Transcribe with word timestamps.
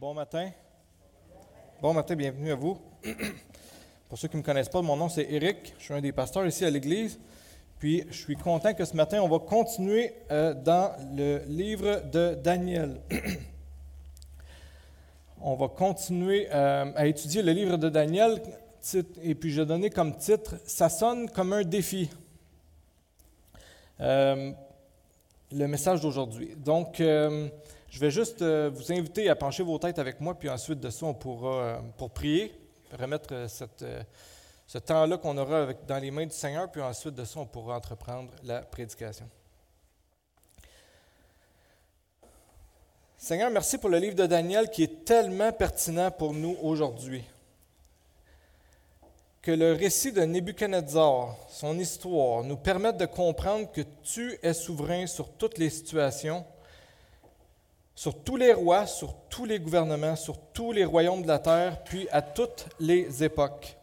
Bon 0.00 0.14
matin. 0.14 0.52
Bon 1.82 1.92
matin, 1.92 2.14
bienvenue 2.14 2.52
à 2.52 2.54
vous. 2.54 2.78
Pour 4.08 4.16
ceux 4.16 4.28
qui 4.28 4.36
ne 4.36 4.42
me 4.42 4.46
connaissent 4.46 4.68
pas, 4.68 4.80
mon 4.80 4.94
nom 4.94 5.08
c'est 5.08 5.26
Eric. 5.28 5.74
Je 5.76 5.84
suis 5.86 5.92
un 5.92 6.00
des 6.00 6.12
pasteurs 6.12 6.46
ici 6.46 6.64
à 6.64 6.70
l'Église. 6.70 7.18
Puis 7.80 8.04
je 8.08 8.16
suis 8.16 8.36
content 8.36 8.74
que 8.74 8.84
ce 8.84 8.94
matin, 8.94 9.20
on 9.20 9.28
va 9.28 9.40
continuer 9.40 10.14
euh, 10.30 10.54
dans 10.54 10.92
le 11.16 11.42
livre 11.48 12.04
de 12.12 12.34
Daniel. 12.34 13.00
on 15.40 15.56
va 15.56 15.66
continuer 15.66 16.46
euh, 16.52 16.92
à 16.94 17.08
étudier 17.08 17.42
le 17.42 17.50
livre 17.50 17.76
de 17.76 17.88
Daniel. 17.88 18.40
Et 19.24 19.34
puis 19.34 19.50
je 19.50 19.62
vais 19.62 19.66
donner 19.66 19.90
comme 19.90 20.16
titre 20.16 20.60
Ça 20.64 20.88
sonne 20.88 21.28
comme 21.28 21.52
un 21.52 21.64
défi. 21.64 22.08
Euh, 23.98 24.52
le 25.50 25.66
message 25.66 26.02
d'aujourd'hui. 26.02 26.54
Donc, 26.54 27.02
je 27.90 28.00
vais 28.00 28.10
juste 28.10 28.42
euh, 28.42 28.70
vous 28.72 28.92
inviter 28.92 29.28
à 29.30 29.36
pencher 29.36 29.62
vos 29.62 29.78
têtes 29.78 29.98
avec 29.98 30.20
moi, 30.20 30.34
puis 30.34 30.48
ensuite 30.48 30.80
de 30.80 30.90
ça, 30.90 31.06
on 31.06 31.14
pourra, 31.14 31.54
euh, 31.54 31.78
pour 31.96 32.10
prier, 32.10 32.52
remettre 32.98 33.32
euh, 33.32 33.48
cette, 33.48 33.84
ce 34.66 34.78
temps-là 34.78 35.16
qu'on 35.16 35.36
aura 35.38 35.72
dans 35.86 35.98
les 35.98 36.10
mains 36.10 36.26
du 36.26 36.34
Seigneur, 36.34 36.70
puis 36.70 36.82
ensuite 36.82 37.14
de 37.14 37.24
ça, 37.24 37.40
on 37.40 37.46
pourra 37.46 37.76
entreprendre 37.76 38.30
la 38.42 38.60
prédication. 38.60 39.28
Seigneur, 43.16 43.50
merci 43.50 43.78
pour 43.78 43.88
le 43.88 43.98
livre 43.98 44.14
de 44.14 44.26
Daniel 44.26 44.70
qui 44.70 44.84
est 44.84 45.04
tellement 45.04 45.50
pertinent 45.50 46.10
pour 46.10 46.34
nous 46.34 46.56
aujourd'hui. 46.62 47.24
Que 49.42 49.50
le 49.50 49.72
récit 49.72 50.12
de 50.12 50.20
Nebuchadnezzar, 50.20 51.36
son 51.48 51.78
histoire, 51.78 52.44
nous 52.44 52.56
permette 52.56 52.98
de 52.98 53.06
comprendre 53.06 53.72
que 53.72 53.80
tu 54.02 54.38
es 54.42 54.52
souverain 54.52 55.06
sur 55.06 55.30
toutes 55.32 55.58
les 55.58 55.70
situations 55.70 56.44
sur 57.98 58.22
tous 58.22 58.36
les 58.36 58.52
rois, 58.52 58.86
sur 58.86 59.12
tous 59.28 59.44
les 59.44 59.58
gouvernements, 59.58 60.14
sur 60.14 60.38
tous 60.52 60.70
les 60.70 60.84
royaumes 60.84 61.22
de 61.22 61.26
la 61.26 61.40
terre, 61.40 61.82
puis 61.82 62.06
à 62.12 62.22
toutes 62.22 62.66
les 62.78 63.24
époques. 63.24 63.76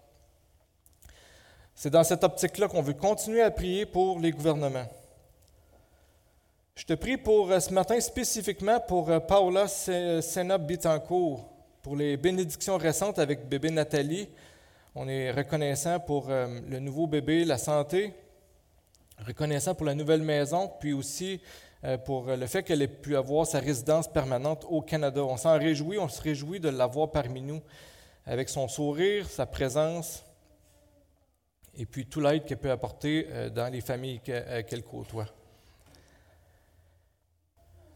C'est 1.74 1.90
dans 1.90 2.06
cette 2.06 2.24
optique-là 2.24 2.70
qu'on 2.70 2.82
veut 2.82 2.94
continuer 2.94 3.42
à 3.42 3.52
prier 3.52 3.86
pour 3.86 4.18
les 4.22 4.32
gouvernements. 4.32 4.88
Je 6.76 6.86
te 6.86 6.94
prie 6.94 7.18
pour 7.18 7.52
euh, 7.52 7.60
ce 7.60 7.74
matin 7.74 8.00
spécifiquement 8.00 8.80
pour 8.80 9.10
euh, 9.10 9.20
Paula 9.20 9.68
Sena 9.68 10.58
Bitancourt, 10.60 11.50
pour 11.82 11.98
les 11.98 12.16
bénédictions 12.16 12.78
récentes 12.78 13.20
avec 13.20 13.50
bébé 13.50 13.70
Nathalie. 13.70 14.30
On 14.96 15.10
est 15.10 15.30
reconnaissant 15.30 16.00
pour 16.00 16.30
euh, 16.30 16.62
le 16.70 16.80
nouveau 16.80 17.06
bébé, 17.06 17.44
la 17.44 17.58
santé, 17.58 18.14
reconnaissant 19.28 19.76
pour 19.76 19.86
la 19.86 19.94
nouvelle 19.94 20.22
maison, 20.22 20.72
puis 20.80 20.94
aussi 20.94 21.42
pour 22.06 22.26
le 22.28 22.48
fait 22.48 22.64
qu'elle 22.64 22.82
ait 22.82 22.88
pu 22.88 23.16
avoir 23.16 23.46
sa 23.46 23.60
résidence 23.60 24.08
permanente 24.08 24.66
au 24.70 24.82
Canada. 24.82 25.24
On 25.24 25.38
s'en 25.38 25.58
réjouit, 25.58 25.98
on 25.98 26.08
se 26.08 26.22
réjouit 26.22 26.60
de 26.60 26.70
l'avoir 26.70 27.12
parmi 27.12 27.42
nous 27.42 27.62
avec 28.26 28.50
son 28.50 28.68
sourire, 28.68 29.28
sa 29.30 29.46
présence 29.46 30.24
et 31.78 31.86
puis 31.86 32.06
tout 32.06 32.22
l'aide 32.22 32.46
qu'elle 32.46 32.58
peut 32.58 32.72
apporter 32.72 33.28
euh, 33.30 33.50
dans 33.50 33.72
les 33.72 33.82
familles 33.82 34.22
euh, 34.30 34.64
qu'elle 34.64 34.84
côtoie. 34.84 35.26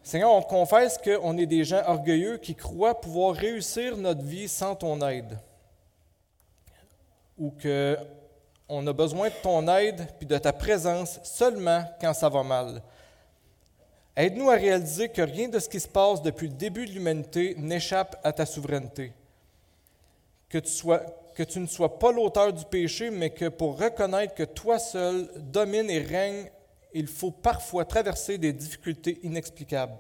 Seigneur, 0.04 0.32
on 0.32 0.42
confesse 0.42 0.98
qu'on 0.98 1.38
est 1.38 1.46
des 1.46 1.64
gens 1.64 1.82
orgueilleux 1.86 2.38
qui 2.38 2.56
croient 2.56 3.00
pouvoir 3.00 3.36
réussir 3.36 3.96
notre 3.96 4.24
vie 4.24 4.48
sans 4.48 4.76
ton 4.76 5.00
aide. 5.08 5.38
Ou 7.38 7.52
qu'on 7.52 8.88
a 8.88 8.94
besoin 8.94 9.30
de 9.30 9.34
ton 9.42 9.68
aide 9.68 10.08
puis 10.18 10.26
de 10.26 10.38
ta 10.38 10.52
présence 10.52 11.20
seulement 11.24 11.84
quand 12.02 12.14
ça 12.14 12.28
va 12.28 12.44
mal. 12.44 12.82
Aide-nous 14.20 14.50
à 14.50 14.56
réaliser 14.56 15.08
que 15.08 15.22
rien 15.22 15.48
de 15.48 15.60
ce 15.60 15.70
qui 15.70 15.80
se 15.80 15.88
passe 15.88 16.22
depuis 16.22 16.50
le 16.50 16.54
début 16.54 16.86
de 16.86 16.92
l'humanité 16.92 17.56
n'échappe 17.58 18.20
à 18.22 18.34
ta 18.34 18.46
souveraineté. 18.46 19.14
Que 20.50 20.58
tu, 20.58 21.60
ne 21.62 21.68
sois 21.68 21.98
pas 21.98 22.12
l'auteur 22.12 22.52
du 22.52 22.66
péché, 22.66 23.12
mais 23.12 23.30
que 23.30 23.48
pour 23.48 23.80
reconnaître 23.80 24.36
que 24.36 24.44
toi 24.44 24.78
seul 24.78 25.32
domines 25.38 25.90
et 25.90 26.02
règnes, 26.02 26.52
il 26.94 27.08
faut 27.08 27.32
parfois 27.32 27.86
traverser 27.86 28.38
des 28.38 28.52
difficultés 28.52 29.22
inexplicables. 29.24 29.96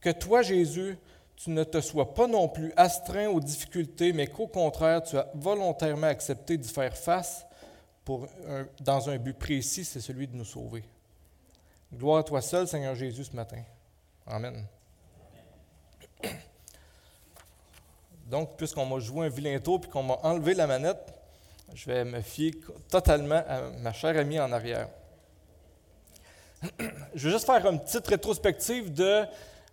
Que 0.00 0.12
toi, 0.12 0.40
Jésus, 0.40 0.96
tu 1.36 1.50
ne 1.50 1.62
te 1.62 1.82
sois 1.82 2.14
pas 2.14 2.26
non 2.26 2.48
plus 2.48 2.72
astreint 2.74 3.28
aux 3.28 3.40
difficultés, 3.40 4.14
mais 4.14 4.28
qu'au 4.28 4.46
contraire, 4.46 5.02
tu 5.02 5.18
as 5.18 5.30
volontairement 5.34 6.06
accepté 6.06 6.56
d'y 6.56 6.70
faire 6.70 6.96
face 6.96 7.44
dans 8.80 9.10
un 9.10 9.18
but 9.18 9.36
précis, 9.36 9.84
c'est 9.84 10.00
celui 10.00 10.26
de 10.26 10.34
nous 10.34 10.46
sauver. 10.46 10.84
Gloire 11.92 12.18
à 12.18 12.22
toi 12.24 12.40
seul, 12.42 12.66
Seigneur 12.66 12.94
Jésus, 12.94 13.24
ce 13.24 13.36
matin. 13.36 13.62
Amen. 14.26 14.66
Donc, 18.26 18.56
puisqu'on 18.56 18.86
m'a 18.86 18.98
joué 18.98 19.26
un 19.26 19.28
vilain 19.28 19.58
tour 19.60 19.80
et 19.84 19.88
qu'on 19.88 20.02
m'a 20.02 20.18
enlevé 20.22 20.54
la 20.54 20.66
manette, 20.66 21.14
je 21.72 21.86
vais 21.86 22.04
me 22.04 22.20
fier 22.20 22.52
totalement 22.90 23.42
à 23.48 23.60
ma 23.80 23.92
chère 23.92 24.18
amie 24.18 24.40
en 24.40 24.50
arrière. 24.50 24.88
Je 27.14 27.28
vais 27.28 27.32
juste 27.34 27.46
faire 27.46 27.64
une 27.66 27.80
petite 27.80 28.06
rétrospective 28.08 28.92
de. 28.92 29.24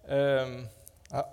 Euh, 0.09 0.61
ah, 1.11 1.29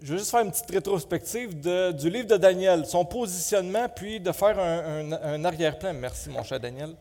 je 0.00 0.12
vais 0.12 0.18
juste 0.18 0.30
faire 0.30 0.40
une 0.40 0.52
petite 0.52 0.70
rétrospective 0.70 1.60
de, 1.60 1.90
du 1.90 2.08
livre 2.08 2.28
de 2.28 2.36
Daniel, 2.36 2.86
son 2.86 3.04
positionnement, 3.04 3.88
puis 3.88 4.20
de 4.20 4.30
faire 4.30 4.56
un, 4.58 5.10
un 5.12 5.44
arrière-plan. 5.44 5.92
Merci, 5.94 6.28
mon 6.28 6.44
cher 6.44 6.60
Daniel. 6.60 6.94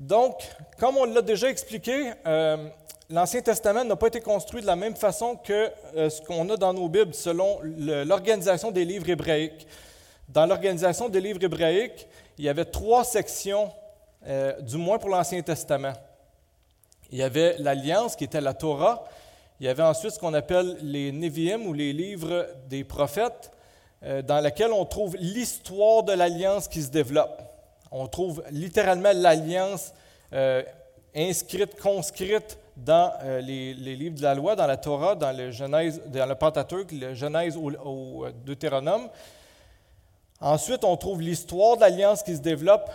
Donc, 0.00 0.36
comme 0.78 0.96
on 0.96 1.04
l'a 1.04 1.20
déjà 1.20 1.50
expliqué, 1.50 2.12
euh, 2.26 2.70
l'Ancien 3.10 3.42
Testament 3.42 3.84
n'a 3.84 3.96
pas 3.96 4.06
été 4.06 4.22
construit 4.22 4.62
de 4.62 4.66
la 4.66 4.74
même 4.74 4.96
façon 4.96 5.36
que 5.36 5.70
euh, 5.94 6.08
ce 6.08 6.22
qu'on 6.22 6.48
a 6.48 6.56
dans 6.56 6.72
nos 6.72 6.88
Bibles 6.88 7.12
selon 7.12 7.58
l'organisation 7.62 8.70
des 8.70 8.86
livres 8.86 9.10
hébraïques. 9.10 9.66
Dans 10.26 10.46
l'organisation 10.46 11.10
des 11.10 11.20
livres 11.20 11.44
hébraïques, 11.44 12.08
il 12.38 12.46
y 12.46 12.48
avait 12.48 12.64
trois 12.64 13.04
sections, 13.04 13.70
euh, 14.26 14.58
du 14.62 14.78
moins 14.78 14.98
pour 14.98 15.10
l'Ancien 15.10 15.42
Testament. 15.42 15.92
Il 17.12 17.18
y 17.18 17.22
avait 17.22 17.56
l'Alliance, 17.58 18.16
qui 18.16 18.24
était 18.24 18.40
la 18.40 18.54
Torah. 18.54 19.04
Il 19.60 19.66
y 19.66 19.68
avait 19.68 19.82
ensuite 19.82 20.12
ce 20.12 20.18
qu'on 20.18 20.32
appelle 20.32 20.78
les 20.80 21.12
Nevi'im, 21.12 21.66
ou 21.66 21.74
les 21.74 21.92
livres 21.92 22.46
des 22.68 22.84
prophètes, 22.84 23.50
dans 24.00 24.40
lesquels 24.40 24.72
on 24.72 24.86
trouve 24.86 25.14
l'histoire 25.16 26.04
de 26.04 26.12
l'Alliance 26.12 26.68
qui 26.68 26.80
se 26.80 26.88
développe. 26.88 27.49
On 27.90 28.06
trouve 28.06 28.42
littéralement 28.50 29.12
l'alliance 29.12 29.92
euh, 30.32 30.62
inscrite, 31.14 31.78
conscrite 31.80 32.58
dans 32.76 33.12
euh, 33.22 33.40
les, 33.40 33.74
livres 33.74 34.16
de 34.16 34.22
la 34.22 34.34
loi, 34.34 34.54
dans 34.54 34.66
la 34.66 34.76
Torah, 34.76 35.16
dans 35.16 35.36
le 35.36 35.50
Genèse, 35.50 36.00
dans 36.06 36.26
le 36.26 36.34
Pentateuque, 36.34 36.92
le 36.92 37.14
Genèse 37.14 37.56
au, 37.56 37.70
au 37.72 38.26
Deutéronome. 38.44 39.08
Ensuite, 40.40 40.84
on 40.84 40.96
trouve 40.96 41.20
l'histoire 41.20 41.76
de 41.76 41.82
l'alliance 41.82 42.22
qui 42.22 42.36
se 42.36 42.40
développe. 42.40 42.88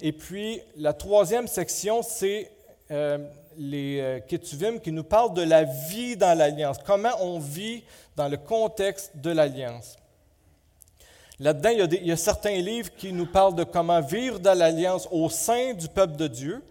Et 0.00 0.12
puis, 0.12 0.60
la 0.76 0.92
troisième 0.92 1.46
section, 1.46 2.02
c'est 2.02 2.50
euh, 2.90 3.18
les 3.56 4.22
Ketuvim 4.28 4.78
qui 4.78 4.92
nous 4.92 5.04
parlent 5.04 5.34
de 5.34 5.42
la 5.42 5.64
vie 5.64 6.16
dans 6.16 6.36
l'alliance, 6.36 6.78
comment 6.84 7.12
on 7.20 7.38
vit 7.38 7.82
dans 8.16 8.28
le 8.28 8.36
contexte 8.36 9.12
de 9.16 9.30
l'alliance. 9.30 9.96
Là-dedans, 11.40 11.70
il, 11.70 12.06
y 12.06 12.12
a 12.12 12.16
certains 12.16 12.56
livres 12.56 12.90
qui 12.96 13.12
nous 13.12 13.26
parlent 13.26 13.54
de 13.54 13.62
comment 13.62 14.00
vivre 14.00 14.40
dans 14.40 14.58
l'alliance 14.58 15.08
au 15.12 15.28
sein 15.28 15.72
du 15.72 15.88
peuple 15.88 16.16
de 16.16 16.26
Dieu. 16.26 16.62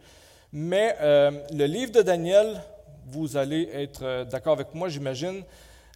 Mais 0.52 0.96
euh, 1.00 1.32
le 1.54 1.66
livre 1.66 1.94
de 1.94 2.02
Daniel, 2.02 2.62
vous 3.06 3.38
allez 3.38 3.70
être 3.74 4.04
euh, 4.04 4.26
d'accord 4.26 4.54
avec 4.54 4.74
moi, 4.74 4.90
j'imagine, 4.90 5.44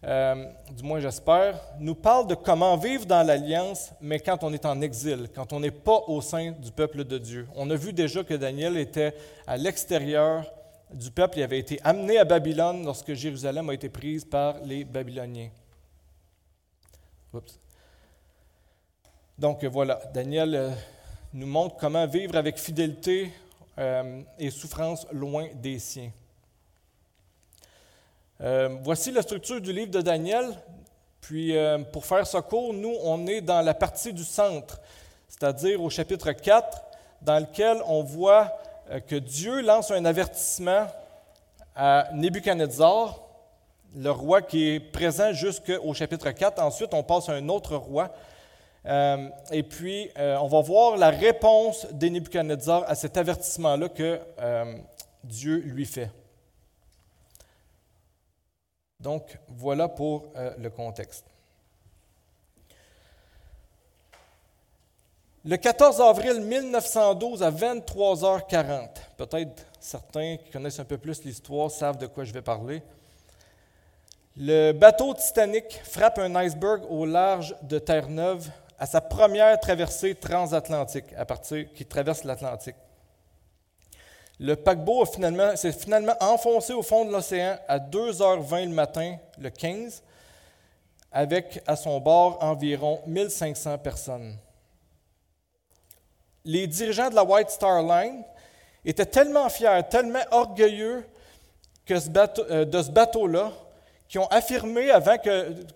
euh, 0.04 0.46
du 0.74 0.82
moins 0.82 1.00
j'espère, 1.00 1.60
nous 1.78 1.94
parle 1.94 2.26
de 2.26 2.34
comment 2.34 2.76
vivre 2.78 3.04
dans 3.04 3.22
l'alliance, 3.22 3.90
mais 4.00 4.18
quand 4.18 4.42
on 4.42 4.52
est 4.52 4.64
en 4.64 4.80
exil, 4.80 5.28
quand 5.34 5.52
on 5.52 5.60
n'est 5.60 5.70
pas 5.70 6.00
au 6.08 6.20
sein 6.22 6.52
du 6.52 6.72
peuple 6.72 7.04
de 7.04 7.18
Dieu. 7.18 7.46
On 7.54 7.70
a 7.70 7.76
vu 7.76 7.92
déjà 7.92 8.24
que 8.24 8.34
Daniel 8.34 8.78
était 8.78 9.14
à 9.46 9.56
l'extérieur 9.58 10.50
du 10.92 11.10
peuple, 11.10 11.38
il 11.38 11.42
avait 11.42 11.58
été 11.58 11.78
amené 11.84 12.18
à 12.18 12.24
Babylone 12.24 12.84
lorsque 12.84 13.12
Jérusalem 13.14 13.68
a 13.70 13.74
été 13.74 13.88
prise 13.88 14.24
par 14.24 14.56
les 14.64 14.84
Babyloniens. 14.84 15.50
Oups. 17.32 17.61
Donc 19.42 19.64
voilà, 19.64 20.00
Daniel 20.14 20.54
euh, 20.54 20.70
nous 21.34 21.48
montre 21.48 21.76
comment 21.76 22.06
vivre 22.06 22.36
avec 22.36 22.58
fidélité 22.58 23.32
euh, 23.76 24.22
et 24.38 24.50
souffrance 24.50 25.04
loin 25.10 25.48
des 25.54 25.80
siens. 25.80 26.12
Euh, 28.40 28.68
voici 28.84 29.10
la 29.10 29.20
structure 29.20 29.60
du 29.60 29.72
livre 29.72 29.90
de 29.90 30.00
Daniel. 30.00 30.46
Puis 31.20 31.56
pour 31.92 32.06
faire 32.06 32.24
ce 32.24 32.38
cours, 32.38 32.72
nous, 32.72 32.94
on 33.02 33.26
est 33.26 33.40
dans 33.40 33.62
la 33.62 33.74
partie 33.74 34.12
du 34.12 34.22
centre, 34.22 34.80
c'est-à-dire 35.28 35.82
au 35.82 35.90
chapitre 35.90 36.30
4, 36.30 36.80
dans 37.22 37.40
lequel 37.40 37.78
on 37.88 38.04
voit 38.04 38.56
que 39.08 39.16
Dieu 39.16 39.60
lance 39.62 39.90
un 39.90 40.04
avertissement 40.04 40.86
à 41.74 42.10
Nebuchadnezzar, 42.12 43.18
le 43.96 44.10
roi 44.10 44.40
qui 44.40 44.68
est 44.68 44.80
présent 44.80 45.32
jusqu'au 45.32 45.94
chapitre 45.94 46.30
4. 46.30 46.62
Ensuite, 46.62 46.94
on 46.94 47.02
passe 47.02 47.28
à 47.28 47.32
un 47.32 47.48
autre 47.48 47.74
roi, 47.74 48.12
euh, 48.84 49.28
et 49.50 49.62
puis, 49.62 50.10
euh, 50.18 50.36
on 50.38 50.48
va 50.48 50.60
voir 50.60 50.96
la 50.96 51.10
réponse 51.10 51.86
de 51.92 52.08
Nebuchadnezzar 52.08 52.84
à 52.88 52.94
cet 52.94 53.16
avertissement-là 53.16 53.88
que 53.88 54.20
euh, 54.40 54.76
Dieu 55.22 55.58
lui 55.58 55.86
fait. 55.86 56.10
Donc, 58.98 59.38
voilà 59.48 59.88
pour 59.88 60.32
le 60.58 60.68
contexte. 60.68 61.24
Le 65.44 65.56
14 65.56 66.00
avril 66.00 66.40
1912 66.40 67.42
à 67.42 67.50
23h40, 67.50 68.90
peut-être 69.16 69.66
certains 69.80 70.36
qui 70.36 70.50
connaissent 70.52 70.78
un 70.78 70.84
peu 70.84 70.98
plus 70.98 71.24
l'histoire 71.24 71.68
savent 71.68 71.98
de 71.98 72.06
quoi 72.06 72.22
je 72.22 72.32
vais 72.32 72.42
parler. 72.42 72.80
Le 74.36 74.70
bateau 74.70 75.14
Titanic 75.14 75.80
frappe 75.82 76.20
un 76.20 76.36
iceberg 76.36 76.84
au 76.88 77.04
large 77.04 77.56
de 77.62 77.80
Terre-Neuve 77.80 78.48
à 78.82 78.86
sa 78.86 79.00
première 79.00 79.60
traversée 79.60 80.16
transatlantique, 80.16 81.04
qui 81.72 81.86
traverse 81.86 82.24
l'Atlantique. 82.24 82.74
Le 84.40 84.56
paquebot 84.56 85.04
s'est 85.54 85.70
finalement 85.70 86.16
enfoncé 86.18 86.72
au 86.72 86.82
fond 86.82 87.04
de 87.04 87.12
l'océan 87.12 87.58
à 87.68 87.78
2h20 87.78 88.64
le 88.64 88.74
matin, 88.74 89.18
le 89.38 89.50
15, 89.50 90.02
avec 91.12 91.62
à 91.64 91.76
son 91.76 92.00
bord 92.00 92.42
environ 92.42 93.00
1500 93.06 93.78
personnes. 93.78 94.36
Les 96.44 96.66
dirigeants 96.66 97.08
de 97.08 97.14
la 97.14 97.22
White 97.22 97.50
Star 97.50 97.84
Line 97.84 98.24
étaient 98.84 99.06
tellement 99.06 99.48
fiers, 99.48 99.82
tellement 99.88 100.24
orgueilleux 100.32 101.06
euh, 101.88 102.64
de 102.64 102.82
ce 102.82 102.90
bateau-là, 102.90 103.52
qu'ils 104.08 104.20
ont 104.20 104.26
affirmé 104.26 104.90
avant 104.90 105.18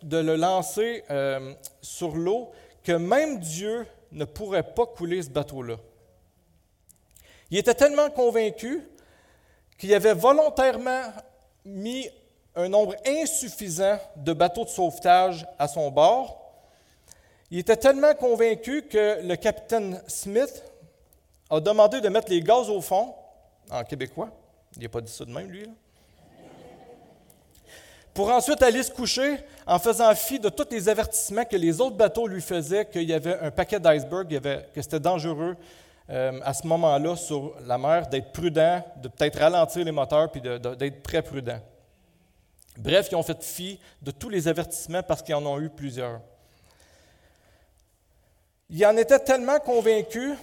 de 0.02 0.16
le 0.16 0.34
lancer 0.34 1.04
euh, 1.08 1.54
sur 1.80 2.16
l'eau 2.16 2.50
que 2.86 2.92
même 2.92 3.40
Dieu 3.40 3.84
ne 4.12 4.24
pourrait 4.24 4.62
pas 4.62 4.86
couler 4.86 5.20
ce 5.20 5.28
bateau-là. 5.28 5.74
Il 7.50 7.58
était 7.58 7.74
tellement 7.74 8.10
convaincu 8.10 8.88
qu'il 9.76 9.92
avait 9.92 10.14
volontairement 10.14 11.02
mis 11.64 12.08
un 12.54 12.68
nombre 12.68 12.94
insuffisant 13.04 13.98
de 14.14 14.32
bateaux 14.32 14.62
de 14.62 14.68
sauvetage 14.68 15.44
à 15.58 15.66
son 15.66 15.90
bord. 15.90 16.62
Il 17.50 17.58
était 17.58 17.76
tellement 17.76 18.14
convaincu 18.14 18.82
que 18.82 19.20
le 19.20 19.34
capitaine 19.34 20.00
Smith 20.06 20.62
a 21.50 21.58
demandé 21.58 22.00
de 22.00 22.08
mettre 22.08 22.30
les 22.30 22.40
gaz 22.40 22.70
au 22.70 22.80
fond, 22.80 23.16
en 23.68 23.82
québécois. 23.82 24.30
Il 24.76 24.84
n'a 24.84 24.88
pas 24.88 25.00
dit 25.00 25.10
ça 25.10 25.24
de 25.24 25.32
même, 25.32 25.50
lui. 25.50 25.68
Pour 28.14 28.30
ensuite 28.30 28.62
aller 28.62 28.84
se 28.84 28.92
coucher 28.92 29.38
en 29.66 29.78
faisant 29.78 30.14
fi 30.14 30.38
de 30.38 30.48
tous 30.48 30.68
les 30.70 30.88
avertissements 30.88 31.44
que 31.44 31.56
les 31.56 31.80
autres 31.80 31.96
bateaux 31.96 32.28
lui 32.28 32.40
faisaient, 32.40 32.86
qu'il 32.86 33.02
y 33.02 33.12
avait 33.12 33.38
un 33.40 33.50
paquet 33.50 33.80
d'icebergs, 33.80 34.40
que 34.72 34.80
c'était 34.82 35.00
dangereux, 35.00 35.56
euh, 36.08 36.40
à 36.44 36.54
ce 36.54 36.66
moment-là 36.68 37.16
sur 37.16 37.54
la 37.66 37.76
mer, 37.76 38.06
d'être 38.06 38.32
prudent, 38.32 38.84
de 39.02 39.08
peut-être 39.08 39.40
ralentir 39.40 39.84
les 39.84 39.90
moteurs, 39.90 40.30
puis 40.30 40.40
d'être 40.40 41.02
très 41.02 41.20
prudent. 41.20 41.60
Bref, 42.78 43.08
ils 43.10 43.16
ont 43.16 43.22
fait 43.22 43.42
fi 43.42 43.80
de 44.00 44.12
tous 44.12 44.28
les 44.28 44.46
avertissements 44.46 45.02
parce 45.02 45.22
qu'ils 45.22 45.34
en 45.34 45.44
ont 45.46 45.58
eu 45.60 45.68
plusieurs. 45.68 46.20
Ils 48.70 48.86
en 48.86 48.96
étaient 48.96 49.18
tellement 49.18 49.58
convaincus 49.58 50.34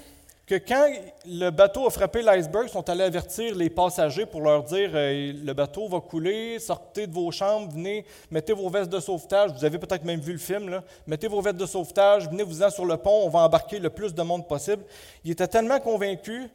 que 0.46 0.56
quand 0.56 0.92
le 1.26 1.50
bateau 1.52 1.88
a 1.88 1.90
frappé 1.90 2.22
l'iceberg, 2.22 2.66
ils 2.68 2.72
sont 2.72 2.90
allés 2.90 3.04
avertir 3.04 3.56
les 3.56 3.70
passagers 3.70 4.26
pour 4.26 4.42
leur 4.42 4.64
dire 4.64 4.92
euh, 4.94 5.32
le 5.42 5.54
bateau 5.54 5.88
va 5.88 6.02
couler, 6.02 6.60
sortez 6.60 7.08
de 7.08 7.14
vos 7.14 7.32
chambres, 7.32 7.72
venez, 7.72 8.06
mettez 8.30 8.52
vos 8.52 8.70
vestes 8.70 8.90
de 8.90 9.00
sauvetage. 9.00 9.52
Vous 9.52 9.64
avez 9.64 9.80
peut-être 9.80 10.04
même 10.04 10.20
vu 10.20 10.34
le 10.34 10.38
film, 10.38 10.82
mettez 11.08 11.30
vos 11.30 11.42
vestes 11.42 11.58
de 11.58 11.66
sauvetage, 11.66 12.28
venez-vous-en 12.30 12.70
sur 12.70 12.86
le 12.86 12.98
pont, 12.98 13.24
on 13.24 13.30
va 13.30 13.40
embarquer 13.40 13.80
le 13.80 13.90
plus 13.90 14.14
de 14.14 14.22
monde 14.22 14.46
possible. 14.46 14.84
Ils 15.24 15.32
étaient 15.32 15.48
tellement 15.48 15.80
convaincus, 15.80 16.50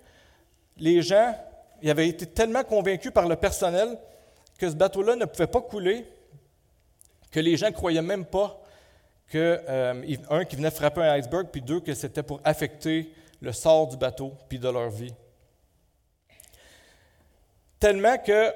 les 0.76 1.00
gens, 1.00 1.34
ils 1.80 1.90
avaient 1.90 2.08
été 2.08 2.26
tellement 2.26 2.64
convaincus 2.64 3.10
par 3.10 3.26
le 3.26 3.36
personnel 3.36 3.96
que 4.58 4.68
ce 4.68 4.74
bateau-là 4.74 5.16
ne 5.16 5.24
pouvait 5.24 5.46
pas 5.46 5.62
couler, 5.62 6.04
que 7.30 7.40
les 7.40 7.56
gens 7.56 7.68
ne 7.68 7.72
croyaient 7.72 8.02
même 8.02 8.26
pas 8.26 8.60
que, 9.28 9.60
euh, 9.66 10.16
un, 10.28 10.44
qui 10.44 10.56
venait 10.56 10.70
frapper 10.70 11.02
un 11.02 11.12
iceberg, 11.12 11.48
puis 11.50 11.62
deux, 11.62 11.80
que 11.80 11.94
c'était 11.94 12.22
pour 12.22 12.40
affecter 12.44 13.12
le 13.40 13.52
sort 13.52 13.88
du 13.88 13.96
bateau 13.96 14.32
puis 14.48 14.58
de 14.58 14.68
leur 14.68 14.90
vie. 14.90 15.14
Tellement 17.78 18.18
que 18.18 18.52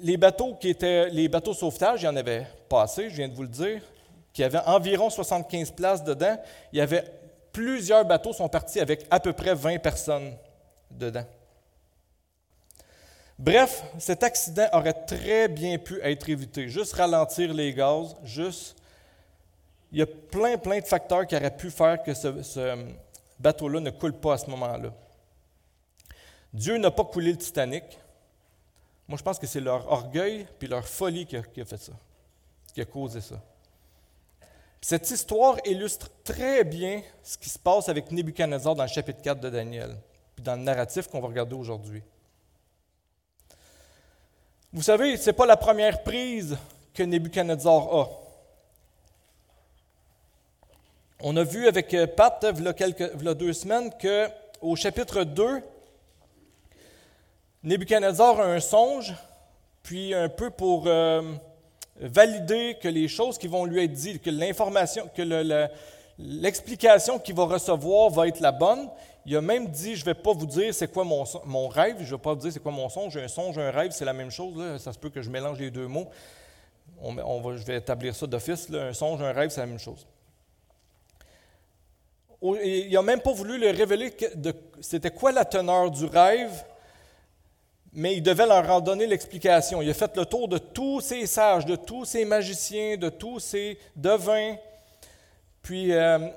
les 0.00 0.16
bateaux 0.16 0.54
qui 0.54 0.68
étaient 0.68 1.08
les 1.10 1.28
bateaux 1.28 1.54
sauvetage, 1.54 2.02
il 2.02 2.04
y 2.04 2.08
en 2.08 2.16
avait 2.16 2.46
pas 2.68 2.82
assez, 2.82 3.08
je 3.08 3.16
viens 3.16 3.28
de 3.28 3.34
vous 3.34 3.42
le 3.42 3.48
dire, 3.48 3.82
qui 4.32 4.44
avaient 4.44 4.60
environ 4.66 5.10
75 5.10 5.70
places 5.72 6.04
dedans. 6.04 6.36
Il 6.72 6.78
y 6.78 6.82
avait 6.82 7.04
plusieurs 7.52 8.04
bateaux 8.04 8.32
sont 8.32 8.48
partis 8.48 8.80
avec 8.80 9.06
à 9.10 9.18
peu 9.18 9.32
près 9.32 9.54
20 9.54 9.78
personnes 9.78 10.36
dedans. 10.90 11.24
Bref, 13.38 13.84
cet 13.98 14.22
accident 14.22 14.66
aurait 14.72 15.04
très 15.06 15.48
bien 15.48 15.78
pu 15.78 16.00
être 16.02 16.28
évité. 16.28 16.68
Juste 16.68 16.94
ralentir 16.94 17.54
les 17.54 17.72
gaz, 17.72 18.16
juste. 18.24 18.76
Il 19.92 19.98
y 19.98 20.02
a 20.02 20.06
plein, 20.06 20.58
plein 20.58 20.80
de 20.80 20.84
facteurs 20.84 21.26
qui 21.26 21.34
auraient 21.34 21.56
pu 21.56 21.70
faire 21.70 22.02
que 22.02 22.12
ce, 22.12 22.84
bateau-là 23.38 23.80
ne 23.80 23.90
coule 23.90 24.14
pas 24.14 24.34
à 24.34 24.38
ce 24.38 24.50
moment-là. 24.50 24.92
Dieu 26.52 26.78
n'a 26.78 26.90
pas 26.90 27.04
coulé 27.04 27.32
le 27.32 27.38
Titanic. 27.38 27.84
Moi, 29.06 29.18
je 29.18 29.22
pense 29.22 29.38
que 29.38 29.46
c'est 29.46 29.60
leur 29.60 29.90
orgueil 29.90 30.46
puis 30.58 30.68
leur 30.68 30.86
folie 30.86 31.26
qui 31.26 31.36
a, 31.36 31.42
fait 31.42 31.76
ça, 31.76 31.92
qui 32.74 32.80
a 32.80 32.84
causé 32.84 33.20
ça. 33.20 33.40
Cette 34.80 35.10
histoire 35.10 35.56
illustre 35.64 36.10
très 36.22 36.64
bien 36.64 37.02
ce 37.22 37.36
qui 37.36 37.48
se 37.48 37.58
passe 37.58 37.88
avec 37.88 38.12
Nebuchadnezzar 38.12 38.74
dans 38.74 38.84
le 38.84 38.88
chapitre 38.88 39.20
4 39.22 39.40
de 39.40 39.50
Daniel, 39.50 39.96
puis 40.36 40.44
dans 40.44 40.54
le 40.54 40.62
narratif 40.62 41.08
qu'on 41.08 41.20
va 41.20 41.28
regarder 41.28 41.54
aujourd'hui. 41.54 42.02
Vous 44.72 44.82
savez, 44.82 45.16
ce 45.16 45.26
n'est 45.26 45.32
pas 45.32 45.46
la 45.46 45.56
première 45.56 46.02
prise 46.02 46.56
que 46.94 47.02
Nebuchadnezzar 47.02 47.94
a. 47.94 48.08
On 51.20 51.36
a 51.36 51.42
vu 51.42 51.66
avec 51.66 51.92
euh, 51.94 52.06
Pat, 52.06 52.46
il 52.56 52.62
y 52.62 52.68
a, 52.68 52.72
quelques, 52.72 53.12
deux 53.34 53.52
semaines, 53.52 53.90
qu'au 54.00 54.76
chapitre 54.76 55.24
2, 55.24 55.60
Nebuchadnezzar 57.64 58.38
a 58.38 58.44
un 58.44 58.60
songe, 58.60 59.12
puis 59.82 60.14
un 60.14 60.28
peu 60.28 60.50
pour 60.50 60.84
euh, 60.86 61.22
valider 62.00 62.76
que 62.80 62.86
les 62.86 63.08
choses 63.08 63.36
qui 63.36 63.48
vont 63.48 63.64
lui 63.64 63.82
être 63.82 63.92
dites, 63.92 64.22
que 64.22 64.30
l'information, 64.30 65.10
que 65.12 65.68
l'explication 66.20 67.18
qu'il 67.18 67.34
va 67.34 67.46
recevoir 67.46 68.10
va 68.10 68.28
être 68.28 68.38
la 68.38 68.52
bonne. 68.52 68.88
Il 69.26 69.36
a 69.36 69.40
même 69.40 69.66
dit, 69.66 69.96
je 69.96 70.02
ne 70.02 70.04
vais 70.04 70.14
pas 70.14 70.32
vous 70.32 70.46
dire 70.46 70.72
c'est 70.72 70.92
quoi 70.92 71.02
mon, 71.02 71.24
rêve, 71.66 71.96
je 71.98 72.04
ne 72.04 72.10
vais 72.10 72.22
pas 72.22 72.34
vous 72.34 72.40
dire 72.42 72.52
c'est 72.52 72.62
quoi 72.62 72.70
mon 72.70 72.88
songe, 72.88 73.16
un 73.16 73.26
songe, 73.26 73.58
un 73.58 73.72
rêve, 73.72 73.90
c'est 73.90 74.04
la 74.04 74.12
même 74.12 74.30
chose, 74.30 74.80
ça 74.80 74.92
se 74.92 74.98
peut 75.00 75.10
que 75.10 75.20
je 75.20 75.30
mélange 75.30 75.58
les 75.58 75.72
deux 75.72 75.88
mots. 75.88 76.06
On, 77.02 77.40
va, 77.40 77.56
je 77.56 77.64
vais 77.64 77.78
établir 77.78 78.14
ça 78.14 78.28
d'office, 78.28 78.68
un 78.72 78.92
songe, 78.92 79.20
un 79.20 79.32
rêve, 79.32 79.50
c'est 79.50 79.60
la 79.60 79.66
même 79.66 79.80
chose 79.80 80.06
il 82.42 82.90
n'a 82.92 83.02
même 83.02 83.20
pas 83.20 83.32
voulu 83.32 83.58
leur 83.58 83.74
révéler 83.74 84.14
c'était 84.80 85.10
quoi 85.10 85.32
la 85.32 85.44
teneur 85.44 85.90
du 85.90 86.04
rêve, 86.04 86.64
mais 87.92 88.14
il 88.14 88.22
devait 88.22 88.46
leur 88.46 88.68
en 88.70 88.80
donner 88.80 89.06
l'explication. 89.06 89.82
Il 89.82 89.90
a 89.90 89.94
fait 89.94 90.16
le 90.16 90.24
tour 90.24 90.46
de 90.46 90.58
tous 90.58 91.00
ces 91.00 91.26
sages, 91.26 91.66
de 91.66 91.74
tous 91.74 92.04
ces 92.04 92.24
magiciens, 92.24 92.96
de 92.96 93.08
tous 93.08 93.40
ces 93.40 93.78
devins. 93.96 94.56
Puis 95.62 95.92
euh, 95.92 96.28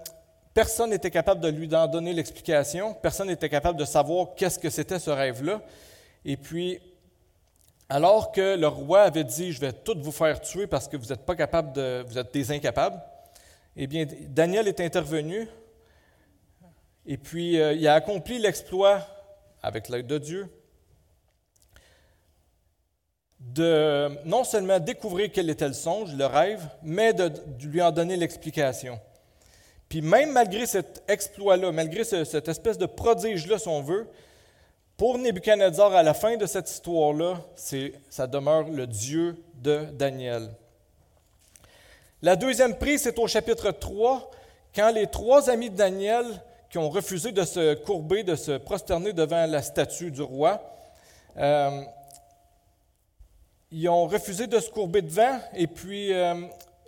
personne 0.54 0.90
n'était 0.90 1.12
capable 1.12 1.42
de 1.42 1.50
lui 1.50 1.74
en 1.76 1.88
donner 1.88 2.14
l'explication. 2.14 2.94
Personne 2.96 3.28
n'était 3.28 3.50
capable 3.50 3.78
de 3.78 3.86
savoir 3.86 4.30
qu'est-ce 4.36 4.58
que 4.58 4.70
c'était 4.70 5.00
ce 5.00 5.12
rêve-là. 5.12 5.62
Et 6.26 6.38
puis, 6.38 6.80
alors 7.90 8.32
que 8.32 8.56
le 8.56 8.68
roi 8.68 9.02
avait 9.04 9.24
dit, 9.24 9.52
je 9.52 9.60
vais 9.60 9.74
tout 9.74 9.98
vous 10.00 10.12
faire 10.12 10.40
tuer 10.42 10.66
parce 10.66 10.88
que 10.88 10.98
vous 10.98 11.08
n'êtes 11.08 11.26
pas 11.26 11.36
capable 11.36 12.04
vous 12.08 12.18
êtes 12.18 12.34
des 12.34 12.52
incapables, 12.52 13.00
eh 13.76 13.88
bien, 13.88 14.06
Daniel 14.30 14.68
est 14.68 14.80
intervenu 14.80 15.48
et 17.06 17.18
puis, 17.18 17.60
euh, 17.60 17.74
il 17.74 17.88
a 17.88 17.96
accompli 17.96 18.38
l'exploit, 18.38 19.06
avec 19.64 19.90
l'aide 19.90 20.08
de 20.08 20.18
Dieu, 20.18 20.50
de 23.40 24.10
non 24.26 24.44
seulement 24.44 24.80
découvrir 24.80 25.32
quel 25.34 25.50
était 25.50 25.68
le 25.68 25.74
songe, 25.74 26.14
le 26.14 26.26
rêve, 26.26 26.64
mais 26.84 27.14
de, 27.14 27.32
lui 27.64 27.82
en 27.82 27.92
donner 27.92 28.16
l'explication. 28.16 29.00
Puis 29.90 30.02
même 30.02 30.32
malgré 30.32 30.66
cet 30.66 31.04
exploit-là, 31.08 31.72
malgré 31.72 32.04
cette 32.04 32.48
espèce 32.48 32.78
de 32.78 32.86
prodige-là, 32.86 33.58
si 33.58 33.68
on 33.68 33.82
veut, 33.82 34.08
pour 34.96 35.18
Nebuchadnezzar, 35.18 35.94
à 35.94 36.04
la 36.04 36.14
fin 36.14 36.38
de 36.38 36.46
cette 36.46 36.70
histoire-là, 36.70 37.42
ça 38.10 38.28
demeure 38.28 38.70
le 38.70 38.86
Dieu 38.86 39.36
de 39.56 39.86
Daniel. 39.92 40.50
La 42.22 42.36
deuxième 42.36 42.78
prise, 42.78 43.02
c'est 43.02 43.18
au 43.18 43.28
chapitre 43.28 43.72
3, 43.72 44.32
quand 44.76 44.92
les 44.92 45.08
trois 45.08 45.50
amis 45.50 45.72
de 45.72 45.76
Daniel 45.76 46.26
qui 46.72 46.78
ont 46.78 46.90
refusé 46.90 47.34
de 47.34 47.44
se 47.44 47.74
courber, 47.74 48.24
de 48.24 48.36
se 48.36 48.58
prosterner 48.58 49.12
devant 49.12 49.46
la 49.46 49.62
statue 49.62 50.10
du 50.10 50.22
roi. 50.22 50.64
Euh, 51.36 51.84
ils 53.72 53.90
ont 53.90 54.08
refusé 54.08 54.48
de 54.48 54.60
se 54.60 54.70
courber 54.70 55.02
devant 55.02 55.40
et 55.54 55.68
puis 55.68 56.14
euh, 56.14 56.34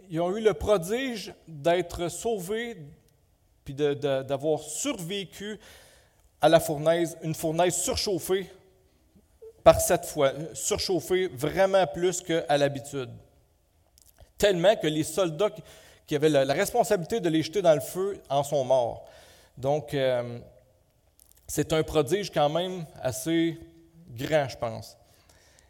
ils 0.10 0.22
ont 0.22 0.36
eu 0.36 0.42
le 0.42 0.54
prodige 0.54 1.34
d'être 1.48 2.10
sauvés 2.10 2.78
puis 3.66 3.74
d'avoir 3.74 4.60
survécu 4.60 5.60
à 6.42 6.50
la 6.50 6.60
fournaise, 6.60 7.18
une 7.22 7.36
fournaise 7.36 7.76
surchauffée 7.76 8.50
par 9.64 9.80
cette 9.80 10.06
fois, 10.06 10.34
surchauffée 10.54 11.28
vraiment 11.28 11.88
plus 11.88 12.22
qu'à 12.22 12.58
l'habitude. 12.58 13.10
tellement 14.38 14.76
que 14.76 14.88
les 14.88 15.04
soldats 15.04 15.52
qui 16.06 16.16
avaient 16.16 16.28
la, 16.28 16.54
responsabilité 16.54 17.22
de 17.22 17.30
les 17.30 17.44
jeter 17.44 17.62
dans 17.62 17.74
le 17.74 17.80
feu 17.80 18.22
en 18.30 18.44
sont 18.44 18.66
morts. 18.66 19.06
Donc, 19.58 19.94
euh, 19.94 20.40
c'est 21.48 21.74
un 21.74 21.84
prodige 21.84 22.32
quand 22.32 22.50
même 22.50 22.86
assez 23.02 23.60
grand, 24.10 24.48
je 24.50 24.58
pense. 24.58 24.98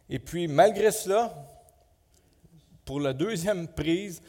Et 0.08 0.18
puis, 0.18 0.48
malgré 0.48 0.90
cela, 0.90 1.34
pour 2.84 3.00
la 3.00 3.12
deuxième 3.12 3.68
prise, 3.68 4.22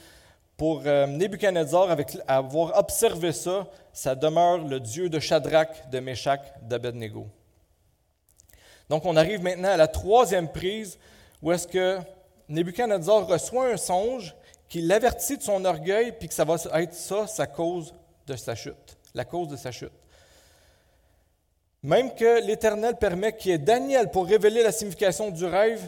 pour 0.57 0.83
euh, 0.85 1.05
Nebuchadnezzar, 1.07 1.91
avec 1.91 2.17
avoir 2.27 2.77
observé 2.77 3.31
ça, 3.31 3.67
ça 3.91 4.15
demeure 4.15 4.59
le 4.59 4.79
Dieu 4.79 5.09
de 5.09 5.19
Shadrach, 5.19 5.89
de 5.89 5.99
Meshach, 5.99 6.41
d'Abednego. 6.61 7.27
Donc, 8.89 9.05
on 9.05 9.15
arrive 9.15 9.41
maintenant 9.41 9.71
à 9.71 9.77
la 9.77 9.87
troisième 9.87 10.49
prise, 10.49 10.97
où 11.41 11.51
est-ce 11.51 11.67
que 11.67 11.99
Nebuchadnezzar 12.47 13.27
reçoit 13.27 13.71
un 13.71 13.77
songe 13.77 14.35
qui 14.69 14.81
l'avertit 14.81 15.37
de 15.37 15.43
son 15.43 15.63
orgueil, 15.65 16.13
puis 16.17 16.27
que 16.27 16.33
ça 16.33 16.45
va 16.45 16.55
être 16.81 16.93
ça 16.93 17.27
sa 17.27 17.47
cause 17.47 17.93
de 18.27 18.35
sa 18.35 18.55
chute, 18.55 18.97
la 19.15 19.25
cause 19.25 19.47
de 19.47 19.55
sa 19.55 19.71
chute. 19.71 19.91
Même 21.81 22.13
que 22.13 22.45
l'Éternel 22.45 22.97
permet 22.97 23.35
qu'il 23.35 23.51
y 23.51 23.53
ait 23.53 23.59
Daniel 23.59 24.11
pour 24.11 24.27
révéler 24.27 24.61
la 24.61 24.71
signification 24.71 25.31
du 25.31 25.45
rêve, 25.45 25.83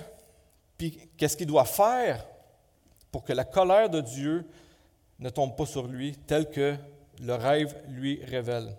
puis 0.78 1.10
qu'est-ce 1.18 1.38
qu'il 1.38 1.48
doit 1.48 1.66
faire 1.66 2.26
pour 3.12 3.24
que 3.24 3.34
la 3.34 3.46
colère 3.46 3.90
de 3.90 4.02
Dieu 4.02 4.48
ne 5.20 5.30
tombe 5.30 5.56
pas 5.56 5.66
sur 5.66 5.88
lui, 5.88 6.16
tel 6.28 6.50
que 6.50 6.76
le 7.22 7.34
rêve 7.34 7.76
lui 7.90 8.24
révèle. 8.24 8.76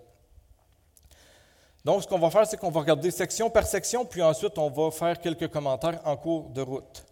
Donc, 1.83 2.03
ce 2.03 2.07
qu'on 2.07 2.19
va 2.19 2.29
faire, 2.29 2.45
c'est 2.45 2.57
qu'on 2.57 2.71
va 2.71 2.81
regarder 2.81 3.11
section 3.11 3.49
par 3.49 3.65
section, 3.65 4.05
puis 4.05 4.21
ensuite, 4.21 4.57
on 4.57 4.69
va 4.69 4.91
faire 4.91 5.19
quelques 5.19 5.49
commentaires 5.49 5.99
en 6.05 6.15
cours 6.17 6.49
de 6.49 6.61
route. 6.61 7.05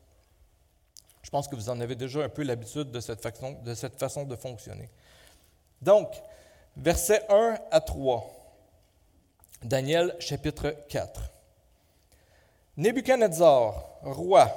Je 1.22 1.30
pense 1.30 1.48
que 1.48 1.56
vous 1.56 1.70
en 1.70 1.80
avez 1.82 1.96
déjà 1.96 2.24
un 2.24 2.30
peu 2.30 2.44
l'habitude 2.44 2.92
de 2.92 3.00
cette 3.02 3.22
façon 4.00 4.24
de, 4.24 4.36
fonctionner. 4.36 4.90
Donc, 5.82 6.10
versets 6.78 7.24
1 7.30 7.58
à 7.72 7.82
3. 7.82 8.34
Daniel 9.64 10.16
chapitre 10.20 10.76
4. 10.90 11.22
Nebuchadnezzar, 12.78 13.74
roi, 14.04 14.52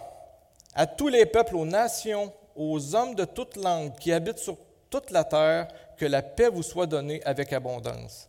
à 0.74 0.86
tous 0.86 1.08
les 1.08 1.24
peuples, 1.24 1.56
aux 1.56 1.64
nations, 1.64 2.32
aux 2.54 2.94
hommes 2.94 3.14
de 3.14 3.24
toute 3.24 3.56
langue 3.56 3.94
qui 3.98 4.12
habitent 4.12 4.38
sur 4.38 4.58
toute 4.90 5.10
la 5.10 5.24
terre, 5.24 5.68
que 5.96 6.04
la 6.04 6.20
paix 6.20 6.50
vous 6.50 6.62
soit 6.62 6.86
donnée 6.86 7.22
avec 7.24 7.52
abondance. 7.52 8.28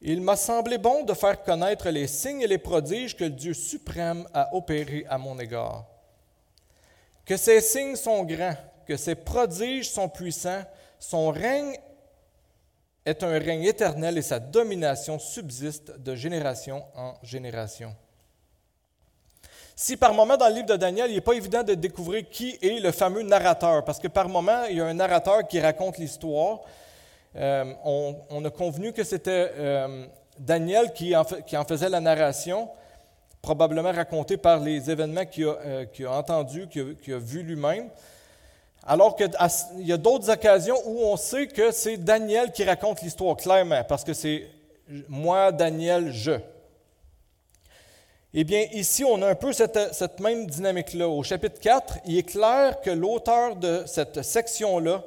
Il 0.00 0.20
m'a 0.20 0.36
semblé 0.36 0.76
bon 0.76 1.04
de 1.04 1.14
faire 1.14 1.42
connaître 1.42 1.88
les 1.90 2.08
signes 2.08 2.42
et 2.42 2.48
les 2.48 2.58
prodiges 2.58 3.16
que 3.16 3.24
le 3.24 3.30
Dieu 3.30 3.54
suprême 3.54 4.26
a 4.34 4.54
opérés 4.54 5.06
à 5.08 5.18
mon 5.18 5.38
égard. 5.38 5.84
Que 7.24 7.36
ces 7.36 7.60
signes 7.60 7.96
sont 7.96 8.24
grands, 8.24 8.56
que 8.86 8.96
ces 8.96 9.14
prodiges 9.14 9.90
sont 9.90 10.08
puissants, 10.08 10.64
son 10.98 11.30
règne 11.30 11.78
est 13.04 13.22
un 13.22 13.38
règne 13.38 13.64
éternel 13.64 14.16
et 14.18 14.22
sa 14.22 14.40
domination 14.40 15.18
subsiste 15.18 15.98
de 15.98 16.14
génération 16.14 16.84
en 16.94 17.14
génération. 17.22 17.94
Si 19.76 19.96
par 19.96 20.14
moment 20.14 20.36
dans 20.36 20.48
le 20.48 20.54
livre 20.54 20.68
de 20.68 20.76
Daniel, 20.76 21.10
il 21.10 21.14
n'est 21.14 21.20
pas 21.20 21.34
évident 21.34 21.62
de 21.62 21.74
découvrir 21.74 22.28
qui 22.30 22.56
est 22.62 22.80
le 22.80 22.92
fameux 22.92 23.22
narrateur, 23.22 23.84
parce 23.84 23.98
que 23.98 24.06
par 24.06 24.28
moment, 24.28 24.64
il 24.70 24.76
y 24.76 24.80
a 24.80 24.86
un 24.86 24.94
narrateur 24.94 25.46
qui 25.48 25.60
raconte 25.60 25.98
l'histoire. 25.98 26.60
Euh, 27.36 27.64
on, 27.84 28.44
a 28.44 28.50
convenu 28.50 28.92
que 28.92 29.02
c'était 29.02 29.50
euh, 29.56 30.06
Daniel 30.38 30.92
qui 30.92 31.16
en, 31.16 31.24
faisait 31.24 31.88
la 31.88 32.00
narration, 32.00 32.68
probablement 33.42 33.90
raconté 33.90 34.36
par 34.36 34.60
les 34.60 34.88
événements 34.88 35.26
qu'il 35.26 35.46
a, 35.46 35.58
euh, 35.66 35.86
entendus, 36.06 36.68
qu'il 36.68 37.12
a, 37.12 37.16
a 37.16 37.18
vus 37.18 37.42
lui-même. 37.42 37.90
Alors 38.86 39.16
qu'il 39.16 39.30
y 39.78 39.92
a 39.92 39.96
d'autres 39.96 40.30
occasions 40.30 40.76
où 40.86 41.00
on 41.04 41.16
sait 41.16 41.46
que 41.46 41.70
c'est 41.70 41.96
Daniel 41.96 42.52
qui 42.52 42.64
raconte 42.64 43.00
l'histoire 43.02 43.36
clairement, 43.36 43.82
parce 43.84 44.04
que 44.04 44.12
c'est 44.12 44.46
moi, 45.08 45.52
Daniel, 45.52 46.12
je. 46.12 46.32
Eh 48.34 48.44
bien, 48.44 48.66
ici, 48.72 49.04
on 49.04 49.22
a 49.22 49.28
un 49.28 49.34
peu 49.34 49.52
cette, 49.52 50.20
même 50.20 50.46
dynamique-là. 50.46 51.08
Au 51.08 51.22
chapitre 51.22 51.60
4, 51.60 51.98
il 52.06 52.18
est 52.18 52.22
clair 52.24 52.80
que 52.80 52.90
l'auteur 52.90 53.56
de 53.56 53.84
cette 53.86 54.22
section-là, 54.22 55.04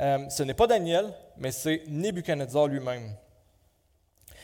euh, 0.00 0.28
ce 0.28 0.42
n'est 0.42 0.54
pas 0.54 0.66
Daniel, 0.66 1.06
mais 1.38 1.52
c'est 1.52 1.84
Nebuchadnezzar 1.88 2.66
lui-même. 2.66 3.14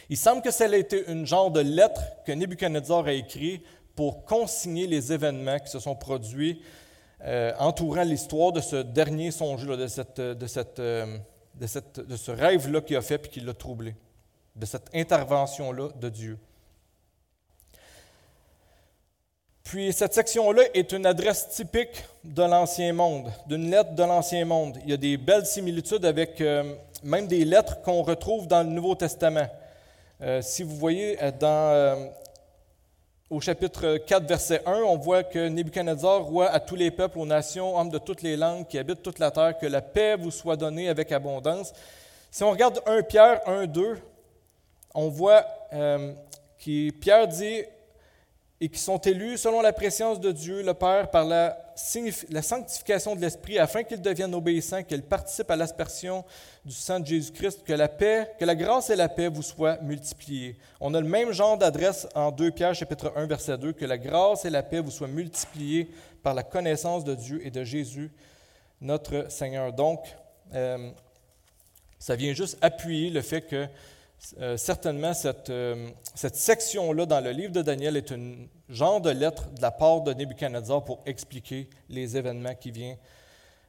Il 0.08 0.16
semble 0.16 0.42
que 0.42 0.50
ça 0.50 0.64
a 0.64 0.76
été 0.76 1.04
une 1.10 1.26
genre 1.26 1.50
de 1.50 1.60
lettre 1.60 2.00
que 2.24 2.32
Nebuchadnezzar 2.32 3.06
a 3.06 3.12
écrite 3.12 3.64
pour 3.96 4.24
consigner 4.24 4.86
les 4.86 5.12
événements 5.12 5.58
qui 5.58 5.70
se 5.70 5.78
sont 5.78 5.94
produits 5.96 6.62
euh, 7.26 7.52
entourant 7.58 8.02
l'histoire 8.02 8.52
de 8.52 8.60
ce 8.60 8.76
dernier 8.76 9.30
songe-là, 9.30 9.76
de, 9.76 9.86
cette, 9.86 10.20
de, 10.20 10.46
cette, 10.46 10.78
euh, 10.78 11.16
de, 11.54 11.66
cette, 11.66 12.00
de 12.00 12.16
ce 12.16 12.30
rêve-là 12.30 12.82
qu'il 12.82 12.96
a 12.96 13.00
fait 13.00 13.24
et 13.24 13.28
qui 13.28 13.40
l'a 13.40 13.54
troublé, 13.54 13.96
de 14.54 14.66
cette 14.66 14.94
intervention-là 14.94 15.88
de 15.98 16.08
Dieu. 16.10 16.38
Puis 19.62 19.94
cette 19.94 20.12
section-là 20.12 20.64
est 20.74 20.92
une 20.92 21.06
adresse 21.06 21.48
typique 21.48 22.04
de 22.24 22.42
l'Ancien 22.42 22.92
Monde, 22.92 23.32
d'une 23.46 23.70
lettre 23.70 23.94
de 23.94 24.02
l'Ancien 24.02 24.44
Monde. 24.44 24.78
Il 24.84 24.90
y 24.90 24.92
a 24.92 24.98
des 24.98 25.16
belles 25.16 25.46
similitudes 25.46 26.04
avec 26.04 26.42
euh, 26.42 26.74
même 27.02 27.26
des 27.26 27.46
lettres 27.46 27.80
qu'on 27.80 28.02
retrouve 28.02 28.46
dans 28.46 28.62
le 28.62 28.68
Nouveau 28.68 28.94
Testament. 28.96 29.48
si 30.42 30.62
vous 30.62 30.76
voyez 30.76 31.18
dans 31.40 32.12
au 33.34 33.40
chapitre 33.40 33.96
4, 33.96 34.28
verset 34.28 34.62
1, 34.64 34.72
on 34.82 34.96
voit 34.96 35.24
que 35.24 35.48
Nebuchadnezzar, 35.48 36.22
roi 36.22 36.46
à 36.46 36.60
tous 36.60 36.76
les 36.76 36.92
peuples, 36.92 37.18
aux 37.18 37.26
nations, 37.26 37.76
hommes 37.76 37.90
de 37.90 37.98
toutes 37.98 38.22
les 38.22 38.36
langues 38.36 38.64
qui 38.64 38.78
habitent 38.78 39.02
toute 39.02 39.18
la 39.18 39.32
terre, 39.32 39.58
que 39.58 39.66
la 39.66 39.82
paix 39.82 40.16
vous 40.16 40.30
soit 40.30 40.56
donnée 40.56 40.88
avec 40.88 41.10
abondance. 41.10 41.72
Si 42.30 42.44
on 42.44 42.52
regarde 42.52 42.80
1 42.86 43.02
Pierre 43.02 43.40
1, 43.48 43.66
2, 43.66 43.98
on 44.94 45.08
voit 45.08 45.44
euh, 45.72 46.12
que 46.64 46.90
Pierre 46.92 47.26
dit 47.26 47.64
et 48.60 48.68
qui 48.68 48.78
sont 48.78 48.98
élus 48.98 49.38
selon 49.38 49.62
la 49.62 49.72
préscience 49.72 50.20
de 50.20 50.30
Dieu, 50.30 50.62
le 50.62 50.72
Père, 50.72 51.10
par 51.10 51.24
la, 51.24 51.58
la 52.30 52.42
sanctification 52.42 53.16
de 53.16 53.20
l'Esprit, 53.20 53.58
afin 53.58 53.82
qu'ils 53.82 54.00
deviennent 54.00 54.34
obéissants, 54.34 54.82
qu'ils 54.82 55.02
participent 55.02 55.50
à 55.50 55.56
l'aspersion 55.56 56.24
du 56.64 56.74
sang 56.74 57.00
de 57.00 57.06
Jésus-Christ, 57.06 57.62
que 57.64 57.72
la 57.72 57.88
paix, 57.88 58.30
que 58.38 58.44
la 58.44 58.54
grâce 58.54 58.90
et 58.90 58.96
la 58.96 59.08
paix 59.08 59.28
vous 59.28 59.42
soient 59.42 59.78
multipliées. 59.82 60.56
On 60.80 60.94
a 60.94 61.00
le 61.00 61.08
même 61.08 61.32
genre 61.32 61.58
d'adresse 61.58 62.06
en 62.14 62.30
2 62.30 62.50
Pierre 62.52 62.74
chapitre 62.74 63.12
1 63.16 63.26
verset 63.26 63.58
2, 63.58 63.72
que 63.72 63.84
la 63.84 63.98
grâce 63.98 64.44
et 64.44 64.50
la 64.50 64.62
paix 64.62 64.80
vous 64.80 64.90
soient 64.90 65.08
multipliées 65.08 65.90
par 66.22 66.34
la 66.34 66.42
connaissance 66.42 67.04
de 67.04 67.14
Dieu 67.14 67.46
et 67.46 67.50
de 67.50 67.64
Jésus, 67.64 68.10
notre 68.80 69.30
Seigneur. 69.30 69.72
Donc, 69.72 70.00
euh, 70.54 70.90
ça 71.98 72.16
vient 72.16 72.32
juste 72.32 72.58
appuyer 72.60 73.10
le 73.10 73.22
fait 73.22 73.42
que 73.42 73.66
euh, 74.40 74.56
certainement, 74.56 75.12
cette, 75.14 75.50
euh, 75.50 75.90
cette 76.14 76.36
section-là 76.36 77.06
dans 77.06 77.20
le 77.20 77.30
livre 77.30 77.52
de 77.52 77.62
Daniel 77.62 77.96
est 77.96 78.10
un 78.12 78.46
genre 78.68 79.00
de 79.00 79.10
lettre 79.10 79.48
de 79.50 79.62
la 79.62 79.70
part 79.70 80.00
de 80.02 80.12
Nebuchadnezzar 80.12 80.84
pour 80.84 81.00
expliquer 81.06 81.68
les 81.88 82.16
événements 82.16 82.54
qu'il 82.54 82.72
vient 82.72 82.96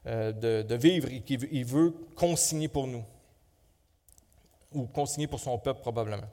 euh, 0.07 0.31
de, 0.31 0.75
vivre 0.75 1.09
et 1.11 1.21
qu'il 1.21 1.65
veut 1.65 1.93
consigner 2.15 2.67
pour 2.67 2.87
nous, 2.87 3.03
ou 4.73 4.85
consigner 4.85 5.27
pour 5.27 5.39
son 5.39 5.57
peuple 5.57 5.81
probablement. 5.81 6.27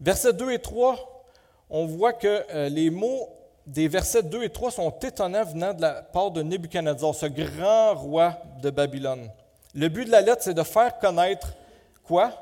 Versets 0.00 0.32
2 0.32 0.52
et 0.52 0.58
3, 0.58 1.24
on 1.68 1.86
voit 1.86 2.14
que 2.14 2.68
les 2.68 2.90
mots 2.90 3.28
des 3.66 3.86
versets 3.86 4.22
2 4.22 4.42
et 4.42 4.50
3 4.50 4.70
sont 4.70 4.90
étonnants 5.02 5.44
venant 5.44 5.74
de 5.74 5.82
la 5.82 6.02
part 6.02 6.30
de 6.30 6.42
Nebuchadnezzar, 6.42 7.14
ce 7.14 7.26
grand 7.26 7.94
roi 7.94 8.36
de 8.60 8.70
Babylone. 8.70 9.30
Le 9.74 9.88
but 9.88 10.06
de 10.06 10.10
la 10.10 10.20
lettre, 10.20 10.42
c'est 10.42 10.54
de 10.54 10.62
faire 10.62 10.98
connaître 10.98 11.54
quoi? 12.02 12.32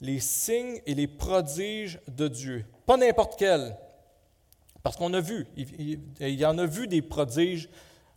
Les 0.00 0.20
signes 0.20 0.80
et 0.86 0.94
les 0.94 1.08
prodiges 1.08 1.98
de 2.06 2.28
Dieu. 2.28 2.64
Pas 2.86 2.96
n'importe 2.96 3.36
quel. 3.36 3.76
Parce 4.88 4.96
qu'on 4.96 5.12
a 5.12 5.20
vu, 5.20 5.46
il, 5.54 6.00
y 6.18 6.46
en 6.46 6.56
a 6.56 6.64
vu 6.64 6.88
des 6.88 7.02
prodiges 7.02 7.68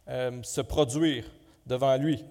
euh, 0.07 0.39
se 0.41 0.61
produire 0.61 1.25
devant 1.65 1.97
lui. 1.97 2.23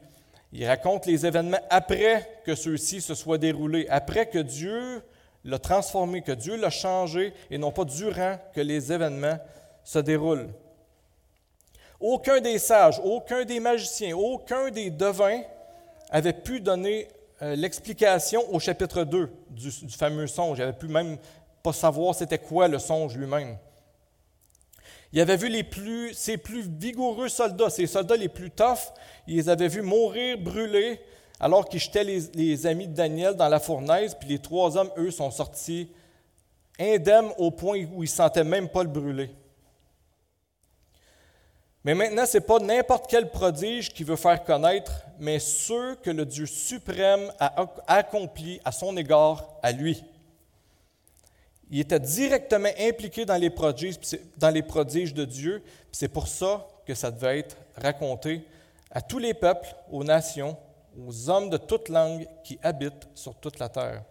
Il 0.51 0.67
raconte 0.67 1.05
les 1.05 1.27
événements 1.27 1.61
après 1.69 2.41
que 2.47 2.55
ceux-ci 2.55 3.03
se 3.03 3.15
soient 3.15 3.37
déroulés, 3.37 3.87
après 3.91 4.31
que 4.31 4.39
Dieu 4.39 5.03
l'a 5.45 5.59
transformé, 5.59 6.23
que 6.23 6.33
Dieu 6.33 6.57
l'a 6.57 6.71
changé, 6.71 7.35
et 7.51 7.59
non 7.59 7.71
pas 7.71 7.85
durant 7.85 8.39
que 8.55 8.63
les 8.63 8.91
événements 8.91 9.37
se 9.85 9.99
déroulent. 9.99 10.49
Aucun 12.01 12.41
des 12.41 12.59
sages, 12.59 12.99
aucun 13.05 13.45
des 13.45 13.61
magiciens, 13.61 14.17
aucun 14.17 14.71
des 14.71 14.89
devins 14.89 15.43
avait 16.09 16.33
pu 16.33 16.61
donner 16.61 17.09
euh, 17.43 17.55
l'explication 17.57 18.43
au 18.55 18.59
chapitre 18.59 19.05
2 19.05 19.31
du, 19.51 19.71
fameux 19.91 20.27
songe. 20.27 20.57
Il 20.57 20.61
n'avait 20.63 20.79
pu 20.79 20.89
même 20.89 21.19
pas 21.63 21.75
savoir 21.75 22.15
c'était 22.15 22.39
quoi 22.39 22.69
le 22.69 22.79
songe 22.79 23.19
lui-même. 23.19 23.59
Il 25.13 25.21
avait 25.21 25.37
vu 25.37 25.49
les 25.49 25.65
plus, 25.65 26.15
ses 26.15 26.37
plus 26.37 26.63
vigoureux 26.63 27.29
soldats, 27.29 27.71
ses 27.71 27.87
soldats 27.87 28.17
les 28.17 28.29
plus 28.29 28.51
toughs, 28.51 28.93
il 29.27 29.37
les 29.37 29.49
avait 29.49 29.69
vus 29.69 29.83
mourir, 29.83 30.39
brûler, 30.39 31.01
alors 31.41 31.69
qu'ils 31.69 31.81
jetaient 31.81 32.05
les, 32.05 32.67
amis 32.67 32.87
de 32.87 32.95
Daniel 32.95 33.35
dans 33.35 33.49
la 33.49 33.59
fournaise, 33.59 34.15
puis 34.19 34.29
les 34.29 34.39
trois 34.39 34.77
hommes, 34.77 34.91
eux, 34.99 35.11
sont 35.11 35.31
sortis 35.31 35.91
indemnes 36.79 37.31
au 37.39 37.51
point 37.51 37.85
où 37.93 38.03
ils 38.03 38.07
ne 38.11 38.15
sentaient 38.15 38.45
même 38.45 38.69
pas 38.69 38.83
le 38.83 38.89
brûler. 38.89 39.31
Mais 41.83 41.95
maintenant, 41.95 42.27
ce 42.27 42.37
n'est 42.37 42.45
pas 42.45 42.59
n'importe 42.59 43.11
quel 43.11 43.31
prodige 43.31 43.93
qui 43.93 44.05
veut 44.05 44.17
faire 44.17 44.45
connaître, 44.45 44.93
mais 45.19 45.39
ceux 45.39 45.97
que 45.97 46.11
le 46.11 46.27
Dieu 46.27 46.47
suprême 46.47 47.33
a 47.39 47.67
accomplis 47.87 48.61
à 48.65 48.71
son 48.71 48.97
égard 48.97 49.49
à 49.63 49.73
lui. 49.73 50.05
Il 51.71 51.79
était 51.79 52.01
directement 52.01 52.71
impliqué 52.79 53.25
dans 53.25 53.37
les 53.37 53.51
prodiges, 53.51 53.97
dans 54.37 54.51
les 54.51 54.63
prodiges 54.63 55.15
de 55.15 55.25
Dieu. 55.25 55.63
C'est 55.93 56.09
pour 56.09 56.27
ça 56.27 56.67
que 56.85 56.95
ça 56.95 57.13
devait 57.13 57.39
être 57.39 57.57
raconté 57.77 58.45
à 58.91 59.01
tous 59.01 59.19
les 59.19 59.35
peuples, 59.35 59.73
aux 59.91 60.03
nations, 60.03 60.57
aux 60.99 61.31
hommes 61.31 61.49
de 61.49 61.57
toute 61.57 61.89
langue 61.89 62.27
qui 62.43 62.59
habitent 62.63 63.07
sur 63.15 63.37
toute 63.37 63.61
la 63.61 63.69
terre. 63.69 64.03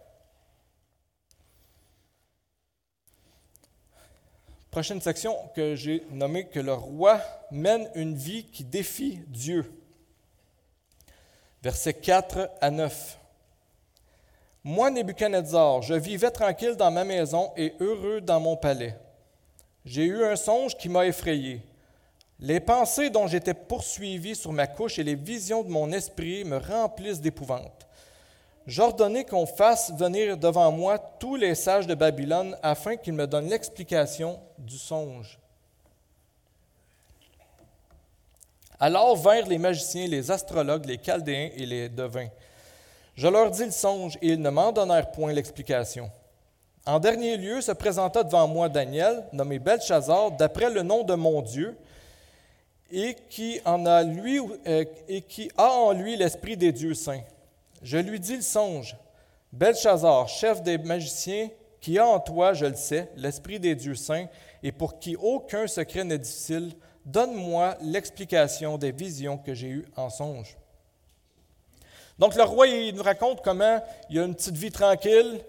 Prochaine 4.70 5.00
section 5.00 5.36
que 5.54 5.74
j'ai 5.74 6.04
nommée 6.12 6.46
que 6.46 6.60
le 6.60 6.72
roi 6.72 7.20
mène 7.50 7.90
une 7.94 8.14
vie 8.14 8.44
qui 8.44 8.64
défie 8.64 9.18
Dieu. 9.26 9.70
Versets 11.62 11.92
4 11.92 12.48
à 12.60 12.70
9. 12.70 13.19
Moi, 14.62 14.90
Nebuchadnezzar, 14.90 15.80
je 15.80 15.94
vivais 15.94 16.30
tranquille 16.30 16.76
dans 16.76 16.90
ma 16.90 17.04
maison 17.04 17.50
et 17.56 17.74
heureux 17.80 18.20
dans 18.20 18.40
mon 18.40 18.56
palais. 18.56 18.94
J'ai 19.86 20.04
eu 20.04 20.22
un 20.24 20.36
songe 20.36 20.76
qui 20.76 20.90
m'a 20.90 21.06
effrayé. 21.06 21.62
Les 22.38 22.60
pensées 22.60 23.08
dont 23.08 23.26
j'étais 23.26 23.54
poursuivi 23.54 24.36
sur 24.36 24.52
ma 24.52 24.66
couche 24.66 24.98
et 24.98 25.02
les 25.02 25.14
visions 25.14 25.62
de 25.62 25.70
mon 25.70 25.90
esprit 25.92 26.44
me 26.44 26.58
remplissent 26.58 27.20
d'épouvante. 27.20 27.86
J'ordonnai 28.66 29.24
qu'on 29.24 29.46
fasse 29.46 29.92
venir 29.94 30.36
devant 30.36 30.70
moi 30.70 30.98
tous 30.98 31.36
les 31.36 31.54
sages 31.54 31.86
de 31.86 31.94
Babylone 31.94 32.56
afin 32.62 32.96
qu'ils 32.96 33.14
me 33.14 33.26
donnent 33.26 33.48
l'explication 33.48 34.38
du 34.58 34.76
songe. 34.78 35.38
Alors 38.78 39.16
vinrent 39.16 39.48
les 39.48 39.58
magiciens, 39.58 40.06
les 40.06 40.30
astrologues, 40.30 40.86
les 40.86 40.98
chaldéens 40.98 41.50
et 41.56 41.66
les 41.66 41.88
devins. 41.88 42.28
Je 43.14 43.28
leur 43.28 43.50
dis 43.50 43.64
le 43.64 43.70
songe 43.70 44.16
et 44.22 44.28
ils 44.28 44.40
ne 44.40 44.50
m'en 44.50 44.72
donnèrent 44.72 45.10
point 45.10 45.32
l'explication. 45.32 46.10
En 46.86 46.98
dernier 46.98 47.36
lieu 47.36 47.60
se 47.60 47.72
présenta 47.72 48.24
devant 48.24 48.48
moi 48.48 48.68
Daniel, 48.68 49.24
nommé 49.32 49.58
Belshazzar, 49.58 50.32
d'après 50.32 50.70
le 50.70 50.82
nom 50.82 51.04
de 51.04 51.14
mon 51.14 51.42
Dieu, 51.42 51.76
et 52.90 53.16
qui, 53.28 53.60
en 53.64 53.86
a, 53.86 54.02
lui, 54.02 54.40
euh, 54.66 54.84
et 55.06 55.22
qui 55.22 55.50
a 55.56 55.70
en 55.70 55.92
lui 55.92 56.16
l'esprit 56.16 56.56
des 56.56 56.72
dieux 56.72 56.94
saints. 56.94 57.22
Je 57.82 57.98
lui 57.98 58.18
dis 58.18 58.36
le 58.36 58.42
songe. 58.42 58.96
Belshazzar, 59.52 60.28
chef 60.28 60.62
des 60.62 60.78
magiciens, 60.78 61.50
qui 61.80 61.98
a 61.98 62.06
en 62.06 62.20
toi, 62.20 62.52
je 62.52 62.66
le 62.66 62.74
sais, 62.74 63.10
l'esprit 63.16 63.60
des 63.60 63.74
dieux 63.74 63.94
saints, 63.94 64.26
et 64.62 64.72
pour 64.72 64.98
qui 64.98 65.16
aucun 65.16 65.66
secret 65.66 66.04
n'est 66.04 66.18
difficile, 66.18 66.72
donne-moi 67.04 67.76
l'explication 67.82 68.78
des 68.78 68.92
visions 68.92 69.38
que 69.38 69.54
j'ai 69.54 69.68
eues 69.68 69.86
en 69.96 70.10
songe. 70.10 70.56
Donc 72.20 72.34
le 72.34 72.42
roi, 72.42 72.66
il 72.66 72.94
nous 72.94 73.02
raconte 73.02 73.40
comment 73.42 73.82
il 74.10 74.18
a 74.18 74.24
une 74.24 74.34
petite 74.34 74.54
vie 74.54 74.70
tranquille, 74.70 75.40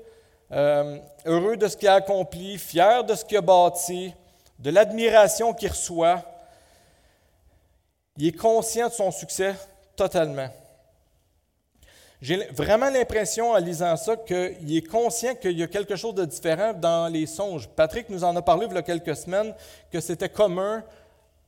euh, 0.53 0.97
heureux 1.25 1.57
de 1.57 1.67
ce 1.67 1.75
qu'il 1.75 1.89
a 1.89 1.95
accompli, 1.95 2.57
fier 2.57 3.03
de 3.03 3.13
ce 3.13 3.25
qu'il 3.25 3.35
a 3.35 3.41
bâti, 3.41 4.13
de 4.57 4.69
l'admiration 4.69 5.53
qu'il 5.53 5.67
reçoit. 5.67 6.23
Il 8.15 8.27
est 8.27 8.31
conscient 8.31 8.87
de 8.87 8.93
son 8.93 9.11
succès 9.11 9.53
totalement. 9.97 10.47
J'ai 12.21 12.37
vraiment 12.51 12.89
l'impression 12.89 13.51
en 13.51 13.57
lisant 13.57 13.97
ça 13.97 14.15
qu'il 14.15 14.77
est 14.77 14.87
conscient 14.87 15.35
qu'il 15.35 15.59
y 15.59 15.63
a 15.63 15.67
quelque 15.67 15.97
chose 15.97 16.15
de 16.15 16.23
différent 16.23 16.71
dans 16.71 17.11
les 17.11 17.25
songes. 17.25 17.67
Patrick 17.67 18.07
nous 18.07 18.23
en 18.23 18.33
a 18.37 18.41
parlé 18.41 18.67
il 18.69 18.73
y 18.73 18.77
a 18.77 18.81
quelques 18.81 19.17
semaines 19.17 19.53
que 19.91 19.99
c'était 19.99 20.29
commun, 20.29 20.85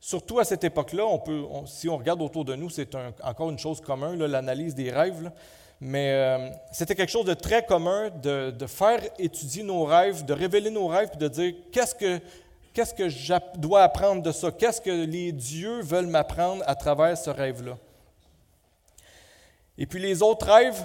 surtout 0.04 0.38
à 0.38 0.44
cette 0.44 0.62
époque-là. 0.64 1.04
Si 1.64 1.88
on 1.88 1.96
regarde 1.96 2.20
autour 2.20 2.44
de 2.44 2.54
nous, 2.54 2.68
c'est 2.68 2.94
encore 3.22 3.48
une 3.48 3.58
chose 3.58 3.80
commune, 3.80 4.22
l'analyse 4.26 4.74
des 4.74 4.90
rêves. 4.90 5.30
Mais 5.80 6.12
euh, 6.12 6.50
c'était 6.72 6.94
quelque 6.94 7.10
chose 7.10 7.24
de 7.24 7.32
très 7.32 7.64
commun 7.64 8.10
de, 8.22 8.66
faire 8.66 9.00
étudier 9.18 9.62
nos 9.62 9.84
rêves, 9.84 10.26
de 10.26 10.34
révéler 10.34 10.68
nos 10.68 10.88
rêves, 10.88 11.08
puis 11.08 11.18
de 11.18 11.28
dire 11.28 11.54
qu'est-ce 11.72 11.94
que, 11.94 12.20
qu'est-ce 12.74 12.92
que 12.92 13.08
je 13.08 13.32
dois 13.56 13.82
apprendre 13.82 14.22
de 14.22 14.30
ça, 14.30 14.50
qu'est-ce 14.50 14.82
que 14.82 14.90
les 14.90 15.32
dieux 15.32 15.80
veulent 15.80 16.06
m'apprendre 16.06 16.62
à 16.66 16.74
travers 16.74 17.16
ce 17.16 17.30
rêve-là? 17.30 17.78
Et 19.78 19.86
puis 19.86 20.00
les 20.00 20.22
autres 20.22 20.52
rêves 20.52 20.84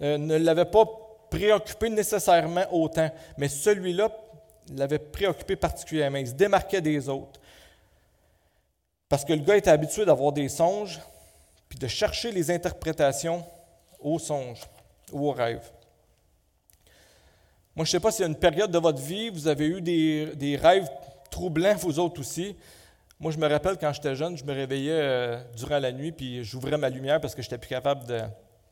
euh, 0.00 0.16
ne 0.16 0.36
l'avaient 0.36 0.64
pas 0.64 0.86
préoccupé 1.30 1.90
nécessairement 1.90 2.64
autant, 2.72 3.10
mais 3.36 3.48
celui-là 3.48 4.08
l'avait 4.74 4.98
préoccupé 4.98 5.54
particulièrement. 5.54 6.16
Il 6.16 6.28
se 6.28 6.32
démarquait 6.32 6.80
des 6.80 7.10
autres. 7.10 7.38
Parce 9.08 9.24
que 9.24 9.32
le 9.32 9.40
gars 9.40 9.56
était 9.56 9.70
habitué 9.70 10.04
d'avoir 10.04 10.32
des 10.32 10.48
songes, 10.48 11.00
puis 11.68 11.78
de 11.78 11.86
chercher 11.86 12.30
les 12.32 12.50
interprétations 12.50 13.44
aux 14.00 14.18
songes 14.18 14.60
ou 15.12 15.28
aux 15.28 15.32
rêves. 15.32 15.70
Moi, 17.74 17.84
je 17.84 17.90
ne 17.90 17.92
sais 17.92 18.00
pas 18.00 18.10
s'il 18.10 18.22
y 18.22 18.24
a 18.24 18.28
une 18.28 18.36
période 18.38 18.70
de 18.70 18.78
votre 18.78 19.00
vie, 19.00 19.30
vous 19.30 19.46
avez 19.46 19.66
eu 19.66 19.80
des, 19.80 20.34
des 20.34 20.56
rêves 20.56 20.88
troublants, 21.30 21.76
vous 21.76 21.98
autres 21.98 22.20
aussi. 22.20 22.56
Moi, 23.20 23.32
je 23.32 23.38
me 23.38 23.48
rappelle 23.48 23.76
quand 23.78 23.92
j'étais 23.92 24.14
jeune, 24.14 24.36
je 24.36 24.44
me 24.44 24.52
réveillais 24.52 24.92
euh, 24.92 25.42
durant 25.56 25.78
la 25.78 25.92
nuit, 25.92 26.12
puis 26.12 26.44
j'ouvrais 26.44 26.76
ma 26.76 26.88
lumière 26.88 27.20
parce 27.20 27.34
que 27.34 27.42
je 27.42 27.46
n'étais 27.46 27.58
plus 27.58 27.68
capable 27.68 28.06
de, 28.06 28.20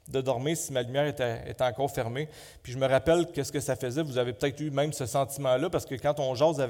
dormir 0.09 0.57
si 0.57 0.73
ma 0.73 0.83
lumière 0.83 1.07
était, 1.07 1.55
encore 1.61 1.91
fermée. 1.91 2.29
Puis 2.63 2.73
je 2.73 2.79
me 2.79 2.87
rappelle 2.87 3.27
qu'est-ce 3.33 3.53
que 3.53 3.61
ça 3.61 3.77
faisait. 3.77 4.03
Vous 4.03 4.19
avez 4.19 4.33
peut-être 4.33 4.61
eu 4.61 4.71
même 4.71 4.93
ce 4.93 5.07
sentiment-là, 5.07 5.71
parce 5.71 5.85
que 5.85 5.95
quand 5.95 6.19
on 6.21 6.35
jase, 6.35 6.67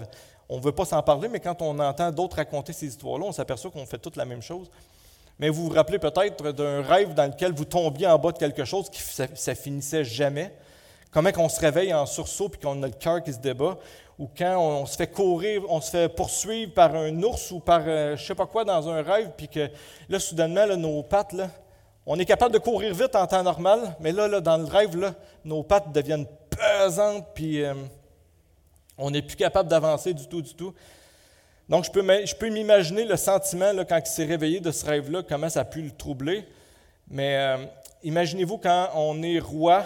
on 0.48 0.58
ne 0.58 0.62
veut 0.62 0.72
pas 0.72 0.84
s'en 0.84 1.02
parler, 1.02 1.28
mais 1.28 1.40
quand 1.40 1.60
on 1.62 1.78
entend 1.78 2.10
d'autres 2.10 2.36
raconter 2.36 2.72
ces 2.72 2.86
histoires-là, 2.86 3.26
on 3.26 3.32
s'aperçoit 3.32 3.70
qu'on 3.70 3.86
fait 3.86 3.98
toute 3.98 4.16
la 4.16 4.24
même 4.24 4.42
chose. 4.42 4.70
Mais 5.38 5.50
vous 5.50 5.66
vous 5.66 5.74
rappelez 5.74 5.98
peut-être 5.98 6.52
d'un 6.52 6.82
rêve 6.82 7.12
dans 7.14 7.26
lequel 7.26 7.52
vous 7.52 7.66
tombiez 7.66 8.06
en 8.06 8.18
bas 8.18 8.32
de 8.32 8.38
quelque 8.38 8.64
chose 8.64 8.88
qui 8.88 9.02
ça, 9.02 9.26
ça 9.34 9.54
finissait 9.54 10.04
jamais. 10.04 10.52
Comment 11.10 11.32
qu'on 11.32 11.48
se 11.48 11.60
réveille 11.60 11.92
en 11.92 12.06
sursaut 12.06 12.48
puis 12.48 12.60
qu'on 12.60 12.82
a 12.82 12.86
le 12.86 12.92
cœur 12.92 13.22
qui 13.22 13.32
se 13.32 13.38
débat, 13.38 13.78
ou 14.18 14.28
quand 14.36 14.58
on, 14.58 14.86
se 14.86 14.96
fait 14.96 15.06
courir, 15.06 15.62
on 15.68 15.80
se 15.80 15.90
fait 15.90 16.08
poursuivre 16.08 16.72
par 16.72 16.94
un 16.94 17.22
ours 17.22 17.50
ou 17.50 17.60
par 17.60 17.82
euh, 17.86 18.16
je 18.16 18.22
ne 18.22 18.26
sais 18.26 18.34
pas 18.34 18.46
quoi 18.46 18.64
dans 18.64 18.88
un 18.88 19.02
rêve, 19.02 19.30
puis 19.36 19.48
que 19.48 19.68
là, 20.08 20.18
soudainement, 20.18 20.66
nos 20.76 21.02
pattes, 21.02 21.34
là, 21.34 21.50
on 22.06 22.18
est 22.18 22.24
capable 22.24 22.54
de 22.54 22.58
courir 22.58 22.94
vite 22.94 23.16
en 23.16 23.26
temps 23.26 23.42
normal, 23.42 23.96
mais 23.98 24.12
là, 24.12 24.40
dans 24.40 24.56
le 24.56 24.64
rêve, 24.64 25.12
nos 25.44 25.64
pattes 25.64 25.92
deviennent 25.92 26.26
pesantes, 26.48 27.26
puis 27.34 27.62
euh, 27.62 27.74
on 28.96 29.10
n'est 29.10 29.22
plus 29.22 29.36
capable 29.36 29.68
d'avancer 29.68 30.14
du 30.14 30.26
tout, 30.28 30.40
du 30.40 30.54
tout. 30.54 30.72
Donc, 31.68 31.84
je 31.84 31.90
peux, 31.90 32.02
je 32.24 32.34
peux 32.34 32.48
m'imaginer 32.48 33.04
le 33.04 33.16
sentiment 33.16 33.72
là, 33.72 33.84
quand 33.84 33.98
il 33.98 34.06
s'est 34.06 34.24
réveillé 34.24 34.60
de 34.60 34.70
ce 34.70 34.86
rêve-là, 34.86 35.24
comment 35.28 35.48
ça 35.48 35.60
a 35.60 35.64
pu 35.64 35.82
le 35.82 35.90
troubler. 35.90 36.46
Mais 37.10 37.36
euh, 37.36 37.66
imaginez-vous 38.04 38.58
quand 38.58 38.90
on 38.94 39.20
est 39.24 39.40
roi 39.40 39.84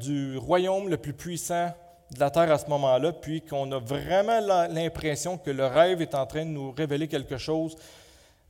du 0.00 0.36
royaume 0.38 0.88
le 0.88 0.98
plus 0.98 1.12
puissant 1.12 1.72
de 2.12 2.20
la 2.20 2.30
terre 2.30 2.50
à 2.52 2.58
ce 2.58 2.66
moment-là, 2.68 3.12
puis 3.12 3.42
qu'on 3.42 3.70
a 3.72 3.78
vraiment 3.80 4.40
l'impression 4.68 5.36
que 5.36 5.50
le 5.50 5.66
rêve 5.66 6.00
est 6.00 6.14
en 6.14 6.26
train 6.26 6.44
de 6.44 6.50
nous 6.50 6.70
révéler 6.70 7.08
quelque 7.08 7.38
chose 7.38 7.76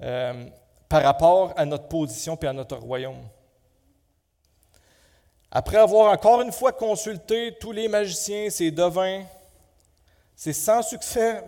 euh, 0.02 0.44
par 0.90 1.02
rapport 1.02 1.54
à 1.56 1.64
notre 1.64 1.88
position 1.88 2.36
et 2.42 2.46
à 2.46 2.52
notre 2.52 2.76
royaume. 2.76 3.26
Après 5.50 5.78
avoir 5.78 6.12
encore 6.12 6.42
une 6.42 6.52
fois 6.52 6.72
consulté 6.72 7.56
tous 7.58 7.72
les 7.72 7.88
magiciens, 7.88 8.50
ces 8.50 8.70
devins, 8.70 9.22
c'est 10.36 10.52
sans 10.52 10.82
succès, 10.82 11.42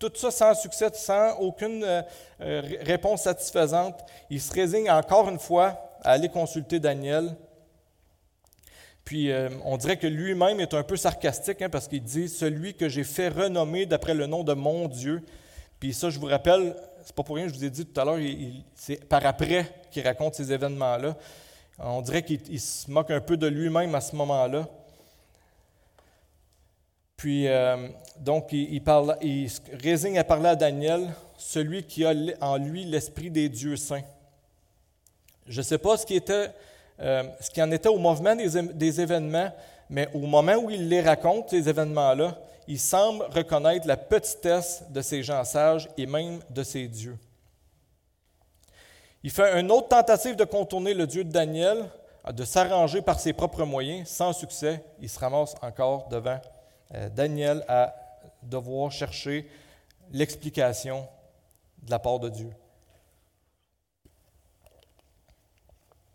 tout 0.00 0.10
ça 0.16 0.32
sans 0.32 0.54
succès, 0.54 0.90
sans 0.94 1.36
aucune 1.38 1.84
euh, 1.84 2.02
euh, 2.40 2.62
réponse 2.80 3.22
satisfaisante, 3.22 4.04
il 4.30 4.40
se 4.40 4.52
résigne 4.52 4.90
encore 4.90 5.28
une 5.28 5.38
fois 5.38 5.98
à 6.02 6.10
aller 6.10 6.28
consulter 6.28 6.80
Daniel 6.80 7.36
puis 9.06 9.30
euh, 9.30 9.48
on 9.64 9.76
dirait 9.76 9.96
que 9.96 10.08
lui-même 10.08 10.58
est 10.58 10.74
un 10.74 10.82
peu 10.82 10.96
sarcastique 10.96 11.62
hein, 11.62 11.70
parce 11.70 11.86
qu'il 11.86 12.02
dit 12.02 12.28
Celui 12.28 12.74
que 12.74 12.88
j'ai 12.88 13.04
fait 13.04 13.28
renommer 13.28 13.86
d'après 13.86 14.14
le 14.14 14.26
nom 14.26 14.42
de 14.42 14.52
mon 14.52 14.88
Dieu. 14.88 15.22
Puis 15.78 15.94
ça, 15.94 16.10
je 16.10 16.18
vous 16.18 16.26
rappelle, 16.26 16.74
c'est 17.06 17.14
pas 17.14 17.22
pour 17.22 17.36
rien, 17.36 17.46
je 17.46 17.54
vous 17.54 17.64
ai 17.64 17.70
dit 17.70 17.86
tout 17.86 18.00
à 18.00 18.04
l'heure, 18.04 18.18
c'est 18.74 19.08
par 19.08 19.24
après 19.24 19.66
qu'il 19.92 20.02
raconte 20.02 20.34
ces 20.34 20.52
événements-là. 20.52 21.16
On 21.78 22.02
dirait 22.02 22.24
qu'il 22.24 22.60
se 22.60 22.90
moque 22.90 23.12
un 23.12 23.20
peu 23.20 23.36
de 23.36 23.46
lui-même 23.46 23.94
à 23.94 24.00
ce 24.00 24.16
moment-là. 24.16 24.66
Puis, 27.16 27.46
euh, 27.46 27.88
donc, 28.18 28.48
il, 28.50 28.82
parle, 28.82 29.16
il 29.22 29.48
résigne 29.80 30.18
à 30.18 30.24
parler 30.24 30.48
à 30.48 30.56
Daniel, 30.56 31.14
celui 31.38 31.84
qui 31.84 32.04
a 32.04 32.12
en 32.40 32.56
lui 32.56 32.84
l'esprit 32.84 33.30
des 33.30 33.48
dieux 33.48 33.76
saints. 33.76 34.04
Je 35.46 35.58
ne 35.58 35.62
sais 35.62 35.78
pas 35.78 35.96
ce 35.96 36.04
qui 36.04 36.16
était 36.16 36.50
euh, 37.00 37.22
ce 37.40 37.50
qui 37.50 37.62
en 37.62 37.70
était 37.70 37.88
au 37.88 37.98
mouvement 37.98 38.34
des, 38.34 39.00
événements, 39.00 39.52
mais 39.88 40.08
au 40.14 40.20
moment 40.20 40.56
où 40.56 40.70
il 40.70 40.88
les 40.88 41.02
raconte, 41.02 41.50
ces 41.50 41.68
événements-là, 41.68 42.36
il 42.68 42.78
semble 42.78 43.24
reconnaître 43.24 43.86
la 43.86 43.96
petitesse 43.96 44.84
de 44.90 45.00
ces 45.00 45.22
gens 45.22 45.44
sages 45.44 45.88
et 45.96 46.06
même 46.06 46.40
de 46.50 46.62
ces 46.62 46.88
dieux. 46.88 47.18
Il 49.22 49.30
fait 49.30 49.58
une 49.60 49.70
autre 49.70 49.88
tentative 49.88 50.36
de 50.36 50.44
contourner 50.44 50.94
le 50.94 51.06
Dieu 51.06 51.24
de 51.24 51.30
Daniel, 51.30 51.88
de 52.32 52.44
s'arranger 52.44 53.02
par 53.02 53.20
ses 53.20 53.32
propres 53.32 53.64
moyens, 53.64 54.08
sans 54.08 54.32
succès. 54.32 54.84
Il 55.00 55.08
se 55.08 55.18
ramasse 55.18 55.54
encore 55.62 56.08
devant 56.08 56.40
euh, 56.94 57.08
Daniel 57.08 57.64
à 57.68 57.94
devoir 58.42 58.90
chercher 58.92 59.48
l'explication 60.12 61.08
de 61.82 61.90
la 61.90 61.98
part 61.98 62.20
de 62.20 62.28
Dieu. 62.28 62.50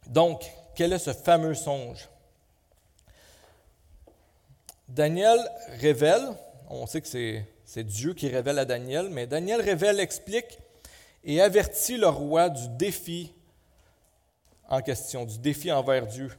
Donc, 0.07 0.49
quel 0.75 0.93
est 0.93 0.99
ce 0.99 1.13
fameux 1.13 1.53
songe? 1.53 2.07
Daniel 4.91 5.39
révèle, 5.79 6.21
on 6.69 6.85
sait 6.85 6.99
que 6.99 7.07
c'est 7.07 7.83
Dieu 7.85 8.13
qui 8.13 8.27
révèle 8.27 8.59
à 8.59 8.65
Daniel, 8.65 9.09
mais 9.09 9.25
Daniel 9.25 9.61
révèle, 9.61 10.01
explique 10.01 10.59
et 11.23 11.39
avertit 11.39 11.95
le 11.95 12.09
roi 12.09 12.49
du 12.49 12.67
défi 12.77 13.31
en 14.67 14.81
question, 14.81 15.23
du 15.23 15.37
défi 15.39 15.71
envers 15.71 16.07
Dieu. 16.07 16.29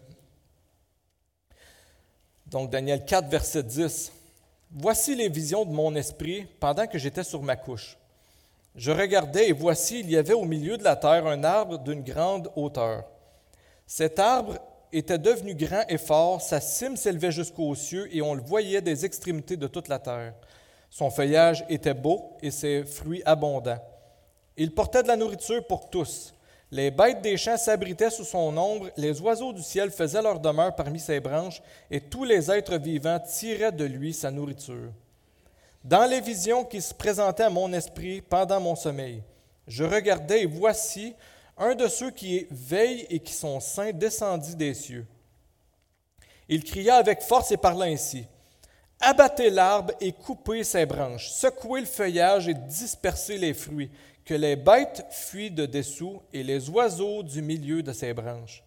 Donc 2.46 2.68
Daniel 2.68 3.02
4, 3.06 3.26
verset 3.28 3.62
10. 3.62 4.12
Voici 4.70 5.14
les 5.14 5.30
visions 5.30 5.64
de 5.64 5.72
mon 5.72 5.94
esprit 5.94 6.46
pendant 6.60 6.86
que 6.86 6.98
j'étais 6.98 7.24
sur 7.24 7.42
ma 7.42 7.56
couche. 7.56 7.96
Je 8.74 8.90
regardais 8.90 9.48
et 9.48 9.52
voici, 9.52 10.00
il 10.00 10.10
y 10.10 10.16
avait 10.18 10.34
au 10.34 10.44
milieu 10.44 10.76
de 10.76 10.84
la 10.84 10.96
terre 10.96 11.26
un 11.26 11.42
arbre 11.42 11.78
d'une 11.78 12.02
grande 12.02 12.52
hauteur. 12.54 13.04
Cet 13.86 14.18
arbre 14.18 14.58
était 14.92 15.18
devenu 15.18 15.54
grand 15.54 15.84
et 15.88 15.98
fort, 15.98 16.40
sa 16.40 16.60
cime 16.60 16.96
s'élevait 16.96 17.32
jusqu'aux 17.32 17.74
cieux 17.74 18.14
et 18.14 18.22
on 18.22 18.34
le 18.34 18.42
voyait 18.42 18.80
des 18.80 19.04
extrémités 19.04 19.56
de 19.56 19.66
toute 19.66 19.88
la 19.88 19.98
terre. 19.98 20.34
Son 20.90 21.10
feuillage 21.10 21.64
était 21.68 21.94
beau 21.94 22.36
et 22.42 22.50
ses 22.50 22.84
fruits 22.84 23.22
abondants. 23.24 23.82
Il 24.56 24.74
portait 24.74 25.02
de 25.02 25.08
la 25.08 25.16
nourriture 25.16 25.66
pour 25.66 25.88
tous. 25.88 26.34
Les 26.70 26.90
bêtes 26.90 27.22
des 27.22 27.36
champs 27.36 27.56
s'abritaient 27.56 28.10
sous 28.10 28.24
son 28.24 28.56
ombre, 28.56 28.90
les 28.96 29.20
oiseaux 29.20 29.52
du 29.52 29.62
ciel 29.62 29.90
faisaient 29.90 30.22
leur 30.22 30.40
demeure 30.40 30.74
parmi 30.74 30.98
ses 31.00 31.20
branches, 31.20 31.62
et 31.90 32.00
tous 32.00 32.24
les 32.24 32.50
êtres 32.50 32.76
vivants 32.76 33.20
tiraient 33.20 33.72
de 33.72 33.84
lui 33.84 34.14
sa 34.14 34.30
nourriture. 34.30 34.90
Dans 35.84 36.04
les 36.04 36.20
visions 36.20 36.64
qui 36.64 36.80
se 36.80 36.94
présentaient 36.94 37.42
à 37.42 37.50
mon 37.50 37.72
esprit 37.72 38.20
pendant 38.20 38.60
mon 38.60 38.74
sommeil, 38.74 39.22
je 39.66 39.84
regardais 39.84 40.42
et 40.42 40.46
voici 40.46 41.14
un 41.62 41.74
de 41.74 41.88
ceux 41.88 42.10
qui 42.10 42.46
veillent 42.50 43.06
et 43.08 43.20
qui 43.20 43.32
sont 43.32 43.60
saints 43.60 43.92
descendit 43.92 44.56
des 44.56 44.74
cieux. 44.74 45.06
Il 46.48 46.64
cria 46.64 46.96
avec 46.96 47.22
force 47.22 47.52
et 47.52 47.56
parla 47.56 47.86
ainsi. 47.86 48.26
Abattez 49.00 49.50
l'arbre 49.50 49.94
et 50.00 50.12
coupez 50.12 50.64
ses 50.64 50.86
branches, 50.86 51.28
secouez 51.30 51.80
le 51.80 51.86
feuillage 51.86 52.48
et 52.48 52.54
dispersez 52.54 53.38
les 53.38 53.54
fruits, 53.54 53.90
que 54.24 54.34
les 54.34 54.56
bêtes 54.56 55.04
fuient 55.10 55.50
de 55.50 55.66
dessous 55.66 56.20
et 56.32 56.42
les 56.42 56.68
oiseaux 56.68 57.22
du 57.22 57.42
milieu 57.42 57.82
de 57.82 57.92
ses 57.92 58.12
branches. 58.12 58.62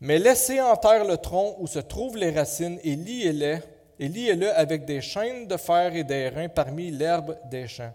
Mais 0.00 0.18
laissez 0.18 0.60
en 0.60 0.76
terre 0.76 1.04
le 1.04 1.16
tronc 1.16 1.56
où 1.58 1.66
se 1.66 1.78
trouvent 1.78 2.16
les 2.16 2.30
racines 2.30 2.80
et 2.82 2.96
liez-le, 2.96 3.58
et 3.98 4.08
liez-le 4.08 4.50
avec 4.52 4.84
des 4.84 5.00
chaînes 5.00 5.46
de 5.46 5.56
fer 5.56 5.94
et 5.94 6.04
des 6.04 6.28
reins 6.28 6.48
parmi 6.48 6.90
l'herbe 6.90 7.36
des 7.50 7.68
champs. 7.68 7.92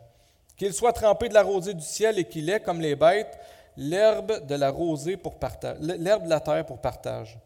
Qu'il 0.56 0.74
soit 0.74 0.94
trempé 0.94 1.28
de 1.28 1.34
la 1.34 1.44
rosée 1.44 1.74
du 1.74 1.84
ciel 1.84 2.20
et 2.20 2.26
qu'il 2.26 2.50
ait, 2.50 2.62
comme 2.62 2.80
les 2.80 2.96
bêtes, 2.96 3.38
l'herbe 3.78 4.46
de 4.46 4.56
la 4.56 4.70
rosée 4.70 5.18
pour 5.18 5.36
partage, 5.36 5.78
l'herbe 5.80 6.24
de 6.24 6.30
la 6.30 6.40
terre 6.40 6.66
pour 6.66 6.80
partage. 6.80 7.38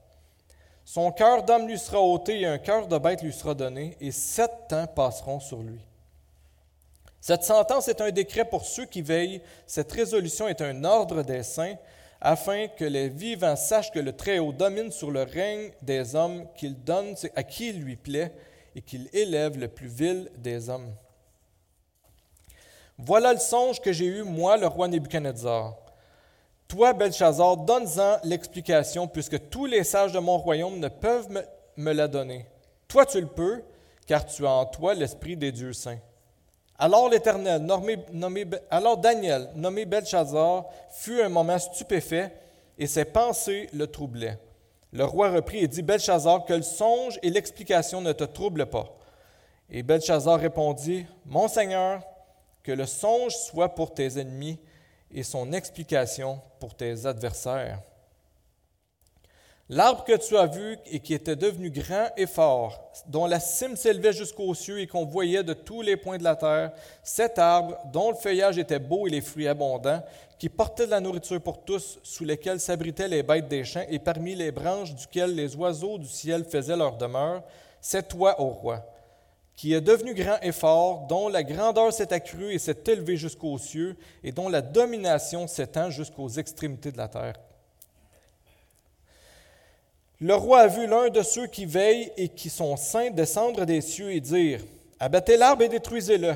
Son 0.86 1.12
cœur 1.12 1.44
d'homme 1.44 1.68
lui 1.68 1.78
sera 1.78 2.02
ôté 2.02 2.42
et 2.42 2.46
un 2.48 2.58
cœur 2.58 2.88
de 2.88 2.98
bête 2.98 3.22
lui 3.22 3.32
sera 3.32 3.54
donné, 3.54 3.96
et 4.02 4.12
sept 4.12 4.52
temps 4.70 4.88
passeront 4.88 5.40
sur 5.40 5.62
lui. 5.62 5.80
Cette 7.22 7.44
sentence 7.44 7.88
est 7.88 8.02
un 8.02 8.10
décret 8.12 8.46
pour 8.46 8.66
ceux 8.66 8.86
qui 8.86 9.02
veillent. 9.02 9.42
Cette 9.68 9.92
résolution 9.92 10.48
est 10.48 10.62
un 10.62 10.84
ordre 10.84 11.22
des 11.22 11.44
saints, 11.44 11.76
afin 12.22 12.68
que 12.68 12.86
les 12.86 13.08
vivants 13.08 13.56
sachent 13.56 13.92
que 13.92 14.00
le 14.00 14.16
Très-Haut 14.16 14.52
domine 14.52 14.92
sur 14.92 15.12
le 15.12 15.24
règne 15.24 15.72
des 15.82 16.16
hommes, 16.16 16.48
qu'il 16.56 16.82
donne 16.84 17.14
à 17.36 17.44
qui 17.44 17.70
il 17.70 17.82
lui 17.82 17.96
plaît, 17.96 18.34
et 18.76 18.82
qu'il 18.82 19.10
élève 19.14 19.58
le 19.60 19.68
plus 19.68 19.88
vil 19.88 20.30
des 20.38 20.70
hommes. 20.70 20.94
Voilà 22.98 23.34
le 23.34 23.40
songe 23.40 23.80
que 23.80 23.94
j'ai 23.94 24.06
eu, 24.06 24.24
moi, 24.24 24.58
le 24.58 24.68
roi 24.68 24.88
Nebuchadnezzar. 24.88 25.76
Toi, 26.70 26.94
Belshazzar, 26.94 27.58
donne-en 27.58 28.20
l'explication, 28.24 29.08
puisque 29.08 29.50
tous 29.50 29.66
les 29.66 29.84
sages 29.84 30.12
de 30.12 30.20
mon 30.20 30.38
royaume 30.38 30.78
ne 30.78 30.88
peuvent 30.88 31.28
me, 31.76 31.92
la 31.92 32.08
donner. 32.08 32.46
Toi, 32.88 33.08
tu 33.08 33.20
le 33.20 33.28
peux, 33.28 33.64
car 34.06 34.24
tu 34.24 34.46
as 34.46 34.52
en 34.52 34.66
toi 34.68 34.94
l'esprit 34.94 35.36
des 35.36 35.52
dieux 35.52 35.74
saints. 35.74 35.98
Alors 36.78 37.10
l'Éternel, 37.10 37.68
alors 38.70 38.98
Daniel, 38.98 39.50
nommé 39.56 39.86
Belshazzar, 39.86 40.66
fut 40.92 41.20
un 41.22 41.30
moment 41.30 41.58
stupéfait 41.58 42.32
et 42.78 42.86
ses 42.86 43.04
pensées 43.04 43.68
le 43.74 43.88
troublaient. 43.88 44.38
Le 44.94 45.06
roi 45.06 45.32
reprit 45.32 45.60
et 45.60 45.68
dit, 45.68 45.82
Belshazzar, 45.82 46.46
que 46.46 46.54
le 46.54 46.62
songe 46.62 47.20
et 47.24 47.32
l'explication 47.32 48.00
ne 48.00 48.14
te 48.14 48.24
troublent 48.24 48.68
pas. 48.68 48.96
Et 49.72 49.82
Belshazzar 49.82 50.40
répondit, 50.40 51.08
Mon 51.26 51.48
Seigneur, 51.48 52.02
que 52.62 52.72
le 52.72 52.86
songe 52.86 53.36
soit 53.36 53.70
pour 53.70 53.92
tes 53.92 54.20
ennemis 54.20 54.60
et 55.14 55.24
son 55.24 55.52
explication 55.54 56.42
pour 56.60 56.76
tes 56.76 57.06
adversaires. 57.06 57.80
L'arbre 59.72 60.04
que 60.04 60.18
tu 60.18 60.36
as 60.36 60.48
vu 60.48 60.80
et 60.88 61.00
qui 61.00 61.14
était 61.14 61.36
devenu 61.36 61.70
grand 61.70 62.08
et 62.18 62.26
fort, 62.26 62.92
dont 63.06 63.28
la 63.28 63.40
cime 63.40 63.76
s'élevait 63.76 64.14
jusqu'aux 64.14 64.56
cieux 64.56 64.80
et 64.80 64.88
qu'on 64.88 65.06
voyait 65.06 65.44
de 65.44 65.54
tous 65.54 65.84
les 65.84 65.96
points 65.96 66.18
de 66.18 66.24
la 66.24 66.36
terre, 66.36 66.72
cet 67.04 67.38
arbre 67.38 67.78
dont 67.94 68.10
le 68.10 68.16
feuillage 68.16 68.58
était 68.58 68.80
beau 68.80 69.06
et 69.06 69.12
les 69.12 69.22
fruits 69.22 69.48
abondants, 69.48 70.04
qui 70.40 70.50
portait 70.50 70.88
de 70.88 70.92
la 70.92 71.00
nourriture 71.00 71.40
pour 71.40 71.64
tous, 71.64 72.00
sous 72.02 72.26
lesquels 72.26 72.60
s'abritaient 72.60 73.08
les 73.08 73.22
bêtes 73.22 73.48
des 73.48 73.64
champs 73.64 73.86
et 73.88 74.00
parmi 74.00 74.34
les 74.34 74.52
branches 74.52 74.96
duquel 74.96 75.36
les 75.36 75.56
oiseaux 75.56 76.00
du 76.00 76.08
ciel 76.08 76.46
faisaient 76.46 76.76
leur 76.76 76.98
demeure, 76.98 77.44
c'est 77.80 78.08
toi, 78.08 78.42
ô 78.42 78.48
roi, 78.48 78.84
qui 79.60 79.74
est 79.74 79.82
devenu 79.82 80.14
grand 80.14 80.38
et 80.42 80.54
fort, 80.54 81.06
dont 81.10 81.28
la 81.28 81.44
grandeur 81.44 81.92
s'est 81.92 82.14
accrue 82.14 82.54
et 82.54 82.60
s'est 82.60 82.82
élevée 82.88 83.18
jusqu'aux 83.18 83.58
cieux, 83.58 83.98
et 84.24 84.32
dont 84.32 84.48
la 84.48 84.62
domination 84.62 85.50
s'étend 85.50 85.90
jusqu'aux 85.90 86.30
extrémités 86.30 86.94
de 86.94 86.98
la 86.98 87.10
terre. 87.10 87.34
Le 90.22 90.34
roi 90.34 90.62
a 90.62 90.68
vu 90.68 90.88
l'un 90.88 91.10
de 91.10 91.22
ceux 91.22 91.48
qui 91.48 91.66
veillent 91.66 92.10
et 92.16 92.30
qui 92.30 92.50
sont 92.50 92.78
saints 92.78 93.10
descendre 93.10 93.66
des 93.66 93.82
cieux 93.82 94.12
et 94.14 94.22
dire 94.22 94.62
Abattez 94.98 95.36
l'arbre 95.36 95.64
et 95.64 95.68
détruisez-le, 95.68 96.36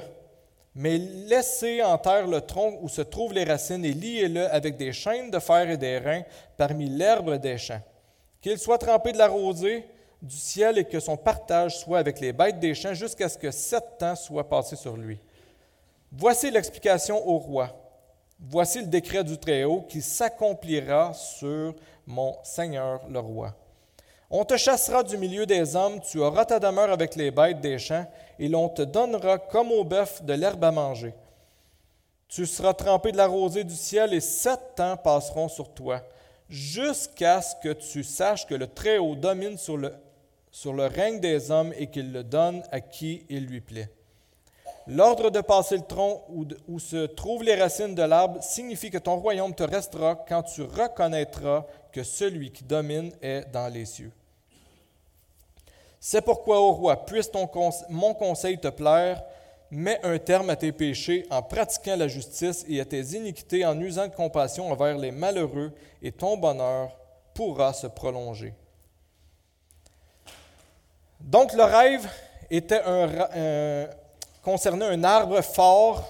mais 0.76 0.98
laissez 0.98 1.82
en 1.82 1.98
terre 1.98 2.28
le 2.28 2.42
tronc 2.42 2.78
où 2.82 2.90
se 2.90 3.04
trouvent 3.04 3.32
les 3.32 3.46
racines 3.46 3.86
et 3.86 3.94
liez-le 3.94 4.54
avec 4.54 4.76
des 4.76 4.92
chaînes 4.92 5.32
de 5.32 5.40
fer 5.40 5.70
et 5.70 5.78
des 5.78 5.98
reins 5.98 6.24
parmi 6.58 6.90
l'herbe 6.90 7.38
des 7.38 7.58
champs. 7.58 7.82
Qu'il 8.42 8.60
soit 8.60 8.80
trempé 8.80 9.14
de 9.14 9.18
la 9.18 9.30
rosée 9.30 9.86
du 10.24 10.38
ciel 10.38 10.78
et 10.78 10.86
que 10.86 11.02
son 11.02 11.18
partage 11.18 11.78
soit 11.80 12.00
avec 12.00 12.22
les 12.22 12.32
bêtes 12.32 12.60
des 12.60 12.74
champs 12.74 12.94
jusqu'à 12.94 13.28
ce 13.28 13.38
que 13.38 13.52
sept 13.52 13.98
temps 14.00 14.16
soient 14.16 14.48
passés 14.48 14.78
sur 14.78 14.96
lui. 14.96 15.20
Voici 16.12 16.50
l'explication 16.50 17.28
au 17.28 17.38
roi. 17.38 17.70
Voici 18.40 18.80
le 18.80 18.88
décret 18.88 19.24
du 19.24 19.38
Très-Haut 19.38 19.82
qui 19.82 20.02
s'accomplira 20.02 21.14
sur 21.14 21.76
mon 22.08 22.38
Seigneur 22.44 23.02
le 23.10 23.20
roi. 23.20 23.54
On 24.30 24.46
te 24.46 24.58
chassera 24.58 25.04
du 25.04 25.18
milieu 25.18 25.46
des 25.46 25.76
hommes, 25.76 26.00
tu 26.00 26.20
auras 26.20 26.46
ta 26.46 26.60
demeure 26.60 26.92
avec 26.92 27.16
les 27.16 27.30
bêtes 27.30 27.62
des 27.62 27.78
champs, 27.78 28.06
et 28.40 28.48
l'on 28.48 28.68
te 28.68 28.82
donnera 28.82 29.38
comme 29.38 29.72
au 29.72 29.84
bœuf 29.84 30.24
de 30.24 30.34
l'herbe 30.34 30.64
à 30.64 30.72
manger. 30.72 31.14
Tu 32.28 32.46
seras 32.48 32.74
trempé 32.74 33.12
de 33.12 33.18
la 33.18 33.28
rosée 33.28 33.64
du 33.64 33.76
ciel, 33.76 34.14
et 34.14 34.20
sept 34.20 34.76
temps 34.76 34.98
passeront 34.98 35.50
sur 35.50 35.72
toi, 35.72 36.02
jusqu'à 36.50 37.42
ce 37.42 37.56
que 37.62 37.74
tu 37.74 38.04
saches 38.04 38.48
que 38.48 38.56
le 38.56 38.66
Très-Haut 38.66 39.16
domine 39.16 39.58
sur 39.58 39.78
le, 39.78 39.94
sur 40.54 40.72
le 40.72 40.86
règne 40.86 41.20
des 41.20 41.50
hommes 41.50 41.74
et 41.78 41.88
qu'il 41.88 42.14
le 42.14 42.24
donne 42.24 42.64
à 42.72 42.80
qui 42.80 43.26
il 43.28 43.48
lui 43.48 43.60
plaît. 43.60 43.90
L'ordre 44.86 45.32
de 45.32 45.42
passer 45.42 45.78
le 45.78 45.84
tronc 45.84 46.24
où, 46.68 46.80
se 46.80 47.08
trouvent 47.08 47.44
les 47.44 47.56
racines 47.56 47.96
de 47.96 48.04
l'arbre 48.04 48.42
signifie 48.44 48.92
que 48.92 49.00
ton 49.00 49.16
royaume 49.16 49.56
te 49.56 49.64
restera 49.64 50.16
quand 50.28 50.44
tu 50.44 50.62
reconnaîtras 50.62 51.66
que 51.92 52.04
celui 52.04 52.52
qui 52.52 52.64
domine 52.64 53.12
est 53.22 53.50
dans 53.52 53.68
les 53.68 53.86
cieux. 53.86 54.12
C'est 56.00 56.22
pourquoi, 56.22 56.62
ô 56.62 56.74
roi, 56.74 57.04
puisse 57.04 57.32
ton 57.32 57.50
mon 57.90 58.14
conseil 58.14 58.60
te 58.60 58.68
plaire, 58.68 59.24
mets 59.72 60.00
un 60.04 60.20
terme 60.20 60.52
à 60.52 60.56
tes 60.56 60.72
péchés 60.72 61.26
en 61.32 61.42
pratiquant 61.42 61.96
la 61.96 62.08
justice 62.08 62.64
et 62.68 62.80
à 62.80 62.86
tes 62.86 63.02
iniquités 63.16 63.66
en 63.66 63.80
usant 63.80 64.08
de 64.08 64.14
compassion 64.14 64.70
envers 64.70 64.98
les 64.98 65.12
malheureux, 65.12 65.72
et 66.02 66.12
ton 66.12 66.38
bonheur 66.38 66.96
pourra 67.34 67.74
se 67.74 67.88
prolonger. 67.88 68.54
Donc 71.24 71.54
le 71.54 71.64
rêve 71.64 72.08
un, 72.52 73.88
concernait 74.42 74.86
un 74.86 75.04
arbre 75.04 75.42
fort, 75.42 76.04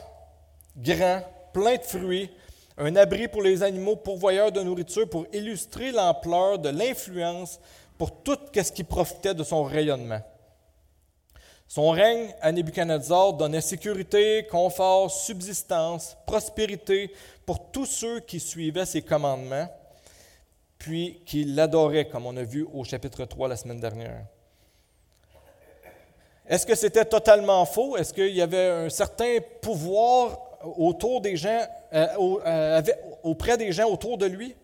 grand, 0.75 1.21
plein 1.53 1.77
de 1.77 1.83
fruits, 1.83 2.31
un 2.77 2.95
abri 2.95 3.27
pour 3.27 3.43
les 3.43 3.61
animaux 3.61 3.95
pourvoyeurs 3.95 4.51
de 4.51 4.61
nourriture 4.61 5.07
pour 5.07 5.27
illustrer 5.31 5.91
l'ampleur 5.91 6.57
de 6.57 6.69
l'influence 6.69 7.59
pour 7.97 8.23
tout 8.23 8.37
ce 8.53 8.71
qui 8.71 8.83
profitait 8.83 9.35
de 9.35 9.43
son 9.43 9.63
rayonnement. 9.63 10.21
Son 11.67 11.91
règne 11.91 12.33
à 12.41 12.51
Nebuchadnezzar 12.51 13.33
donnait 13.33 13.61
sécurité, 13.61 14.45
confort, 14.49 15.09
subsistance, 15.09 16.17
prospérité 16.25 17.11
pour 17.45 17.71
tous 17.71 17.85
ceux 17.85 18.19
qui 18.19 18.39
suivaient 18.39 18.85
ses 18.85 19.01
commandements, 19.01 19.67
puis 20.77 21.21
qui 21.25 21.45
l'adoraient, 21.45 22.09
comme 22.09 22.25
on 22.25 22.35
a 22.35 22.43
vu 22.43 22.67
au 22.73 22.83
chapitre 22.83 23.25
3 23.25 23.47
la 23.47 23.57
semaine 23.57 23.79
dernière. 23.79 24.25
Est-ce 26.47 26.65
que 26.65 26.75
c'était 26.75 27.05
totalement 27.05 27.65
faux? 27.65 27.95
Est-ce 27.95 28.13
qu'il 28.13 28.33
y 28.33 28.41
avait 28.41 28.67
un 28.67 28.89
certain 28.89 29.37
pouvoir 29.61 30.39
autour 30.77 31.21
des 31.21 31.37
gens, 31.37 31.61
euh, 31.93 32.07
euh, 32.45 32.81
auprès 33.23 33.57
des 33.57 33.71
gens 33.71 33.89
autour 33.89 34.17
de 34.17 34.25
lui? 34.25 34.55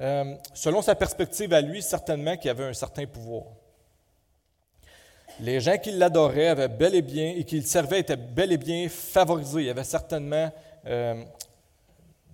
euh, 0.00 0.34
selon 0.52 0.82
sa 0.82 0.94
perspective 0.94 1.52
à 1.52 1.60
lui, 1.60 1.80
certainement 1.80 2.36
qu'il 2.36 2.50
avait 2.50 2.64
un 2.64 2.72
certain 2.72 3.06
pouvoir. 3.06 3.44
Les 5.38 5.60
gens 5.60 5.78
qui 5.78 5.92
l'adoraient 5.92 6.48
avaient 6.48 6.68
bel 6.68 6.94
et 6.94 7.02
bien, 7.02 7.34
et 7.36 7.44
qui 7.44 7.60
le 7.60 7.94
étaient 7.94 8.16
bel 8.16 8.52
et 8.52 8.58
bien 8.58 8.88
favorisés. 8.88 9.60
Il 9.60 9.66
y 9.66 9.70
avait 9.70 9.84
certainement 9.84 10.50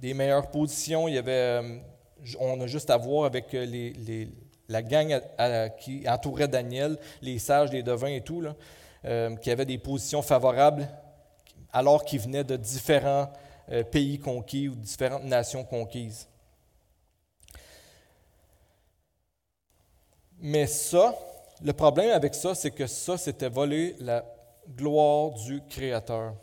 des 0.00 0.14
meilleures 0.14 0.50
positions. 0.50 1.08
Il 1.08 1.14
y 1.14 1.18
avait, 1.18 1.80
on 2.40 2.60
a 2.60 2.66
juste 2.66 2.90
à 2.90 2.96
voir 2.96 3.26
avec 3.26 3.52
les, 3.52 4.28
la 4.68 4.83
gang 4.83 5.20
qui 5.78 6.09
entourait 6.09 6.48
Daniel, 6.48 6.98
les 7.22 7.38
sages, 7.38 7.72
les 7.72 7.83
devins 7.83 8.09
et 8.09 8.20
tout, 8.20 8.44
qui 9.02 9.50
avaient 9.50 9.64
des 9.64 9.78
positions 9.78 10.22
favorables 10.22 10.88
alors 11.72 12.04
qu'ils 12.04 12.20
venaient 12.20 12.44
de 12.44 12.57
différents 12.57 13.33
pays 13.90 14.18
conquis 14.18 14.68
ou 14.68 14.74
différentes 14.74 15.24
nations 15.24 15.64
conquises. 15.64 16.28
Mais 20.40 20.66
ça, 20.66 21.14
le 21.62 21.72
problème 21.72 22.11
avec 22.11 22.35
ça, 22.35 22.54
c'est 22.54 22.70
que 22.70 22.87
ça, 22.87 23.18
c'était 23.18 23.48
voler 23.48 23.96
la 24.00 24.24
gloire 24.68 25.31
du 25.33 25.61
Créateur. 25.68 26.35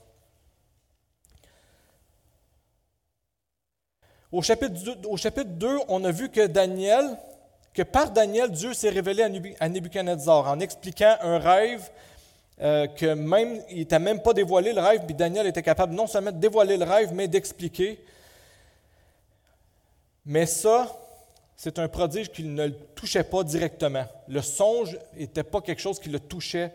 Au 4.31 4.41
chapitre, 4.41 4.73
2, 4.73 5.07
au 5.07 5.15
chapitre 5.15 5.51
2, 5.51 5.77
on 5.87 6.03
a 6.03 6.11
vu 6.11 6.29
que 6.29 6.45
Daniel, 6.45 7.17
que 7.75 7.83
par 7.83 8.11
Daniel, 8.11 8.49
Dieu 8.51 8.73
s'est 8.73 8.89
révélé 8.89 9.21
à 9.59 9.69
Nebuchadnezzar 9.69 10.47
en 10.47 10.59
expliquant 10.61 11.17
un 11.19 11.37
rêve 11.37 11.89
euh, 12.61 12.87
que 12.87 13.13
même, 13.13 13.61
il 13.69 13.79
n'était 13.79 13.99
même 13.99 14.21
pas 14.21 14.33
dévoilé 14.33 14.71
le 14.71 14.79
rêve, 14.79 15.01
puis 15.05 15.13
Daniel 15.13 15.45
était 15.45 15.61
capable 15.61 15.93
non 15.93 16.07
seulement 16.07 16.31
de 16.31 16.37
dévoiler 16.37 16.77
le 16.77 16.85
rêve, 16.85 17.11
mais 17.13 17.27
d'expliquer. 17.27 17.99
Mais 20.25 20.45
ça, 20.45 20.97
c'est 21.57 21.77
un 21.77 21.89
prodige 21.89 22.31
qui 22.31 22.43
ne 22.43 22.67
le 22.67 22.75
touchait 22.95 23.25
pas 23.25 23.43
directement. 23.43 24.05
Le 24.29 24.41
songe 24.41 24.97
n'était 25.17 25.43
pas 25.43 25.59
quelque 25.59 25.81
chose 25.81 25.99
qui 25.99 26.07
le 26.09 26.21
touchait 26.21 26.71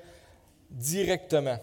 directement. 0.69 1.57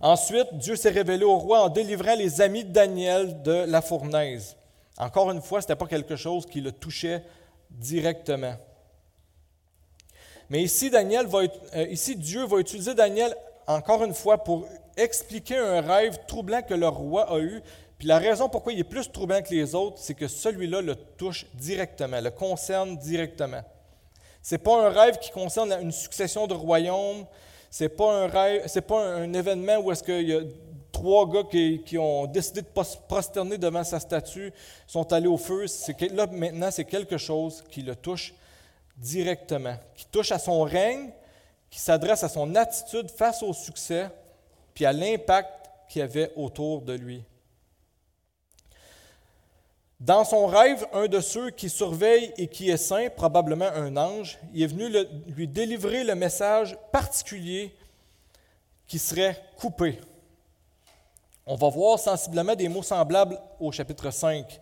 Ensuite, 0.00 0.48
Dieu 0.54 0.74
s'est 0.74 0.90
révélé 0.90 1.24
au 1.24 1.38
roi 1.38 1.62
en 1.62 1.68
délivrant 1.68 2.16
les 2.16 2.40
amis 2.40 2.64
de 2.64 2.72
Daniel 2.72 3.40
de 3.42 3.52
la 3.52 3.82
fournaise. 3.82 4.56
Encore 4.96 5.30
une 5.30 5.42
fois, 5.42 5.60
ce 5.60 5.66
n'était 5.66 5.78
pas 5.78 5.86
quelque 5.86 6.16
chose 6.16 6.44
qui 6.44 6.60
le 6.60 6.72
touchait 6.72 7.22
directement. 7.70 8.56
Mais 10.50 10.62
ici, 10.62 10.90
Daniel 10.90 11.26
va, 11.26 11.40
euh, 11.76 11.86
ici, 11.88 12.16
Dieu 12.16 12.44
va 12.46 12.58
utiliser 12.58 12.94
Daniel 12.94 13.34
encore 13.66 14.02
une 14.04 14.14
fois 14.14 14.42
pour 14.42 14.66
expliquer 14.96 15.56
un 15.56 15.80
rêve 15.80 16.18
troublant 16.26 16.62
que 16.62 16.74
le 16.74 16.88
roi 16.88 17.30
a 17.30 17.38
eu 17.38 17.62
puis 17.98 18.06
la 18.06 18.18
raison 18.18 18.48
pourquoi 18.48 18.72
il 18.72 18.78
est 18.78 18.84
plus 18.84 19.10
troublant 19.10 19.42
que 19.42 19.52
les 19.52 19.74
autres, 19.74 19.96
c'est 19.98 20.14
que 20.14 20.28
celui-là 20.28 20.80
le 20.80 20.94
touche 20.94 21.46
directement, 21.54 22.20
le 22.20 22.30
concerne 22.30 22.96
directement. 22.96 23.62
Ce 24.40 24.54
n'est 24.54 24.60
pas 24.60 24.86
un 24.86 24.90
rêve 24.90 25.18
qui 25.18 25.30
concerne 25.30 25.72
une 25.82 25.90
succession 25.90 26.46
de 26.46 26.54
royaumes, 26.54 27.26
ce 27.70 27.84
n'est 27.84 27.88
pas 27.88 28.24
un 28.24 28.28
rêve, 28.28 28.82
pas 28.82 29.04
un 29.04 29.32
événement 29.32 29.78
où 29.78 29.90
est-ce 29.90 30.04
qu'il 30.04 30.28
y 30.28 30.32
a 30.32 30.42
trois 30.98 31.28
gars 31.28 31.44
qui, 31.44 31.96
ont 31.96 32.26
décidé 32.26 32.62
de 32.62 32.66
prosterner 32.66 33.56
devant 33.56 33.84
sa 33.84 34.00
statue, 34.00 34.52
sont 34.86 35.12
allés 35.12 35.28
au 35.28 35.36
feu. 35.36 35.66
Là 36.12 36.26
maintenant, 36.26 36.70
c'est 36.72 36.84
quelque 36.84 37.16
chose 37.16 37.62
qui 37.70 37.82
le 37.82 37.94
touche 37.94 38.34
directement, 38.96 39.76
qui 39.94 40.06
touche 40.06 40.32
à 40.32 40.40
son 40.40 40.62
règne, 40.62 41.10
qui 41.70 41.78
s'adresse 41.78 42.24
à 42.24 42.28
son 42.28 42.52
attitude 42.56 43.10
face 43.10 43.44
au 43.44 43.52
succès, 43.52 44.08
puis 44.74 44.84
à 44.86 44.92
l'impact 44.92 45.70
qu'il 45.88 46.02
avait 46.02 46.32
autour 46.34 46.82
de 46.82 46.94
lui. 46.94 47.22
Dans 50.00 50.24
son 50.24 50.46
rêve, 50.46 50.84
un 50.92 51.06
de 51.06 51.20
ceux 51.20 51.50
qui 51.50 51.68
surveille 51.68 52.32
et 52.36 52.48
qui 52.48 52.70
est 52.70 52.76
saint, 52.76 53.08
probablement 53.08 53.68
un 53.72 53.96
ange, 53.96 54.38
il 54.52 54.62
est 54.62 54.66
venu 54.66 54.88
lui 55.28 55.46
délivrer 55.46 56.02
le 56.02 56.14
message 56.16 56.76
particulier 56.90 57.74
qui 58.86 58.98
serait 58.98 59.40
coupé. 59.56 60.00
On 61.50 61.56
va 61.56 61.70
voir 61.70 61.98
sensiblement 61.98 62.54
des 62.54 62.68
mots 62.68 62.82
semblables 62.82 63.40
au 63.58 63.72
chapitre 63.72 64.10
5. 64.10 64.60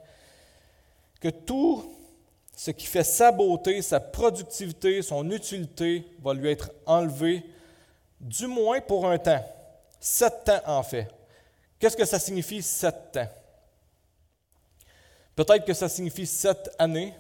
Que 1.20 1.30
tout 1.30 1.92
ce 2.54 2.70
qui 2.70 2.86
fait 2.86 3.02
sa 3.02 3.32
beauté, 3.32 3.82
sa 3.82 3.98
productivité, 3.98 5.02
son 5.02 5.28
utilité 5.32 6.06
va 6.22 6.32
lui 6.32 6.48
être 6.48 6.70
enlevé, 6.86 7.44
du 8.20 8.46
moins 8.46 8.80
pour 8.80 9.04
un 9.04 9.18
temps. 9.18 9.44
Sept 9.98 10.48
ans 10.48 10.60
en 10.78 10.82
fait. 10.84 11.08
Qu'est-ce 11.80 11.96
que 11.96 12.04
ça 12.04 12.20
signifie 12.20 12.62
sept 12.62 13.16
ans? 13.16 13.28
Peut-être 15.34 15.64
que 15.64 15.74
ça 15.74 15.88
signifie 15.88 16.24
sept 16.24 16.70
années. 16.78 17.14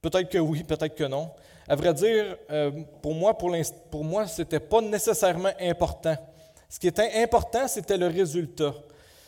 Peut-être 0.00 0.30
que 0.30 0.38
oui, 0.38 0.64
peut-être 0.64 0.94
que 0.94 1.04
non. 1.04 1.30
À 1.68 1.76
vrai 1.76 1.92
dire, 1.92 2.38
euh, 2.50 2.70
pour 3.02 3.14
moi, 3.14 3.36
pour, 3.36 3.54
pour 3.90 4.02
moi, 4.02 4.26
ce 4.26 4.40
n'était 4.40 4.60
pas 4.60 4.80
nécessairement 4.80 5.52
important. 5.60 6.16
Ce 6.68 6.78
qui 6.78 6.88
était 6.88 7.22
important, 7.22 7.68
c'était 7.68 7.96
le 7.96 8.08
résultat. 8.08 8.74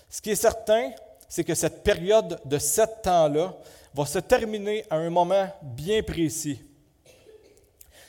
Ce 0.09 0.21
qui 0.21 0.31
est 0.31 0.37
certain, 0.37 0.91
c'est 1.29 1.45
que 1.45 1.55
cette 1.55 1.83
période 1.83 2.41
de 2.45 2.59
sept 2.59 3.07
ans-là 3.07 3.55
va 3.95 4.07
se 4.07 4.19
terminer 4.19 4.85
à 4.91 4.97
un 4.97 5.11
moment 5.11 5.49
bien 5.63 6.03
précis. 6.03 6.63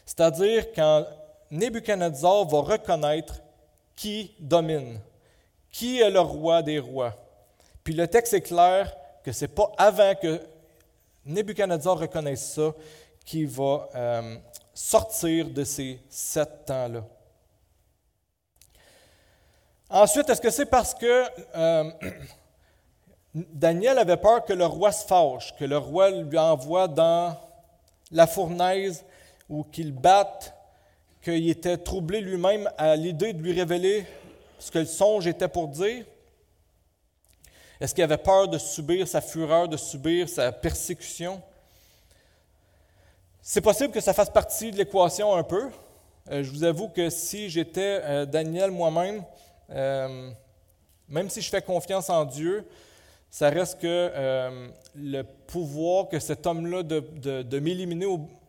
C'est-à-dire 0.06 0.72
quand 0.74 1.06
Nebuchadnezzar 1.52 2.46
va 2.46 2.60
reconnaître 2.60 3.42
qui 3.96 4.32
domine, 4.40 5.00
qui 5.72 6.00
est 6.00 6.10
le 6.10 6.20
roi 6.20 6.62
des 6.62 6.80
rois. 6.80 7.14
Puis 7.84 7.94
le 7.94 8.08
texte 8.08 8.34
est 8.34 8.42
clair, 8.42 8.96
que 9.24 9.32
ce 9.32 9.46
n'est 9.46 9.50
pas 9.50 9.72
avant 9.78 10.14
que 10.16 10.42
Nebuchadnezzar 11.26 11.98
reconnaisse 12.00 12.54
ça 12.54 12.74
qu'il 13.26 13.48
va 13.48 13.90
euh, 13.96 14.38
sortir 14.74 15.50
de 15.50 15.64
ces 15.64 16.00
sept 16.10 16.70
ans-là. 16.70 17.04
Ensuite, 19.90 20.30
est-ce 20.30 20.42
que 20.42 20.50
c'est 20.50 20.66
parce 20.66 20.94
que 20.94 21.24
euh, 21.56 21.92
Daniel 23.34 23.98
avait 23.98 24.18
peur 24.18 24.44
que 24.44 24.54
le 24.54 24.66
roi 24.66 24.92
se 24.92 25.06
fâche, 25.06 25.56
que 25.58 25.64
le 25.64 25.78
roi 25.78 26.12
lui 26.12 26.38
envoie 26.38 26.88
dans 26.90 27.38
la 28.12 28.28
fournaise 28.28 29.06
ou 29.50 29.64
qu'il 29.64 29.94
batte, 29.94 30.54
qu'il 31.22 31.50
était 31.50 31.78
troublé 31.78 32.20
lui-même 32.20 32.70
à 32.78 32.96
l'idée 32.98 33.32
de 33.32 33.42
lui 33.42 33.54
révéler 33.54 34.06
ce 34.60 34.72
que 34.72 34.80
le 34.80 34.86
songe 34.86 35.26
était 35.26 35.48
pour 35.48 35.70
dire? 35.70 36.06
Est-ce 37.80 37.94
qu'il 37.96 38.04
avait 38.04 38.18
peur 38.18 38.48
de 38.50 38.58
subir 38.58 39.08
sa 39.08 39.22
fureur, 39.22 39.70
de 39.70 39.78
subir 39.78 40.28
sa 40.28 40.52
persécution? 40.52 41.42
C'est 43.42 43.62
possible 43.62 43.94
que 43.94 44.02
ça 44.02 44.14
fasse 44.14 44.32
partie 44.32 44.72
de 44.72 44.78
l'équation 44.78 45.34
un 45.34 45.44
peu. 45.44 45.70
Euh, 46.30 46.44
je 46.44 46.52
vous 46.52 46.66
avoue 46.66 46.90
que 46.90 47.10
si 47.10 47.50
j'étais 47.50 48.02
euh, 48.04 48.26
Daniel 48.26 48.72
moi-même, 48.72 49.24
euh, 49.70 50.32
même 51.08 51.30
si 51.30 51.42
je 51.42 51.50
fais 51.50 51.62
confiance 51.62 52.10
en 52.10 52.26
Dieu, 52.26 52.68
ça 53.30 53.50
reste 53.50 53.82
que 53.82 54.72
le 54.96 55.22
pouvoir 55.24 56.08
que 56.08 56.20
cet 56.20 56.46
homme-là 56.48 56.84
de, 56.84 57.60
m'éliminer 57.60 58.08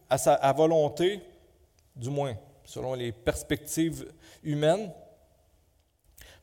à 0.08 0.18
sa 0.18 0.52
volonté, 0.52 1.20
du 1.96 2.10
moins 2.10 2.36
selon 2.64 2.94
les 2.94 3.12
perspectives 3.12 4.12
humaines, 4.44 4.92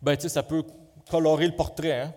ben, 0.01 0.19
ça 0.19 0.43
peut 0.43 0.63
colorer 1.09 1.45
le 1.47 1.55
portrait. 1.55 2.01
Hein? 2.01 2.13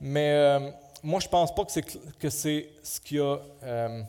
Mais 0.00 0.32
euh, 0.32 0.70
moi, 1.02 1.20
je 1.20 1.26
ne 1.26 1.30
pense 1.30 1.54
pas 1.54 1.64
que 1.64 2.30
c'est, 2.30 2.68
ce 2.82 3.00
qui 3.00 3.18
a 3.18 3.38
euh, 3.62 4.02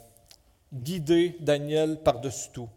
guidé 0.73 1.36
Daniel 1.39 1.97
par-dessus 1.97 2.49
tout. 2.51 2.69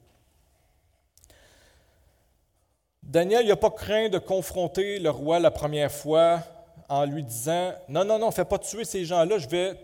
Daniel 3.11 3.49
n'a 3.49 3.57
pas 3.57 3.71
craint 3.71 4.09
de 4.09 4.19
confronter 4.19 5.01
le 5.01 5.11
roi 5.11 5.41
la 5.41 5.51
première 5.51 5.91
fois 5.91 6.45
en 6.89 7.05
lui 7.05 7.25
disant 7.25 7.73
Non, 7.89 8.05
non, 8.05 8.21
non, 8.21 8.29
ne 8.29 8.33
fais 8.33 8.45
pas 8.45 8.61
tuer 8.61 8.85
ces 8.85 9.05
gens-là, 9.05 9.39
je 9.39 9.49
vais 9.49 9.75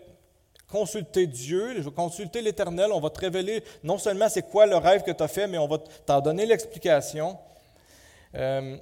consulter 0.69 1.27
Dieu, 1.27 1.73
je 1.75 1.81
vais 1.81 1.91
consulter 1.91 2.41
l'Éternel, 2.41 2.89
on 2.93 3.01
va 3.01 3.09
te 3.09 3.19
révéler 3.19 3.65
non 3.83 3.97
seulement 3.97 4.29
c'est 4.29 4.43
quoi 4.43 4.65
le 4.65 4.77
rêve 4.77 5.03
que 5.03 5.11
tu 5.11 5.21
as 5.21 5.27
fait, 5.27 5.45
mais 5.45 5.57
on 5.57 5.67
va 5.67 5.77
t'en 6.05 6.21
donner 6.21 6.45
l'explication. 6.45 7.37
Euh, 8.33 8.77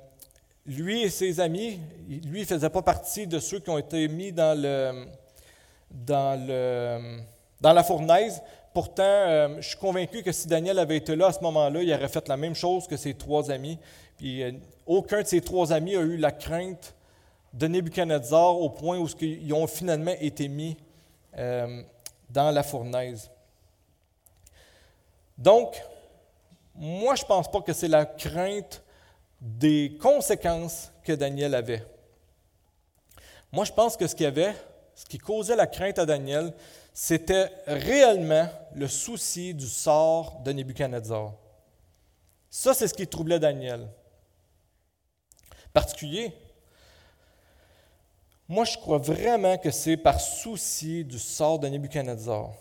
lui 0.67 1.01
et 1.01 1.09
ses 1.09 1.39
amis, 1.39 1.79
lui 2.07 2.41
ne 2.41 2.45
faisait 2.45 2.69
pas 2.69 2.83
partie 2.83 3.25
de 3.25 3.39
ceux 3.39 3.57
qui 3.59 3.71
ont 3.71 3.79
été 3.79 4.07
mis 4.07 4.31
dans, 4.31 4.53
la 7.63 7.83
fournaise. 7.83 8.43
Pourtant, 8.75 9.03
euh, 9.03 9.55
je 9.59 9.69
suis 9.69 9.77
convaincu 9.77 10.21
que 10.21 10.31
si 10.31 10.47
Daniel 10.47 10.77
avait 10.77 10.97
été 10.97 11.15
là 11.15 11.27
à 11.27 11.33
ce 11.33 11.39
moment-là, 11.39 11.81
il 11.81 11.91
aurait 11.91 12.09
fait 12.09 12.27
la 12.27 12.37
même 12.37 12.53
chose 12.53 12.87
que 12.87 12.97
ses 12.97 13.15
trois 13.15 13.49
amis. 13.49 13.79
Puis, 14.17 14.43
euh, 14.43 14.51
aucun 14.85 15.21
de 15.21 15.27
ses 15.27 15.41
trois 15.41 15.73
amis 15.73 15.95
a 15.95 16.01
eu 16.01 16.17
la 16.17 16.31
crainte 16.31 16.95
de 17.53 17.67
Nebuchadnezzar 17.67 18.59
au 18.59 18.69
point 18.69 18.97
où 18.97 19.07
ils 19.21 19.53
ont 19.53 19.67
finalement 19.67 20.15
été 20.19 20.47
mis 20.47 20.77
euh, 21.37 21.83
dans 22.29 22.51
la 22.51 22.63
fournaise. 22.63 23.29
Donc, 25.37 25.81
moi, 26.75 27.15
je 27.15 27.23
ne 27.23 27.27
pense 27.27 27.49
pas 27.49 27.61
que 27.61 27.73
c'est 27.73 27.87
la 27.87 28.05
crainte 28.05 28.83
des 29.41 29.97
conséquences 30.01 30.91
que 31.03 31.13
Daniel 31.13 31.55
avait. 31.55 31.83
Moi, 33.51 33.63
je 33.63 33.71
pense 33.71 33.95
que 33.95 34.07
ce 34.07 34.15
qu'il 34.15 34.25
y 34.25 34.27
avait, 34.27 34.53
ce 34.93 35.05
qui 35.05 35.17
causait 35.17 35.55
la 35.55 35.67
crainte 35.67 35.99
à 35.99 36.05
Daniel, 36.05 36.53
c'était 36.93 37.49
réellement 37.67 38.47
le 38.73 38.87
souci 38.87 39.53
du 39.53 39.67
sort 39.67 40.39
de 40.43 40.51
Nebuchadnezzar. 40.51 41.33
Ça, 42.49 42.73
c'est 42.73 42.87
ce 42.87 42.93
qui 42.93 43.07
troublait 43.07 43.39
Daniel. 43.39 43.87
Particulier, 45.75 46.31
moi, 48.47 48.63
je 48.63 48.77
crois 48.77 48.97
vraiment 48.97 49.57
que 49.57 49.71
c'est 49.71 49.97
par 49.97 50.21
souci 50.21 51.03
du 51.03 51.19
sort 51.19 51.59
de 51.59 51.67
Nebuchadnezzar. 51.67 52.51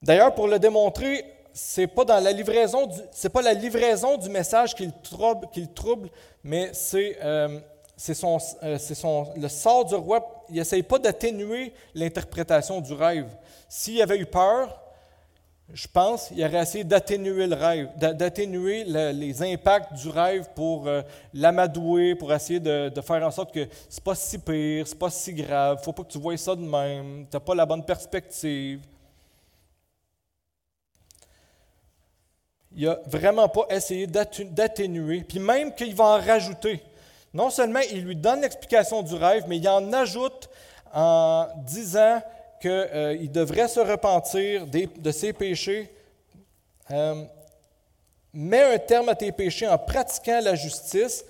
D'ailleurs, 0.00 0.32
pour 0.32 0.46
le 0.46 0.60
démontrer, 0.60 1.24
c'est 1.52 1.88
pas 1.88 2.04
la 2.04 2.30
livraison, 2.30 2.88
pas 3.32 3.42
la 3.42 3.52
livraison 3.52 4.16
du 4.16 4.28
message 4.28 4.76
qui 4.76 4.86
le 4.86 5.66
trouble, 5.74 6.08
mais 6.44 6.70
c'est 6.72 7.18
euh, 7.20 7.58
euh, 8.62 8.78
le 9.36 9.48
sort 9.48 9.84
du 9.84 9.96
roi. 9.96 10.44
Il 10.50 10.54
n'essaye 10.54 10.84
pas 10.84 11.00
d'atténuer 11.00 11.72
l'interprétation 11.94 12.80
du 12.80 12.92
rêve. 12.92 13.28
S'il 13.68 14.00
avait 14.00 14.18
eu 14.18 14.26
peur, 14.26 14.81
je 15.70 15.86
pense, 15.86 16.30
il 16.30 16.44
aurait 16.44 16.62
essayé 16.62 16.84
d'atténuer 16.84 17.46
le 17.46 17.54
rêve, 17.54 17.88
d'atténuer 17.96 18.84
les 18.84 19.42
impacts 19.42 19.94
du 19.94 20.08
rêve 20.08 20.48
pour 20.54 20.86
euh, 20.86 21.02
l'amadouer, 21.32 22.14
pour 22.14 22.32
essayer 22.32 22.60
de, 22.60 22.92
faire 23.00 23.24
en 23.26 23.30
sorte 23.30 23.54
que 23.54 23.66
c'est 23.88 24.02
pas 24.04 24.14
si 24.14 24.38
pire, 24.38 24.86
c'est 24.86 24.98
pas 24.98 25.10
si 25.10 25.32
grave, 25.32 25.82
faut 25.82 25.92
pas 25.92 26.02
que 26.02 26.12
tu 26.12 26.18
vois 26.18 26.36
ça 26.36 26.54
de 26.54 26.60
même, 26.60 27.26
tu 27.30 27.36
n'as 27.36 27.40
pas 27.40 27.54
la 27.54 27.64
bonne 27.64 27.84
perspective. 27.84 28.80
Il 32.74 32.86
n'a 32.86 32.98
vraiment 33.06 33.48
pas 33.48 33.66
essayé 33.70 34.06
d'atténuer, 34.06 35.22
puis 35.22 35.38
même 35.38 35.74
qu'il 35.74 35.94
va 35.94 36.04
en 36.04 36.20
rajouter. 36.20 36.82
Non 37.32 37.48
seulement 37.48 37.80
il 37.90 38.04
lui 38.04 38.16
donne 38.16 38.42
l'explication 38.42 39.02
du 39.02 39.14
rêve, 39.14 39.44
mais 39.48 39.56
il 39.56 39.68
en 39.68 39.90
ajoute 39.92 40.50
en 40.92 41.46
disant 41.64 42.20
qu'il 42.62 42.70
euh, 42.70 43.26
devrait 43.26 43.66
se 43.66 43.80
repentir 43.80 44.66
de 44.66 45.10
ses 45.10 45.32
péchés. 45.32 45.92
Euh, 46.92 47.24
mets 48.32 48.74
un 48.74 48.78
terme 48.78 49.08
à 49.08 49.16
tes 49.16 49.32
péchés 49.32 49.66
en 49.66 49.76
pratiquant 49.76 50.40
la 50.40 50.54
justice. 50.54 51.24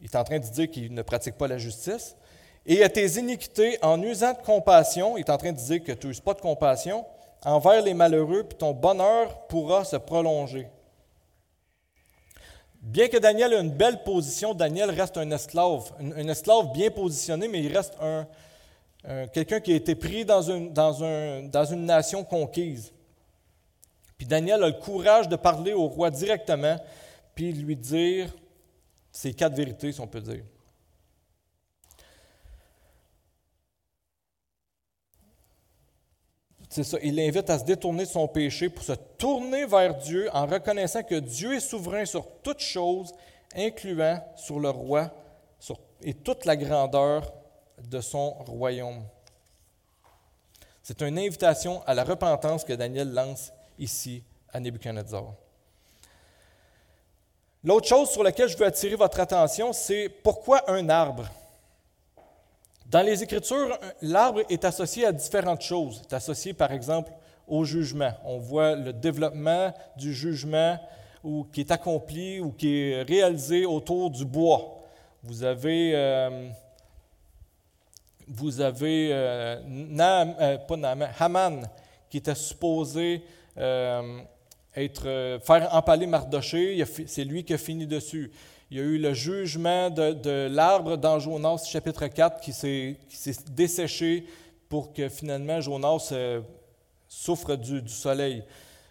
Il 0.00 0.06
est 0.06 0.16
en 0.16 0.24
train 0.24 0.38
de 0.38 0.46
dire 0.46 0.70
qu'il 0.70 0.92
ne 0.94 1.02
pratique 1.02 1.36
pas 1.36 1.46
la 1.46 1.58
justice. 1.58 2.16
Et 2.64 2.82
à 2.82 2.88
tes 2.88 3.06
iniquités 3.18 3.78
en 3.82 4.00
usant 4.02 4.32
de 4.32 4.38
compassion. 4.38 5.16
Il 5.18 5.20
est 5.20 5.30
en 5.30 5.36
train 5.36 5.52
de 5.52 5.58
dire 5.58 5.84
que 5.84 5.92
tu 5.92 6.06
n'uses 6.06 6.20
pas 6.20 6.34
de 6.34 6.40
compassion 6.40 7.04
envers 7.44 7.82
les 7.82 7.92
malheureux, 7.92 8.44
puis 8.44 8.56
ton 8.56 8.72
bonheur 8.72 9.46
pourra 9.48 9.84
se 9.84 9.96
prolonger. 9.96 10.68
Bien 12.80 13.08
que 13.08 13.18
Daniel 13.18 13.52
ait 13.52 13.60
une 13.60 13.70
belle 13.70 14.02
position, 14.04 14.54
Daniel 14.54 14.90
reste 14.90 15.18
un 15.18 15.30
esclave, 15.32 15.92
un, 16.00 16.28
esclave 16.28 16.72
bien 16.72 16.90
positionné, 16.90 17.46
mais 17.46 17.60
il 17.60 17.76
reste 17.76 17.94
un, 18.00 18.26
quelqu'un 19.32 19.60
qui 19.60 19.72
a 19.72 19.76
été 19.76 19.94
pris 19.94 20.24
dans 20.24 20.42
une 20.42 21.86
nation 21.86 22.24
conquise. 22.24 22.92
Puis 24.16 24.26
Daniel 24.26 24.62
a 24.62 24.68
le 24.68 24.74
courage 24.74 25.28
de 25.28 25.36
parler 25.36 25.72
au 25.72 25.88
roi 25.88 26.10
directement, 26.10 26.76
puis 27.34 27.52
lui 27.52 27.76
dire 27.76 28.32
ces 29.10 29.34
quatre 29.34 29.54
vérités, 29.54 29.92
si 29.92 30.00
on 30.00 30.06
peut 30.06 30.20
dire. 30.20 30.44
C'est 36.70 36.84
ça, 36.84 36.96
il 37.02 37.16
l'invite 37.16 37.50
à 37.50 37.58
se 37.58 37.64
détourner 37.64 38.04
de 38.04 38.08
son 38.08 38.26
péché 38.28 38.70
pour 38.70 38.82
se 38.82 38.92
tourner 38.92 39.66
vers 39.66 39.94
Dieu 39.96 40.30
en 40.32 40.46
reconnaissant 40.46 41.02
que 41.02 41.16
Dieu 41.16 41.54
est 41.54 41.60
souverain 41.60 42.06
sur 42.06 42.26
toutes 42.42 42.60
choses, 42.60 43.12
incluant 43.54 44.24
sur 44.36 44.58
le 44.58 44.70
roi 44.70 45.10
et 46.00 46.14
toute 46.14 46.46
la 46.46 46.56
grandeur 46.56 47.30
de 47.92 48.00
son 48.00 48.30
royaume. 48.46 49.02
C'est 50.82 51.02
une 51.02 51.18
invitation 51.18 51.82
à 51.86 51.94
la 51.94 52.04
repentance 52.04 52.64
que 52.64 52.72
Daniel 52.72 53.12
lance 53.12 53.52
ici 53.78 54.24
à 54.52 54.58
Nebuchadnezzar. 54.58 55.34
L'autre 57.62 57.86
chose 57.86 58.10
sur 58.10 58.22
laquelle 58.22 58.48
je 58.48 58.56
veux 58.56 58.66
attirer 58.66 58.96
votre 58.96 59.20
attention, 59.20 59.72
c'est 59.72 60.08
pourquoi 60.08 60.68
un 60.68 60.88
arbre? 60.88 61.28
Dans 62.86 63.02
les 63.02 63.22
Écritures, 63.22 63.78
l'arbre 64.00 64.42
est 64.48 64.64
associé 64.64 65.06
à 65.06 65.12
différentes 65.12 65.62
choses. 65.62 66.02
Il 66.02 66.12
est 66.12 66.16
associé, 66.16 66.52
par 66.52 66.72
exemple, 66.72 67.12
au 67.46 67.64
jugement. 67.64 68.12
On 68.24 68.38
voit 68.38 68.74
le 68.74 68.92
développement 68.92 69.72
du 69.96 70.12
jugement 70.12 70.78
ou, 71.22 71.46
qui 71.52 71.60
est 71.60 71.70
accompli 71.70 72.40
ou 72.40 72.50
qui 72.50 72.90
est 72.90 73.02
réalisé 73.02 73.64
autour 73.64 74.10
du 74.10 74.24
bois. 74.24 74.82
Vous 75.22 75.44
avez, 75.44 75.92
euh, 75.94 76.48
vous 78.28 78.60
avez 78.60 79.10
euh, 79.12 79.56
euh, 79.98 81.06
Haman, 81.18 81.68
qui 82.08 82.18
était 82.18 82.34
supposé 82.34 83.22
être, 83.56 85.38
faire 85.44 85.74
empaler 85.74 86.06
Mardoché. 86.06 86.84
C'est 87.06 87.24
lui 87.24 87.44
qui 87.44 87.54
a 87.54 87.58
fini 87.58 87.86
dessus. 87.86 88.30
Il 88.70 88.78
y 88.78 88.80
a 88.80 88.84
eu 88.84 88.96
le 88.96 89.12
jugement 89.12 89.90
de, 89.90 90.48
l'arbre 90.48 90.96
dans 90.96 91.18
Jonas 91.18 91.64
chapitre 91.66 92.06
4 92.06 92.40
qui 92.40 92.52
s'est 92.52 92.96
desséché 93.50 94.24
pour 94.72 94.94
que 94.94 95.10
finalement 95.10 95.60
Jonas 95.60 96.08
euh, 96.12 96.40
souffre 97.06 97.56
du, 97.56 97.86
soleil. 97.86 98.42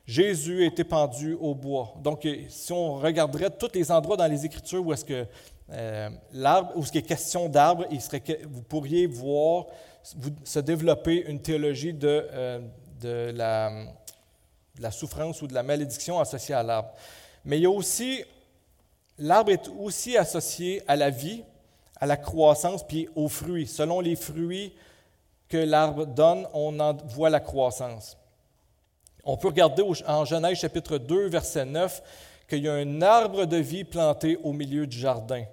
Jésus 0.06 0.62
a 0.62 0.68
été 0.68 0.84
pendu 0.84 1.36
au 1.42 1.56
bois. 1.56 1.96
Donc, 2.04 2.28
euh, 2.28 2.36
si 2.50 2.72
on 2.72 3.00
regarderait 3.00 3.50
tous 3.50 3.72
les 3.74 3.92
endroits 3.92 4.16
dans 4.16 4.28
les 4.28 4.46
Écritures 4.46 4.86
où 4.86 4.94
est-ce 4.94 5.04
que 5.04 5.26
euh, 5.72 6.10
l'arbre, 6.34 6.72
où 6.76 6.86
ce 6.86 6.92
qui 6.92 6.98
est 6.98 7.04
question 7.04 7.50
d'arbre, 7.50 7.86
vous 8.50 8.64
pourriez 8.64 9.08
voir 9.08 9.66
se 10.44 10.60
développer 10.60 11.26
une 11.28 11.42
théologie 11.42 11.94
la, 11.94 12.60
de 13.02 14.82
la 14.82 14.92
souffrance 14.92 15.42
ou 15.42 15.48
de 15.48 15.54
la 15.54 15.64
malédiction 15.64 16.20
associée 16.20 16.56
à 16.56 16.64
l'arbre. 16.64 16.92
Mais 17.46 17.58
il 17.58 17.64
y 17.64 17.66
a 17.66 17.72
aussi 17.72 18.24
L'arbre 19.22 19.52
est 19.52 19.70
aussi 19.80 20.18
associé 20.18 20.82
à 20.88 20.96
la 20.96 21.12
vie, 21.12 21.44
à 22.00 22.08
la 22.08 22.18
croissance, 22.18 22.86
puis 22.86 23.08
aux 23.16 23.28
fruits. 23.28 23.68
Selon 23.68 24.00
les 24.00 24.16
fruits 24.16 24.74
que 25.48 25.58
l'arbre 25.58 26.08
donne, 26.08 26.48
on 26.54 26.80
en 26.80 26.96
voit 27.06 27.30
la 27.30 27.40
croissance. 27.40 28.18
On 29.24 29.38
peut 29.38 29.50
regarder 29.50 29.84
en 30.08 30.26
Genèse 30.26 30.58
chapitre 30.58 30.98
2, 30.98 31.28
verset 31.28 31.66
9, 31.66 32.02
qu'il 32.50 32.64
y 32.64 32.68
a 32.68 32.74
un 32.74 33.02
arbre 33.04 33.46
de 33.46 33.58
vie 33.58 33.84
planté 33.84 34.40
au 34.44 34.54
milieu 34.54 34.88
du 34.88 34.98
jardin. 34.98 35.44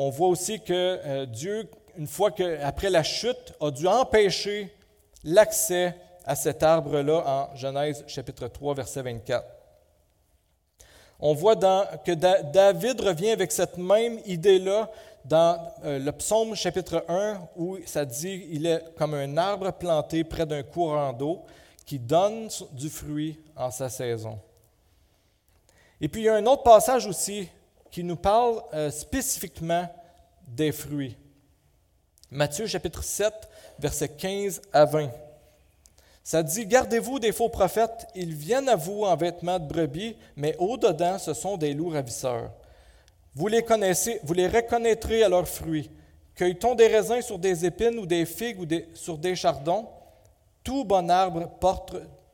On 0.00 0.10
voit 0.10 0.28
aussi 0.28 0.60
que 0.60 1.00
euh, 1.04 1.26
Dieu, 1.26 1.68
une 1.96 2.06
fois 2.06 2.30
qu'après 2.30 2.88
la 2.88 3.02
chute, 3.02 3.52
a 3.60 3.72
dû 3.72 3.88
empêcher 3.88 4.72
l'accès 5.24 5.92
à 6.24 6.36
cet 6.36 6.62
arbre-là 6.62 7.24
en 7.26 7.56
Genèse 7.56 8.04
chapitre 8.06 8.46
3, 8.46 8.74
verset 8.74 9.02
24. 9.02 9.44
On 11.18 11.34
voit 11.34 11.56
que 11.56 12.12
David 12.12 13.00
revient 13.00 13.30
avec 13.30 13.50
cette 13.50 13.76
même 13.76 14.20
idée-là 14.24 14.88
dans 15.24 15.58
euh, 15.84 15.98
le 15.98 16.12
psaume 16.12 16.54
chapitre 16.54 17.04
1 17.08 17.40
où 17.56 17.78
ça 17.84 18.04
dit 18.04 18.46
il 18.52 18.66
est 18.66 18.94
comme 18.96 19.14
un 19.14 19.36
arbre 19.36 19.72
planté 19.72 20.22
près 20.22 20.46
d'un 20.46 20.62
courant 20.62 21.12
d'eau 21.12 21.42
qui 21.84 21.98
donne 21.98 22.48
du 22.70 22.88
fruit 22.88 23.36
en 23.56 23.72
sa 23.72 23.88
saison. 23.88 24.38
Et 26.00 26.06
puis 26.06 26.20
il 26.20 26.24
y 26.26 26.28
a 26.28 26.36
un 26.36 26.46
autre 26.46 26.62
passage 26.62 27.04
aussi 27.08 27.48
qui 27.90 28.04
nous 28.04 28.16
parle 28.16 28.62
euh, 28.74 28.90
spécifiquement 28.90 29.88
des 30.46 30.72
fruits. 30.72 31.16
Matthieu 32.30 32.66
chapitre 32.66 33.02
7, 33.02 33.32
versets 33.78 34.08
15 34.08 34.62
à 34.72 34.84
20. 34.84 35.10
Ça 36.22 36.42
dit, 36.42 36.66
gardez-vous 36.66 37.18
des 37.18 37.32
faux 37.32 37.48
prophètes, 37.48 38.06
ils 38.14 38.34
viennent 38.34 38.68
à 38.68 38.76
vous 38.76 39.04
en 39.04 39.16
vêtements 39.16 39.58
de 39.58 39.66
brebis, 39.66 40.14
mais 40.36 40.54
au-dedans, 40.58 41.18
ce 41.18 41.32
sont 41.32 41.56
des 41.56 41.72
loups 41.72 41.88
ravisseurs. 41.88 42.50
Vous 43.34 43.46
les 43.46 43.62
connaissez, 43.62 44.20
vous 44.24 44.34
les 44.34 44.46
reconnaîtrez 44.46 45.22
à 45.22 45.28
leurs 45.30 45.48
fruits. 45.48 45.90
Cueille-t-on 46.34 46.74
des 46.74 46.88
raisins 46.88 47.22
sur 47.22 47.38
des 47.38 47.64
épines 47.64 47.98
ou 47.98 48.04
des 48.04 48.26
figues 48.26 48.60
ou 48.60 48.66
sur 48.94 49.16
des 49.16 49.34
chardons? 49.36 49.86
Tout 50.62 50.84
bon 50.84 51.08
arbre 51.08 51.48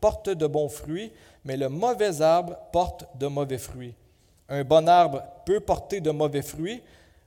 porte 0.00 0.28
de 0.28 0.46
bons 0.46 0.68
fruits, 0.68 1.12
mais 1.44 1.56
le 1.56 1.68
mauvais 1.68 2.20
arbre 2.20 2.56
porte 2.72 3.06
de 3.16 3.28
mauvais 3.28 3.58
fruits. 3.58 3.94
Un 4.48 4.64
bon 4.64 4.88
arbre 4.88 5.22
peut 5.46 5.60
porter 5.60 6.00
de 6.00 6.10
mauvais 6.10 6.42
fruits, 6.42 6.82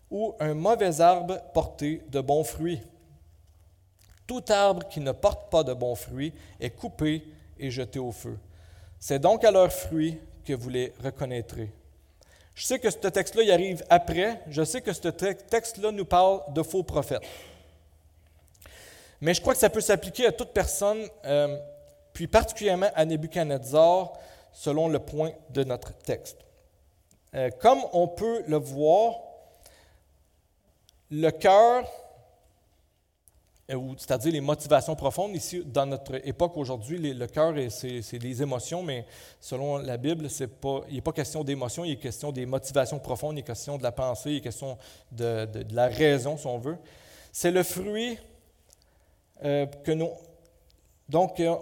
ou 0.10 0.36
un 0.40 0.54
mauvais 0.54 1.02
arbre 1.02 1.40
porter 1.54 2.04
de 2.10 2.22
bons 2.22 2.44
fruits. 2.44 2.82
Tout 4.26 4.44
arbre 4.50 4.88
qui 4.88 5.00
ne 5.00 5.12
porte 5.12 5.50
pas 5.50 5.64
de 5.64 5.74
bons 5.74 5.96
fruits 5.96 6.34
est 6.60 6.70
coupé 6.72 7.24
et 7.60 7.72
jeté 7.72 8.00
au 8.00 8.12
feu. 8.12 8.38
C'est 9.00 9.20
donc 9.20 9.44
à 9.44 9.52
leurs 9.52 9.72
fruits 9.72 10.20
que 10.46 10.54
vous 10.54 10.70
les 10.70 10.94
reconnaîtrez. 11.04 11.72
Je 12.56 12.66
sais 12.66 12.80
que 12.80 12.90
ce 12.90 12.98
texte-là 12.98 13.44
y 13.44 13.52
arrive 13.52 13.86
après. 13.90 14.42
Je 14.50 14.64
sais 14.64 14.82
que 14.82 14.92
ce 14.92 15.08
texte-là 15.10 15.92
nous 15.92 16.06
parle 16.06 16.42
de 16.54 16.64
faux 16.64 16.84
prophètes. 16.84 17.24
Mais 19.22 19.34
je 19.34 19.42
crois 19.42 19.54
que 19.54 19.60
ça 19.60 19.70
peut 19.70 19.82
s'appliquer 19.82 20.28
à 20.28 20.32
toute 20.32 20.50
personne, 20.50 21.08
euh, 21.26 21.58
puis 22.14 22.28
particulièrement 22.28 22.90
à 22.96 23.06
Nebuchadnezzar, 23.06 24.14
selon 24.54 24.88
le 24.88 25.00
point 25.00 25.32
de 25.52 25.64
notre 25.64 25.94
texte. 25.94 26.47
Euh, 27.36 27.50
comme 27.60 27.80
on 27.94 28.08
peut 28.08 28.44
le 28.48 28.58
voir, 28.58 29.16
le 31.10 31.30
cœur 31.32 31.86
euh, 33.70 33.94
c'est-à-dire 33.98 34.32
les 34.32 34.40
motivations 34.40 34.96
profondes. 34.96 35.36
Ici, 35.36 35.62
dans 35.66 35.86
notre 35.86 36.26
époque 36.26 36.56
aujourd'hui, 36.56 37.14
le 37.14 37.28
cœur, 37.28 37.54
c'est 37.70 38.18
des 38.18 38.42
émotions, 38.42 38.82
mais 38.82 39.06
selon 39.42 39.78
la 39.78 39.98
Bible, 39.98 40.30
pas, 40.62 40.82
il 40.88 40.96
n'est 40.96 41.02
pas 41.02 41.12
question 41.12 41.44
d'émotions, 41.44 41.84
il 41.84 41.94
est 41.94 41.98
question 41.98 42.32
des 42.32 42.46
motivations 42.46 42.98
profondes, 42.98 43.36
il 43.36 43.40
est 43.40 43.44
question 43.44 43.78
de 43.78 43.84
la 43.84 43.92
pensée, 43.92 44.32
il 44.32 44.38
est 44.38 44.42
question 44.42 44.78
de, 45.12 45.48
la 45.74 45.88
raison, 45.88 46.38
si 46.38 46.48
on 46.48 46.60
veut. 46.60 46.78
C'est 47.32 47.52
le 47.52 47.64
fruit 47.64 48.18
euh, 49.44 49.66
que 49.84 49.92
nous... 49.92 50.12
Donc, 51.10 51.38
euh, 51.42 51.54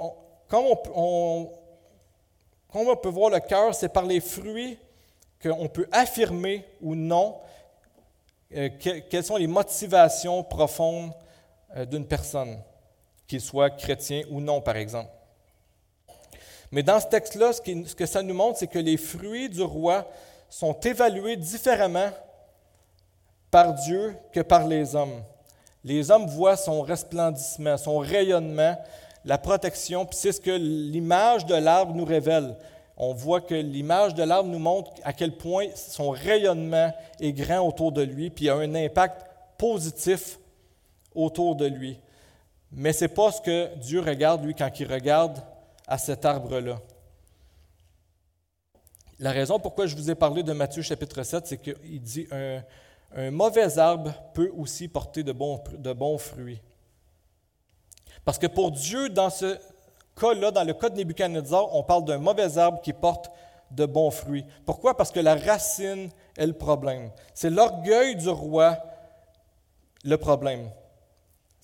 comme, 0.47 0.65
on, 0.93 1.49
on 2.71 2.95
peut 2.97 3.09
voir 3.09 3.31
le 3.31 3.39
cœur, 3.39 3.73
c'est 3.73 3.89
par 3.89 4.05
les 4.05 4.19
fruits 4.19 4.77
qu'on 5.41 5.67
peut 5.67 5.87
affirmer 5.91 6.65
ou 6.81 6.95
non 6.95 7.37
quelles 8.49 9.23
sont 9.23 9.37
les 9.37 9.47
motivations 9.47 10.43
profondes 10.43 11.11
euh, 11.75 11.85
d'une 11.85 12.05
personne, 12.05 12.57
qu'il 13.27 13.41
soit 13.41 13.69
chrétien 13.71 14.23
ou 14.29 14.39
non, 14.39 14.61
par 14.61 14.77
exemple. 14.77 15.09
Mais 16.71 16.83
dans 16.83 16.99
ce 16.99 17.07
texte-là, 17.07 17.53
ce, 17.53 17.95
que 17.95 18.05
ça 18.05 18.21
nous 18.21 18.33
montre, 18.33 18.59
c'est 18.59 18.67
que 18.67 18.79
les 18.79 18.97
fruits 18.97 19.49
du 19.49 19.61
roi 19.61 20.07
sont 20.49 20.73
évalués 20.81 21.35
différemment 21.35 22.09
par 23.51 23.73
Dieu 23.73 24.15
que 24.31 24.41
par 24.41 24.67
les 24.67 24.95
hommes. 24.95 25.23
Les 25.83 26.11
hommes 26.11 26.27
voient 26.27 26.57
son 26.57 26.81
resplendissement, 26.81 27.77
son 27.77 27.99
rayonnement, 27.99 28.77
la 29.23 29.37
protection, 29.37 30.05
puis 30.05 30.17
c'est 30.17 30.31
ce 30.31 30.41
que 30.41 30.51
l'image 30.51 31.45
de 31.45 31.55
l'arbre 31.55 31.93
nous 31.93 32.05
révèle. 32.05 32.55
On 32.97 33.13
voit 33.13 33.41
que 33.41 33.55
l'image 33.55 34.13
de 34.13 34.23
l'arbre 34.23 34.49
nous 34.49 34.59
montre 34.59 34.91
à 35.03 35.11
quel 35.11 35.35
point 35.35 35.67
son 35.75 36.11
rayonnement 36.11 36.93
est 37.19 37.33
grand 37.33 37.67
autour 37.67 37.91
de 37.91 38.01
lui, 38.01 38.29
puis 38.29 38.45
il 38.45 38.49
a 38.49 38.55
un 38.55 38.73
impact 38.73 39.25
positif 39.57 40.39
autour 41.13 41.55
de 41.55 41.65
lui. 41.65 41.99
Mais 42.71 42.93
ce 42.93 43.05
n'est 43.05 43.09
pas 43.09 43.31
ce 43.31 43.41
que 43.41 43.75
Dieu 43.75 43.99
regarde, 43.99 44.43
lui, 44.43 44.55
quand 44.55 44.69
il 44.79 44.91
regarde 44.91 45.39
à 45.87 45.97
cet 45.97 46.25
arbre-là. 46.25 46.79
La 49.19 49.31
raison 49.31 49.59
pourquoi 49.59 49.87
je 49.87 49.95
vous 49.95 50.09
ai 50.09 50.15
parlé 50.15 50.43
de 50.43 50.51
Matthieu 50.51 50.81
chapitre 50.81 51.23
7, 51.23 51.47
c'est 51.47 51.57
qu'il 51.57 52.01
dit 52.01 52.27
un, 52.31 53.31
mauvais 53.31 53.77
arbre 53.77 54.13
peut 54.33 54.51
aussi 54.57 54.87
porter 54.87 55.23
de 55.23 55.31
bons 55.31 56.17
fruits. 56.17 56.59
Parce 58.25 58.39
que 58.39 58.47
pour 58.47 58.71
Dieu, 58.71 59.07
dans 59.09 59.29
ce 59.29 59.57
dans 60.21 60.63
le 60.65 60.73
cas 60.73 60.89
de 60.89 60.97
Nebuchadnezzar, 60.97 61.75
on 61.75 61.83
parle 61.83 62.05
d'un 62.05 62.17
mauvais 62.17 62.57
arbre 62.57 62.81
qui 62.81 62.93
porte 62.93 63.29
de 63.71 63.85
bons 63.85 64.11
fruits. 64.11 64.45
Pourquoi? 64.65 64.95
Parce 64.95 65.11
que 65.11 65.19
la 65.19 65.35
racine 65.35 66.09
est 66.37 66.47
le 66.47 66.53
problème. 66.53 67.11
C'est 67.33 67.49
l'orgueil 67.49 68.15
du 68.15 68.29
roi 68.29 68.77
le 70.03 70.17
problème 70.17 70.69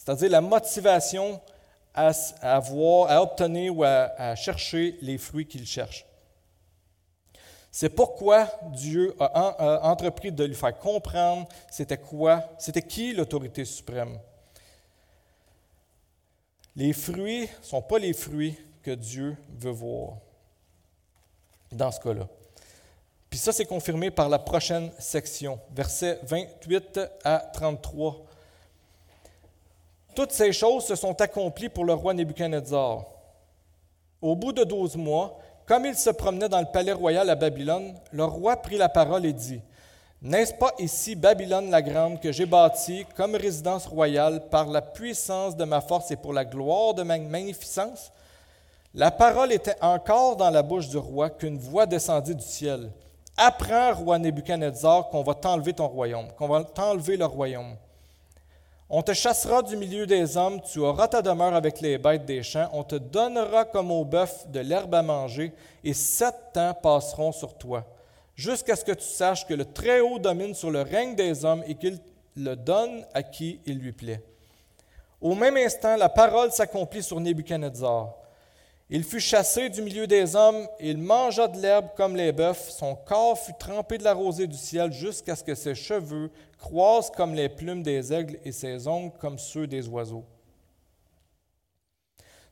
c'est-à-dire 0.04 0.32
la 0.32 0.42
motivation 0.42 1.40
à, 1.94 2.12
avoir, 2.42 3.12
à 3.12 3.22
obtenir 3.22 3.78
ou 3.78 3.84
à, 3.84 4.34
chercher 4.36 4.98
les 5.02 5.20
fruits 5.20 5.46
qu'il 5.46 5.66
cherche. 5.68 6.08
C'est 7.70 7.90
pourquoi 7.90 8.48
Dieu 8.72 9.16
a, 9.20 9.88
entrepris 9.88 10.32
de 10.32 10.44
lui 10.44 10.56
faire 10.56 10.78
comprendre 10.78 11.48
c'était 11.70 12.00
quoi, 12.00 12.50
c'était 12.58 12.82
qui 12.82 13.14
l'autorité 13.14 13.64
suprême. 13.64 14.18
Les 16.76 16.94
fruits 16.94 17.42
ne 17.42 17.64
sont 17.66 17.82
pas 17.82 18.00
les 18.00 18.14
fruits 18.14 18.58
que 18.82 18.92
Dieu 18.92 19.36
veut 19.58 19.72
voir 19.72 20.18
dans 21.72 21.92
ce 21.92 22.00
cas-là. 22.00 22.28
Puis 23.30 23.40
ça, 23.40 23.52
c'est 23.52 23.66
confirmé 23.66 24.12
par 24.12 24.28
la 24.28 24.40
prochaine 24.40 24.92
section, 25.00 25.60
versets 25.74 26.20
28 26.24 27.00
à 27.24 27.40
33 27.54 28.26
toutes 30.14 30.32
ces 30.32 30.52
choses 30.52 30.86
se 30.86 30.96
sont 30.96 31.20
accomplies 31.22 31.70
pour 31.70 31.86
le 31.86 31.94
roi 31.94 32.14
Nebuchadnezzar. 32.14 33.06
Au 34.22 34.36
bout 34.36 34.52
de 34.52 34.64
douze 34.64 34.96
mois, 34.96 35.40
comme 35.66 35.86
il 35.86 35.96
se 35.96 36.10
promenait 36.10 36.50
dans 36.50 36.60
le 36.60 36.72
palais 36.72 36.92
royal 36.92 37.30
à 37.30 37.36
Babylone, 37.36 37.96
le 38.12 38.26
roi 38.26 38.58
prit 38.58 38.78
la 38.78 38.90
parole 38.90 39.26
et 39.26 39.34
dit 39.34 39.62
N'est-ce 40.22 40.54
pas 40.54 40.72
ici 40.78 41.16
Babylone 41.16 41.72
la 41.72 41.82
grande 41.82 42.20
que 42.20 42.32
j'ai 42.32 42.46
bâtie 42.46 43.08
comme 43.16 43.34
résidence 43.34 43.88
royale 43.88 44.48
par 44.52 44.68
la 44.68 44.82
puissance 44.82 45.56
de 45.56 45.64
ma 45.64 45.82
force 45.82 46.12
et 46.12 46.16
pour 46.16 46.32
la 46.32 46.46
gloire 46.46 46.94
de 46.94 47.02
ma 47.02 47.18
magnificence? 47.18 48.12
La 48.94 49.10
parole 49.10 49.52
était 49.52 49.78
encore 49.82 50.36
dans 50.36 50.52
la 50.52 50.62
bouche 50.62 50.90
du 50.90 50.98
roi 50.98 51.32
qu'une 51.32 51.58
voix 51.58 51.88
descendit 51.88 52.36
du 52.36 52.44
ciel. 52.44 52.92
Apprends, 53.36 53.96
roi 53.96 54.20
Nebuchadnezzar, 54.20 55.10
qu'on 55.10 55.24
va 55.24 55.34
t'enlever 55.34 55.74
ton 55.74 55.88
royaume, 55.88 56.28
qu'on 56.38 56.48
va 56.48 56.64
t'enlever 56.66 57.18
le 57.18 57.26
royaume. 57.26 57.76
On 58.92 59.02
te 59.02 59.14
chassera 59.14 59.64
du 59.64 59.76
milieu 59.76 60.06
des 60.06 60.38
hommes, 60.38 60.62
tu 60.62 60.80
auras 60.80 61.08
ta 61.08 61.24
demeure 61.24 61.56
avec 61.56 61.82
les 61.82 61.98
bêtes 61.98 62.26
des 62.26 62.44
champs, 62.44 62.70
on 62.74 62.84
te 62.84 62.96
donnera 62.96 63.66
comme 63.66 63.90
au 63.90 64.06
bœuf 64.06 64.46
de 64.50 64.60
l'herbe 64.60 64.94
à 64.94 65.02
manger, 65.02 65.52
et 65.84 65.94
sept 65.94 66.58
ans 66.58 66.76
passeront 66.80 67.32
sur 67.32 67.56
toi, 67.56 67.86
jusqu'à 68.36 68.76
ce 68.76 68.86
que 68.86 68.92
tu 68.92 69.06
saches 69.06 69.46
que 69.46 69.54
le 69.54 69.66
Très-Haut 69.66 70.20
domine 70.20 70.54
sur 70.54 70.72
le 70.72 70.82
règne 70.82 71.16
des 71.16 71.46
hommes 71.46 71.64
et 71.68 71.76
qu'il 71.76 72.00
le 72.36 72.56
donne 72.56 73.06
à 73.14 73.24
qui 73.24 73.60
il 73.66 73.80
lui 73.80 73.92
plaît. 73.92 74.24
Au 75.20 75.36
même 75.36 75.58
instant, 75.58 75.96
la 75.98 76.10
parole 76.10 76.52
s'accomplit 76.52 77.04
sur 77.04 77.20
Nebuchadnezzar. 77.20 78.16
Il 78.90 79.06
fut 79.06 79.22
chassé 79.22 79.70
du 79.70 79.82
milieu 79.82 80.06
des 80.06 80.36
hommes, 80.36 80.68
il 80.80 80.98
mangea 80.98 81.48
de 81.48 81.58
l'herbe 81.62 81.90
comme 81.96 82.18
les 82.18 82.34
bœufs, 82.34 82.72
son 82.72 82.94
corps 82.96 83.40
fut 83.40 83.54
trempé 83.58 83.98
de 83.98 84.04
la 84.04 84.14
rosée 84.14 84.48
du 84.48 84.58
ciel 84.58 84.92
jusqu'à 84.92 85.36
ce 85.36 85.46
que 85.46 85.56
ses 85.56 85.76
cheveux 85.76 86.30
croissent 86.58 87.12
comme 87.12 87.34
les 87.34 87.48
plumes 87.48 87.84
des 87.84 88.12
aigles 88.12 88.38
et 88.44 88.52
ses 88.52 88.90
ongles 88.90 89.14
comme 89.18 89.40
ceux 89.40 89.66
des 89.66 89.88
oiseaux. 89.88 90.26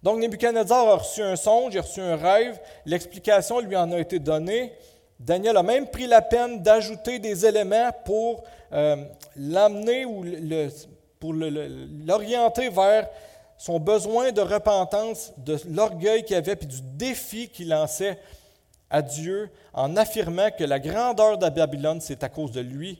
Donc 0.01 0.19
Nebuchadnezzar 0.19 0.87
a 0.87 0.95
reçu 0.95 1.21
un 1.21 1.35
songe, 1.35 1.73
il 1.73 1.79
a 1.79 1.81
reçu 1.81 1.99
un 1.99 2.15
rêve, 2.15 2.57
l'explication 2.85 3.59
lui 3.59 3.75
en 3.75 3.91
a 3.91 3.99
été 3.99 4.17
donnée. 4.17 4.71
Daniel 5.19 5.57
a 5.57 5.63
même 5.63 5.87
pris 5.87 6.07
la 6.07 6.21
peine 6.21 6.63
d'ajouter 6.63 7.19
des 7.19 7.45
éléments 7.45 7.91
pour 8.05 8.43
euh, 8.71 9.03
l'amener 9.35 10.05
ou 10.05 10.23
pour 11.19 11.33
l'orienter 11.33 12.69
vers 12.69 13.09
son 13.57 13.79
besoin 13.79 14.31
de 14.31 14.39
repentance, 14.39 15.33
de 15.37 15.57
l'orgueil 15.67 16.23
qu'il 16.23 16.37
avait, 16.37 16.55
puis 16.55 16.67
du 16.67 16.81
défi 16.81 17.49
qu'il 17.49 17.67
lançait 17.69 18.17
à 18.89 19.01
Dieu 19.01 19.49
en 19.73 19.97
affirmant 19.97 20.49
que 20.51 20.63
la 20.63 20.79
grandeur 20.79 21.37
de 21.37 21.49
Babylone, 21.49 21.99
c'est 21.99 22.23
à 22.23 22.29
cause 22.29 22.51
de 22.53 22.61
lui 22.61 22.97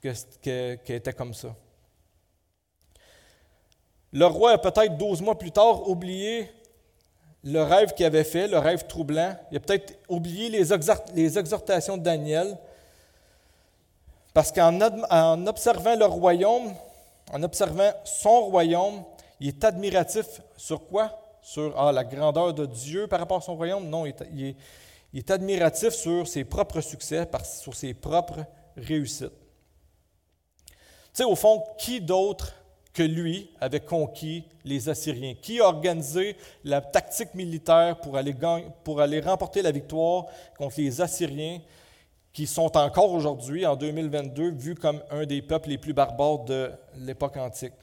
qu'elle 0.00 0.78
était 0.86 1.12
comme 1.12 1.34
ça. 1.34 1.54
Le 4.12 4.24
roi 4.24 4.52
a 4.52 4.58
peut-être 4.58 4.96
12 4.96 5.20
mois 5.20 5.38
plus 5.38 5.52
tard 5.52 5.86
oublié 5.88 6.50
le 7.48 7.62
rêve 7.62 7.94
qu'il 7.94 8.04
avait 8.04 8.24
fait, 8.24 8.46
le 8.46 8.58
rêve 8.58 8.86
troublant. 8.86 9.34
Il 9.50 9.56
a 9.56 9.60
peut-être 9.60 9.98
oublié 10.08 10.50
les, 10.50 10.72
exhortations 11.38 11.96
de 11.96 12.02
Daniel. 12.02 12.56
Parce 14.34 14.52
qu'en 14.52 14.78
observant 15.46 15.96
le 15.96 16.04
royaume, 16.04 16.74
en 17.32 17.42
observant 17.42 17.90
son 18.04 18.42
royaume, 18.42 19.02
il 19.40 19.48
est 19.48 19.64
admiratif 19.64 20.42
sur 20.56 20.86
quoi? 20.86 21.18
Sur 21.40 21.78
ah, 21.78 21.90
la 21.90 22.04
grandeur 22.04 22.52
de 22.52 22.66
Dieu 22.66 23.06
par 23.06 23.20
rapport 23.20 23.38
à 23.38 23.40
son 23.40 23.56
royaume? 23.56 23.88
Non, 23.88 24.04
il 24.04 24.54
est, 25.14 25.30
admiratif 25.30 25.90
sur 25.90 26.28
ses 26.28 26.44
propres 26.44 26.82
succès, 26.82 27.26
sur 27.44 27.74
ses 27.74 27.94
propres 27.94 28.44
réussites. 28.76 29.32
Tu 30.66 30.74
sais, 31.14 31.24
au 31.24 31.34
fond, 31.34 31.64
qui 31.78 32.00
d'autre 32.02 32.52
que 32.98 33.02
lui 33.04 33.48
avait 33.60 33.78
conquis 33.78 34.42
les 34.64 34.88
Assyriens? 34.88 35.34
Qui 35.40 35.60
a 35.60 35.66
organisé 35.66 36.36
la 36.64 36.80
tactique 36.80 37.32
militaire 37.32 38.00
pour 38.00 38.16
aller, 38.16 38.34
pour 38.82 39.00
aller 39.00 39.20
remporter 39.20 39.62
la 39.62 39.70
victoire 39.70 40.26
contre 40.56 40.80
les 40.80 41.00
Assyriens 41.00 41.60
qui 42.32 42.48
sont 42.48 42.76
encore 42.76 43.12
aujourd'hui, 43.12 43.64
en 43.64 43.76
2022, 43.76 44.50
vus 44.50 44.74
comme 44.74 45.00
un 45.12 45.26
des 45.26 45.42
peuples 45.42 45.68
les 45.68 45.78
plus 45.78 45.92
barbares 45.92 46.40
de 46.40 46.72
l'époque 46.96 47.36
antique? 47.36 47.74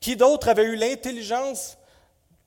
Qui 0.00 0.14
d'autre 0.14 0.48
avait 0.48 0.66
eu 0.66 0.76
l'intelligence 0.76 1.76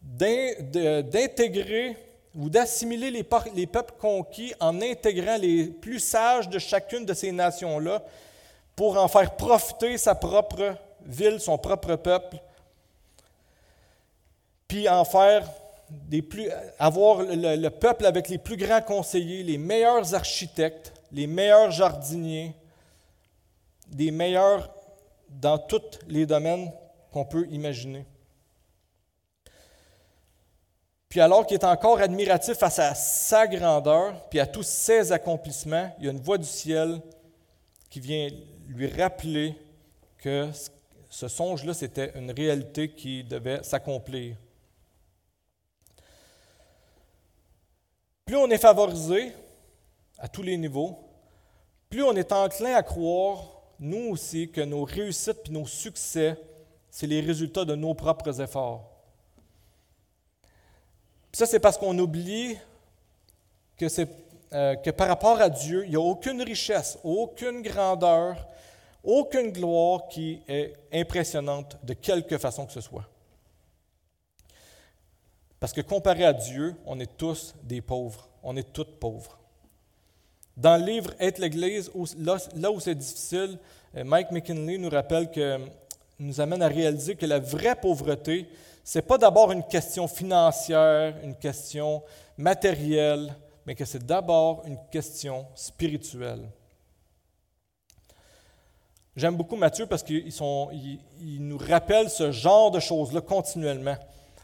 d'intégrer 0.01 1.97
ou 2.33 2.49
d'assimiler 2.49 3.11
les, 3.11 3.23
peuples 3.23 3.95
conquis 3.99 4.53
en 4.61 4.81
intégrant 4.81 5.35
les 5.35 5.65
plus 5.65 5.99
sages 5.99 6.47
de 6.47 6.59
chacune 6.59 7.03
de 7.03 7.13
ces 7.13 7.33
nations-là 7.33 8.01
pour 8.77 8.95
en 8.95 9.07
faire 9.07 9.35
profiter 9.35 9.97
sa 9.97 10.13
propre 10.13 10.75
ville, 11.01 11.39
son 11.39 11.57
propre 11.57 11.95
peuple, 11.95 12.37
puis 14.67 14.87
en 14.87 15.03
faire 15.03 15.49
des 15.89 16.21
plus, 16.21 16.47
avoir 16.77 17.23
le 17.23 17.69
peuple 17.69 18.05
avec 18.05 18.29
les 18.29 18.37
plus 18.37 18.55
grands 18.55 18.81
conseillers, 18.81 19.41
les 19.41 19.57
meilleurs 19.57 20.13
architectes, 20.13 20.93
les 21.11 21.25
meilleurs 21.25 21.71
jardiniers, 21.71 22.53
des 23.87 24.11
meilleurs 24.11 24.69
dans 25.27 25.57
tous 25.57 25.99
les 26.07 26.27
domaines 26.27 26.71
qu'on 27.11 27.25
peut 27.25 27.47
imaginer. 27.49 28.05
Puis 31.09 31.19
alors 31.19 31.47
qu'il 31.47 31.55
est 31.55 31.65
encore 31.65 31.99
admiratif 31.99 32.57
face 32.57 32.77
à 32.77 32.93
sa 32.93 33.47
grandeur, 33.47 34.29
puis 34.29 34.39
à 34.39 34.45
tous 34.45 34.63
ses 34.63 35.11
accomplissements, 35.11 35.95
il 35.97 36.05
y 36.05 36.07
a 36.09 36.11
une 36.11 36.21
voix 36.21 36.37
du 36.37 36.45
ciel 36.45 37.01
qui 37.89 37.99
vient 37.99 38.29
lui 38.67 38.87
rappeler 38.87 39.55
que 40.17 40.49
ce 41.09 41.27
songe-là, 41.27 41.73
c'était 41.73 42.11
une 42.15 42.31
réalité 42.31 42.89
qui 42.89 43.23
devait 43.23 43.63
s'accomplir. 43.63 44.35
Plus 48.25 48.35
on 48.35 48.49
est 48.49 48.57
favorisé 48.57 49.31
à 50.19 50.27
tous 50.27 50.41
les 50.41 50.57
niveaux, 50.57 50.99
plus 51.89 52.03
on 52.03 52.13
est 52.15 52.31
enclin 52.31 52.75
à 52.75 52.83
croire, 52.83 53.43
nous 53.79 54.09
aussi, 54.09 54.51
que 54.51 54.61
nos 54.61 54.83
réussites 54.83 55.47
et 55.47 55.51
nos 55.51 55.65
succès, 55.65 56.37
c'est 56.89 57.07
les 57.07 57.21
résultats 57.21 57.63
de 57.63 57.75
nos 57.75 57.93
propres 57.93 58.41
efforts. 58.41 58.91
ça, 61.31 61.45
c'est 61.45 61.59
parce 61.59 61.77
qu'on 61.77 61.97
oublie 61.99 62.57
que, 63.77 63.85
euh, 64.53 64.75
par 64.93 65.07
rapport 65.07 65.39
à 65.39 65.49
Dieu, 65.49 65.85
il 65.85 65.91
n'y 65.91 65.95
a 65.95 66.01
aucune 66.01 66.41
richesse, 66.41 66.97
aucune 67.03 67.61
grandeur, 67.61 68.35
aucune 69.07 69.51
gloire 69.51 70.07
qui 70.09 70.41
est 70.47 70.73
impressionnante 70.93 71.77
de 71.83 71.93
quelque 71.93 72.37
façon 72.37 72.65
que 72.65 72.73
ce 72.73 72.81
soit. 72.81 73.07
Parce 75.59 75.73
que 75.73 75.81
comparé 75.81 76.25
à 76.25 76.33
Dieu, 76.33 76.75
on 76.85 76.99
est 76.99 77.17
tous 77.17 77.55
des 77.63 77.81
pauvres. 77.81 78.29
On 78.43 78.55
est 78.55 78.73
toutes 78.73 78.99
pauvres. 78.99 79.39
Dans 80.55 80.77
le 80.77 80.85
livre 80.85 81.13
Être 81.19 81.39
l'Église, 81.39 81.89
là, 82.17 82.71
où 82.71 82.79
c'est 82.79 82.95
difficile, 82.95 83.57
euh, 83.95 84.03
Mike 84.03 84.31
McKinley 84.31 84.77
nous 84.77 84.89
rappelle 84.89 85.31
que 85.31 85.59
nous 86.19 86.41
amène 86.41 86.61
à 86.61 86.67
réaliser 86.67 87.15
que 87.15 87.25
la 87.25 87.39
vraie 87.39 87.75
pauvreté, 87.75 88.47
ce 88.83 88.97
n'est 88.97 89.03
pas 89.03 89.17
d'abord 89.17 89.51
une 89.51 89.63
question 89.63 90.07
financière, 90.07 91.15
une 91.23 91.35
question 91.35 92.03
matérielle, 92.37 93.35
mais 93.65 93.75
que 93.75 93.85
c'est 93.85 94.05
d'abord 94.05 94.63
une 94.65 94.79
question 94.91 95.45
spirituelle. 95.55 96.49
J'aime 99.17 99.35
beaucoup 99.35 99.55
Matthieu 99.55 99.87
parce 99.87 100.03
qu'il 100.03 100.31
nous 101.39 101.57
rappelle 101.57 102.07
ce 102.07 102.31
genre 102.31 102.69
de 102.69 102.79
choses-là 102.79 103.19
continuellement. 103.19 103.97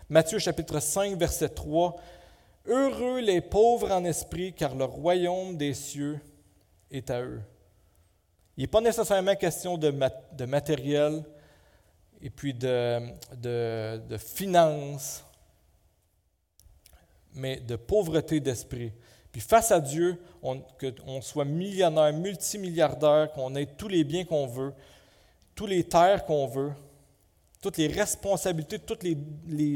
Matthieu 0.09 0.39
chapitre 0.39 0.79
5, 0.79 1.15
verset 1.15 1.49
3. 1.49 1.95
Heureux 2.65 3.19
les 3.19 3.39
pauvres 3.39 3.91
en 3.91 4.03
esprit, 4.03 4.51
car 4.51 4.73
le 4.73 4.85
royaume 4.85 5.57
des 5.57 5.75
cieux 5.75 6.19
est 6.89 7.11
à 7.11 7.21
eux. 7.21 7.39
Il 8.57 8.61
n'est 8.61 8.67
pas 8.67 8.81
nécessairement 8.81 9.35
question 9.35 9.77
de, 9.77 9.93
matériel 10.43 11.23
et 12.19 12.31
puis 12.31 12.55
de, 12.55 12.99
de 13.35 14.17
finances, 14.17 15.23
mais 17.35 17.57
de 17.57 17.75
pauvreté 17.75 18.39
d'esprit. 18.39 18.91
Puis 19.33 19.41
face 19.41 19.71
à 19.71 19.81
Dieu, 19.81 20.21
qu'on 20.41 21.21
soit 21.21 21.43
millionnaire, 21.43 22.13
multimilliardaire, 22.13 23.31
qu'on 23.33 23.55
ait 23.55 23.65
tous 23.65 23.87
les 23.87 24.03
biens 24.03 24.23
qu'on 24.25 24.45
veut, 24.45 24.73
tous 25.55 25.65
les 25.65 25.83
terres 25.83 26.23
qu'on 26.23 26.45
veut, 26.45 26.71
toutes 27.59 27.77
les 27.77 27.87
responsabilités, 27.87 28.77
toutes 28.77 29.01
les, 29.01 29.17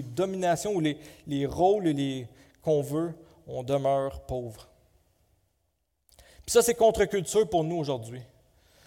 dominations 0.04 0.74
ou 0.74 0.80
les, 0.80 1.00
les 1.26 1.48
rôles 1.48 1.92
qu'on 2.62 2.82
veut, 2.84 3.16
on 3.48 3.64
demeure 3.64 4.22
pauvre. 4.22 4.68
Puis 6.46 6.54
ça, 6.54 6.62
c'est 6.62 6.76
contre-culture 6.76 7.50
pour 7.50 7.64
nous 7.64 7.78
aujourd'hui. 7.78 8.22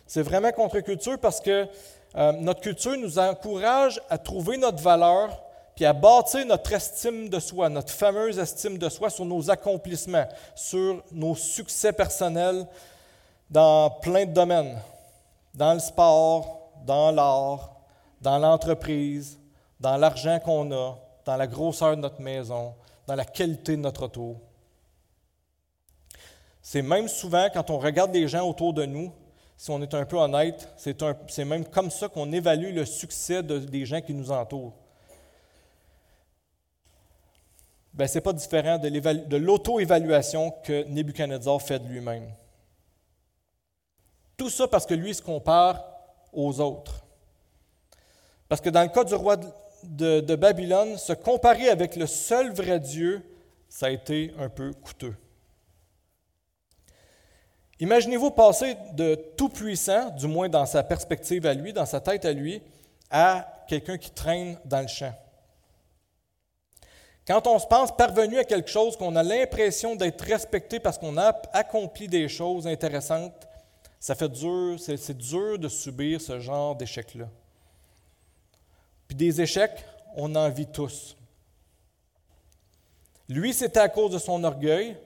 C'est 0.06 0.22
vraiment 0.22 0.52
contre-culture 0.52 1.18
parce 1.18 1.40
que 1.40 1.66
euh, 2.14 2.32
notre 2.32 2.60
culture 2.60 2.96
nous 2.96 3.18
encourage 3.18 4.00
à 4.08 4.18
trouver 4.18 4.56
notre 4.56 4.82
valeur 4.82 5.42
puis 5.80 5.86
à 5.86 5.94
bâtir 5.94 6.44
notre 6.44 6.74
estime 6.74 7.30
de 7.30 7.38
soi, 7.40 7.70
notre 7.70 7.90
fameuse 7.90 8.38
estime 8.38 8.76
de 8.76 8.90
soi 8.90 9.08
sur 9.08 9.24
nos 9.24 9.50
accomplissements, 9.50 10.28
sur 10.54 11.02
nos 11.10 11.34
succès 11.34 11.90
personnels 11.90 12.66
dans 13.48 13.88
plein 13.88 14.26
de 14.26 14.32
domaines, 14.34 14.78
dans 15.54 15.72
le 15.72 15.80
sport, 15.80 16.70
dans 16.84 17.10
l'art, 17.10 17.76
dans 18.20 18.36
l'entreprise, 18.36 19.38
dans 19.80 19.96
l'argent 19.96 20.38
qu'on 20.38 20.70
a, 20.70 20.98
dans 21.24 21.36
la 21.38 21.46
grosseur 21.46 21.96
de 21.96 22.02
notre 22.02 22.20
maison, 22.20 22.74
dans 23.06 23.14
la 23.14 23.24
qualité 23.24 23.74
de 23.74 23.80
notre 23.80 24.04
auto. 24.04 24.36
C'est 26.60 26.82
même 26.82 27.08
souvent 27.08 27.48
quand 27.50 27.70
on 27.70 27.78
regarde 27.78 28.12
les 28.12 28.28
gens 28.28 28.46
autour 28.46 28.74
de 28.74 28.84
nous, 28.84 29.10
si 29.56 29.70
on 29.70 29.80
est 29.80 29.94
un 29.94 30.04
peu 30.04 30.18
honnête, 30.18 30.68
c'est 30.76 31.44
même 31.46 31.64
comme 31.64 31.90
ça 31.90 32.06
qu'on 32.06 32.30
évalue 32.32 32.74
le 32.74 32.84
succès 32.84 33.42
des 33.42 33.86
gens 33.86 34.02
qui 34.02 34.12
nous 34.12 34.30
entourent. 34.30 34.74
Ben, 38.00 38.08
ce 38.08 38.14
n'est 38.14 38.22
pas 38.22 38.32
différent 38.32 38.78
de 38.78 39.36
l'auto-évaluation 39.36 40.52
que 40.64 40.84
Nebuchadnezzar 40.84 41.60
fait 41.60 41.80
de 41.80 41.86
lui-même. 41.86 42.32
Tout 44.38 44.48
ça 44.48 44.66
parce 44.66 44.86
que 44.86 44.94
lui 44.94 45.12
se 45.12 45.20
compare 45.20 45.84
aux 46.32 46.60
autres. 46.62 47.04
Parce 48.48 48.62
que 48.62 48.70
dans 48.70 48.80
le 48.80 48.88
cas 48.88 49.04
du 49.04 49.12
roi 49.12 49.36
de, 49.82 50.34
Babylone, 50.34 50.96
se 50.96 51.12
comparer 51.12 51.68
avec 51.68 51.94
le 51.94 52.06
seul 52.06 52.54
vrai 52.54 52.80
Dieu, 52.80 53.22
ça 53.68 53.88
a 53.88 53.90
été 53.90 54.32
un 54.38 54.48
peu 54.48 54.72
coûteux. 54.72 55.14
Imaginez-vous 57.80 58.30
passer 58.30 58.78
de 58.94 59.14
tout 59.36 59.50
puissant, 59.50 60.08
du 60.08 60.26
moins 60.26 60.48
dans 60.48 60.64
sa 60.64 60.82
perspective 60.82 61.44
à 61.44 61.52
lui, 61.52 61.74
dans 61.74 61.84
sa 61.84 62.00
tête 62.00 62.24
à 62.24 62.32
lui, 62.32 62.62
à 63.10 63.46
quelqu'un 63.68 63.98
qui 63.98 64.10
traîne 64.10 64.58
dans 64.64 64.80
le 64.80 64.88
champ. 64.88 65.12
Quand 67.30 67.46
on 67.46 67.60
se 67.60 67.66
pense 67.68 67.96
parvenu 67.96 68.38
à 68.38 68.44
quelque 68.44 68.68
chose, 68.68 68.96
qu'on 68.96 69.14
a 69.14 69.22
l'impression 69.22 69.94
d'être 69.94 70.20
respecté 70.22 70.80
parce 70.80 70.98
qu'on 70.98 71.16
a 71.16 71.28
accompli 71.52 72.08
des 72.08 72.28
choses 72.28 72.66
intéressantes, 72.66 73.46
ça 74.00 74.16
fait 74.16 74.28
dur, 74.28 74.76
c'est 74.80 75.16
dur 75.16 75.56
de 75.56 75.68
subir 75.68 76.20
ce 76.20 76.40
genre 76.40 76.74
d'échec-là. 76.74 77.28
Puis 79.06 79.16
des 79.16 79.40
échecs, 79.40 79.84
on 80.16 80.34
en 80.34 80.48
vit 80.48 80.66
tous. 80.66 81.16
Lui, 83.28 83.54
c'était 83.54 83.78
à 83.78 83.88
cause 83.88 84.10
de 84.10 84.18
son 84.18 84.42
orgueil. 84.42 84.96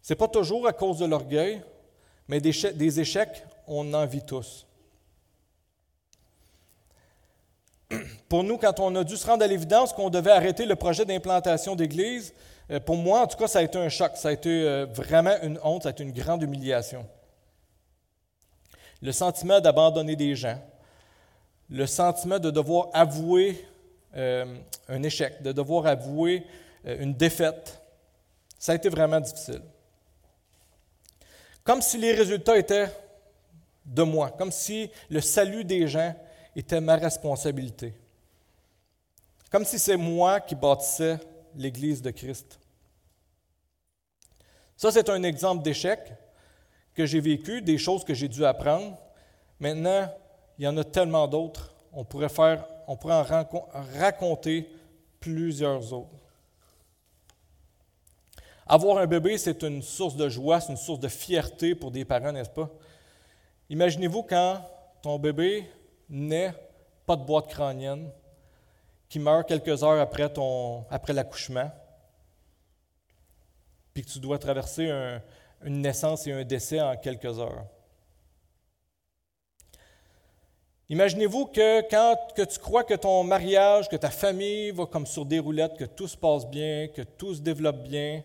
Ce 0.00 0.14
n'est 0.14 0.16
pas 0.16 0.28
toujours 0.28 0.66
à 0.66 0.72
cause 0.72 0.96
de 0.96 1.04
l'orgueil, 1.04 1.60
mais 2.26 2.40
des, 2.40 3.00
échecs, 3.00 3.44
on 3.66 3.92
en 3.92 4.06
vit 4.06 4.24
tous. 4.24 4.66
Pour 8.28 8.44
nous, 8.44 8.58
quand 8.58 8.80
on 8.80 8.94
a 8.96 9.04
dû 9.04 9.16
se 9.16 9.26
rendre 9.26 9.44
à 9.44 9.46
l'évidence 9.46 9.92
qu'on 9.92 10.10
devait 10.10 10.30
arrêter 10.30 10.66
le 10.66 10.76
projet 10.76 11.04
d'implantation 11.04 11.74
d'église, 11.74 12.34
euh, 12.70 12.80
pour 12.80 12.96
moi, 12.96 13.22
en 13.22 13.26
tout 13.26 13.36
cas, 13.36 13.48
ça 13.48 13.60
a 13.60 13.62
été 13.62 13.78
un 13.78 13.88
choc. 13.88 14.12
Ça 14.16 14.28
a 14.28 14.32
été 14.32 14.50
euh, 14.50 14.86
vraiment 14.92 15.34
une 15.42 15.58
honte, 15.62 15.84
ça 15.84 15.88
a 15.88 15.92
été 15.92 16.02
une 16.02 16.12
grande 16.12 16.42
humiliation. 16.42 17.06
Le 19.00 19.12
sentiment 19.12 19.60
d'abandonner 19.60 20.16
des 20.16 20.34
gens, 20.34 20.60
le 21.70 21.86
sentiment 21.86 22.38
de 22.38 22.50
devoir 22.50 22.88
avouer 22.92 23.64
euh, 24.16 24.44
un 24.88 25.02
échec, 25.02 25.42
de 25.42 25.52
devoir 25.52 25.86
avouer 25.86 26.44
une 26.84 27.14
défaite. 27.14 27.80
Ça 28.58 28.72
a 28.72 28.74
été 28.74 28.88
vraiment 28.88 29.20
difficile. 29.20 29.62
Comme 31.64 31.82
si 31.82 31.98
les 31.98 32.12
résultats 32.12 32.56
étaient 32.56 32.88
de 33.84 34.02
moi, 34.02 34.30
comme 34.30 34.50
si 34.50 34.90
le 35.10 35.20
salut 35.20 35.64
des 35.64 35.86
gens 35.86 36.14
était 36.58 36.80
ma 36.80 36.96
responsabilité. 36.96 37.94
Comme 39.50 39.64
si 39.64 39.78
c'est 39.78 39.96
moi 39.96 40.40
qui 40.40 40.54
bâtissais 40.54 41.18
l'Église 41.54 42.02
de 42.02 42.10
Christ. 42.10 42.58
Ça, 44.76 44.90
c'est 44.90 45.08
un 45.08 45.22
exemple 45.22 45.62
d'échec 45.62 46.12
que 46.94 47.06
j'ai 47.06 47.20
vécu, 47.20 47.62
des 47.62 47.78
choses 47.78 48.04
que 48.04 48.12
j'ai 48.12 48.28
dû 48.28 48.44
apprendre. 48.44 48.98
Maintenant, 49.60 50.12
il 50.58 50.64
y 50.64 50.68
en 50.68 50.76
a 50.76 50.84
tellement 50.84 51.28
d'autres. 51.28 51.74
On 51.92 52.04
pourrait, 52.04 52.28
faire, 52.28 52.66
on 52.86 52.96
pourrait 52.96 53.14
en 53.14 53.84
raconter 53.98 54.68
plusieurs 55.20 55.92
autres. 55.92 56.10
Avoir 58.66 58.98
un 58.98 59.06
bébé, 59.06 59.38
c'est 59.38 59.62
une 59.62 59.80
source 59.80 60.16
de 60.16 60.28
joie, 60.28 60.60
c'est 60.60 60.72
une 60.72 60.76
source 60.76 61.00
de 61.00 61.08
fierté 61.08 61.74
pour 61.74 61.90
des 61.90 62.04
parents, 62.04 62.32
n'est-ce 62.32 62.50
pas? 62.50 62.68
Imaginez-vous 63.70 64.24
quand 64.24 64.60
ton 65.00 65.18
bébé 65.18 65.70
naît, 66.08 66.54
pas 67.06 67.16
de 67.16 67.24
boîte 67.24 67.48
crânienne, 67.48 68.10
qui 69.08 69.18
meurt 69.18 69.48
quelques 69.48 69.82
heures 69.82 70.00
après, 70.00 70.30
après 70.90 71.12
l'accouchement, 71.12 71.70
puis 73.94 74.04
que 74.04 74.10
tu 74.10 74.18
dois 74.18 74.38
traverser 74.38 74.90
une 75.64 75.80
naissance 75.80 76.26
et 76.26 76.32
un 76.32 76.44
décès 76.44 76.80
en 76.80 76.96
quelques 76.96 77.38
heures. 77.38 77.64
Imaginez-vous 80.90 81.46
que 81.46 81.82
quand 81.90 82.16
que 82.34 82.42
tu 82.42 82.58
crois 82.58 82.82
que 82.82 82.94
ton 82.94 83.22
mariage, 83.22 83.90
que 83.90 83.96
ta 83.96 84.08
famille 84.08 84.70
va 84.70 84.86
comme 84.86 85.06
sur 85.06 85.26
des 85.26 85.38
roulettes, 85.38 85.76
que 85.76 85.84
tout 85.84 86.08
se 86.08 86.16
passe 86.16 86.46
bien, 86.46 86.88
que 86.88 87.02
tout 87.02 87.34
se 87.34 87.40
développe 87.40 87.82
bien, 87.82 88.22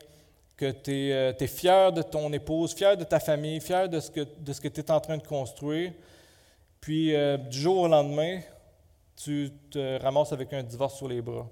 que 0.56 0.72
tu 0.72 1.10
es, 1.10 1.12
euh, 1.12 1.48
fier 1.48 1.92
de 1.92 2.02
ton 2.02 2.32
épouse, 2.32 2.74
fier 2.74 2.96
de 2.96 3.04
ta 3.04 3.20
famille, 3.20 3.60
fier 3.60 3.90
de 3.90 4.00
ce 4.00 4.10
que, 4.10 4.22
de 4.22 4.54
ce 4.54 4.62
que 4.62 4.70
tu 4.70 4.80
es 4.80 4.92
en 4.92 5.02
train 5.02 5.18
de 5.18 5.28
construire, 5.28 5.92
puis 6.84 7.16
euh, 7.16 7.38
du 7.38 7.62
jour 7.62 7.78
au 7.78 7.88
lendemain, 7.88 8.42
tu 9.16 9.50
te 9.72 10.02
ramasses 10.02 10.34
avec 10.34 10.52
un 10.52 10.62
divorce 10.62 10.98
sur 10.98 11.08
les 11.08 11.22
bras. 11.22 11.48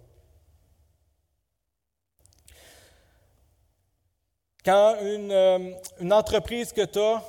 Quand 4.65 4.97
une, 5.01 5.31
euh, 5.31 5.73
entreprise 6.11 6.73
que 6.73 6.83
tu 6.83 6.99
as, 6.99 7.23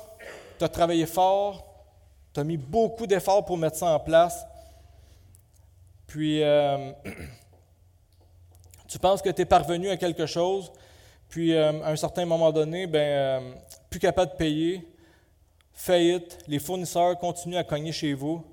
tu 0.59 0.65
as 0.65 0.67
travaillé 0.67 1.05
fort, 1.05 1.65
tu 2.33 2.41
as 2.41 2.43
mis 2.43 2.57
beaucoup 2.57 3.07
d'efforts 3.07 3.45
pour 3.45 3.57
mettre 3.57 3.77
ça 3.77 3.85
en 3.85 4.01
place, 4.01 4.45
puis 6.05 6.43
euh, 6.43 6.91
tu 8.89 8.99
penses 8.99 9.21
que 9.21 9.29
tu 9.29 9.43
es 9.43 9.45
parvenu 9.45 9.87
à 9.87 9.95
quelque 9.95 10.25
chose, 10.25 10.73
puis 11.29 11.57
à 11.57 11.69
un 11.69 11.95
certain 11.95 12.25
moment 12.25 12.51
donné, 12.51 12.85
ben, 12.85 12.99
euh, 12.99 13.53
plus 13.89 14.01
capable 14.01 14.33
de 14.33 14.35
payer, 14.35 14.92
faillite, 15.73 16.39
les 16.47 16.59
fournisseurs 16.59 17.17
continuent 17.17 17.57
à 17.57 17.63
cogner 17.63 17.91
chez 17.91 18.13
vous, 18.13 18.43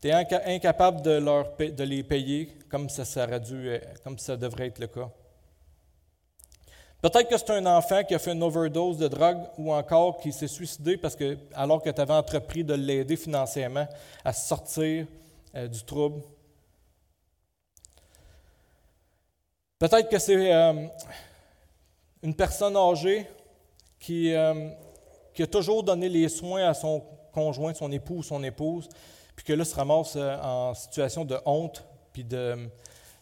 tu 0.00 0.08
es 0.08 0.12
incapable 0.12 1.02
de, 1.02 1.12
leur, 1.12 1.56
de 1.56 1.84
les 1.84 2.02
payer 2.02 2.50
comme 2.68 2.88
ça, 2.88 3.04
ça, 3.04 3.38
dû, 3.38 3.78
comme 4.02 4.18
ça 4.18 4.36
devrait 4.36 4.66
être 4.66 4.78
le 4.78 4.86
cas. 4.86 5.10
Peut-être 7.00 7.28
que 7.28 7.36
c'est 7.36 7.50
un 7.50 7.66
enfant 7.66 8.02
qui 8.02 8.14
a 8.14 8.18
fait 8.18 8.32
une 8.32 8.42
overdose 8.42 8.96
de 8.96 9.08
drogue 9.08 9.42
ou 9.58 9.72
encore 9.72 10.18
qui 10.18 10.32
s'est 10.32 10.48
suicidé 10.48 10.96
parce 10.96 11.14
que, 11.14 11.36
alors 11.54 11.82
que 11.82 11.90
tu 11.90 12.00
avais 12.00 12.14
entrepris 12.14 12.64
de 12.64 12.72
l'aider 12.72 13.16
financièrement 13.16 13.86
à 14.24 14.32
sortir 14.32 15.06
euh, 15.54 15.68
du 15.68 15.84
trouble. 15.84 16.22
Peut-être 19.78 20.08
que 20.08 20.18
c'est 20.18 20.50
euh, 20.50 20.86
une 22.22 22.34
personne 22.34 22.74
âgée 22.74 23.26
qui, 24.00 24.32
euh, 24.32 24.70
qui, 25.34 25.42
a 25.42 25.46
toujours 25.46 25.82
donné 25.82 26.08
les 26.08 26.28
soins 26.28 26.68
à 26.68 26.74
son 26.74 27.02
conjoint, 27.32 27.74
son 27.74 27.90
époux 27.92 28.16
ou 28.16 28.22
son 28.22 28.42
épouse, 28.42 28.88
puis 29.34 29.44
que 29.44 29.52
là 29.52 29.64
se 29.64 29.74
ramasse 29.74 30.16
en 30.16 30.74
situation 30.74 31.24
de 31.24 31.36
honte 31.44 31.84
puis 32.12 32.24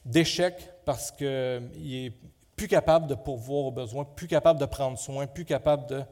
d'échec 0.05 0.55
parce 0.85 1.11
qu'il 1.11 1.27
est 1.27 2.13
plus 2.57 2.69
capable 2.69 3.07
de 3.07 3.15
pourvoir 3.15 3.65
aux 3.65 3.71
besoins, 3.71 4.05
plus 4.05 4.29
capable 4.29 4.61
de 4.61 4.67
prendre 4.67 4.99
soin, 4.99 5.27
plus 5.27 5.45
capable 5.45 5.87
de... 5.87 6.03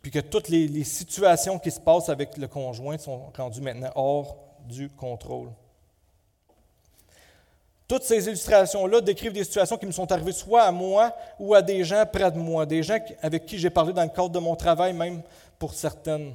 Puis 0.00 0.10
que 0.10 0.18
toutes 0.18 0.48
les, 0.48 0.84
situations 0.84 1.58
qui 1.58 1.70
se 1.70 1.80
passent 1.80 2.08
avec 2.08 2.36
le 2.36 2.48
conjoint 2.48 2.98
sont 2.98 3.32
rendues 3.36 3.60
maintenant 3.60 3.90
hors 3.94 4.36
du 4.68 4.88
contrôle. 4.90 5.50
Toutes 7.92 8.04
ces 8.04 8.26
illustrations-là 8.26 9.02
décrivent 9.02 9.34
des 9.34 9.44
situations 9.44 9.76
qui 9.76 9.84
me 9.84 9.92
sont 9.92 10.10
arrivées 10.10 10.32
soit 10.32 10.62
à 10.62 10.72
moi 10.72 11.14
ou 11.38 11.54
à 11.54 11.60
des 11.60 11.84
gens 11.84 12.06
près 12.10 12.30
de 12.30 12.38
moi, 12.38 12.64
des 12.64 12.82
gens 12.82 12.96
avec 13.20 13.44
qui 13.44 13.58
j'ai 13.58 13.68
parlé 13.68 13.92
dans 13.92 14.02
le 14.02 14.08
cadre 14.08 14.30
de 14.30 14.38
mon 14.38 14.56
travail, 14.56 14.94
même 14.94 15.20
pour 15.58 15.74
certaines. 15.74 16.32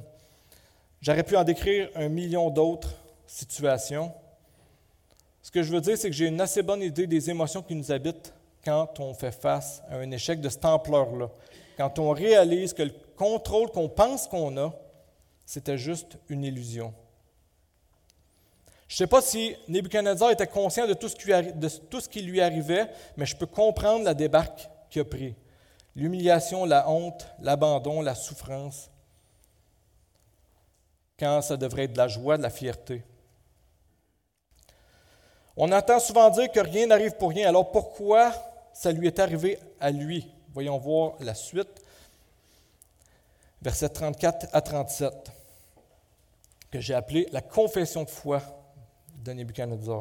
J'aurais 1.00 1.24
pu 1.24 1.36
en 1.36 1.42
décrire 1.42 1.90
un 1.96 2.08
million 2.08 2.48
d'autres 2.48 2.94
situations. 3.26 4.12
Ce 5.42 5.50
que 5.50 5.64
je 5.64 5.72
veux 5.72 5.80
dire, 5.80 5.98
c'est 5.98 6.10
que 6.10 6.14
j'ai 6.14 6.28
une 6.28 6.40
assez 6.40 6.62
bonne 6.62 6.80
idée 6.80 7.08
des 7.08 7.28
émotions 7.28 7.60
qui 7.60 7.74
nous 7.74 7.90
habitent 7.90 8.32
quand 8.64 9.00
on 9.00 9.12
fait 9.12 9.32
face 9.32 9.82
à 9.90 9.96
un 9.96 10.12
échec 10.12 10.40
de 10.40 10.48
cette 10.48 10.64
ampleur-là, 10.64 11.28
quand 11.76 11.98
on 11.98 12.12
réalise 12.12 12.72
que 12.72 12.84
le 12.84 12.94
contrôle 13.16 13.68
qu'on 13.72 13.88
pense 13.88 14.28
qu'on 14.28 14.56
a, 14.58 14.72
c'était 15.44 15.76
juste 15.76 16.18
une 16.28 16.44
illusion. 16.44 16.94
Je 18.88 18.94
ne 18.94 18.96
sais 18.96 19.06
pas 19.06 19.20
si 19.20 19.54
Nebuchadnezzar 19.68 20.30
était 20.30 20.46
conscient 20.46 20.86
de 20.86 20.94
tout, 20.94 21.08
ce 21.08 22.08
qui, 22.08 22.22
lui 22.22 22.40
arrivait, 22.40 22.90
mais 23.18 23.26
je 23.26 23.36
peux 23.36 23.46
comprendre 23.46 24.04
la 24.04 24.14
débarque 24.14 24.66
qu'il 24.88 25.02
a 25.02 25.04
pris. 25.04 25.34
L'humiliation, 25.94 26.64
la 26.64 26.88
honte, 26.88 27.26
l'abandon, 27.40 28.00
la 28.00 28.14
souffrance, 28.14 28.90
quand 31.18 31.42
ça 31.42 31.58
devrait 31.58 31.84
être 31.84 31.92
de 31.92 31.98
la 31.98 32.08
joie, 32.08 32.38
de 32.38 32.42
la 32.42 32.50
fierté. 32.50 33.04
On 35.54 35.70
entend 35.70 36.00
souvent 36.00 36.30
dire 36.30 36.50
que 36.50 36.60
rien 36.60 36.86
n'arrive 36.86 37.16
pour 37.16 37.30
rien. 37.30 37.48
Alors 37.48 37.70
pourquoi 37.70 38.32
ça 38.72 38.90
lui 38.90 39.08
est 39.08 39.18
arrivé 39.18 39.58
à 39.80 39.90
lui? 39.90 40.32
Voyons 40.54 40.78
voir 40.78 41.14
la 41.20 41.34
suite. 41.34 41.82
Versets 43.60 43.88
34 43.88 44.46
à 44.52 44.60
37, 44.62 45.12
que 46.70 46.80
j'ai 46.80 46.94
appelé 46.94 47.28
la 47.32 47.42
confession 47.42 48.04
de 48.04 48.08
foi 48.08 48.40
de. 49.34 49.92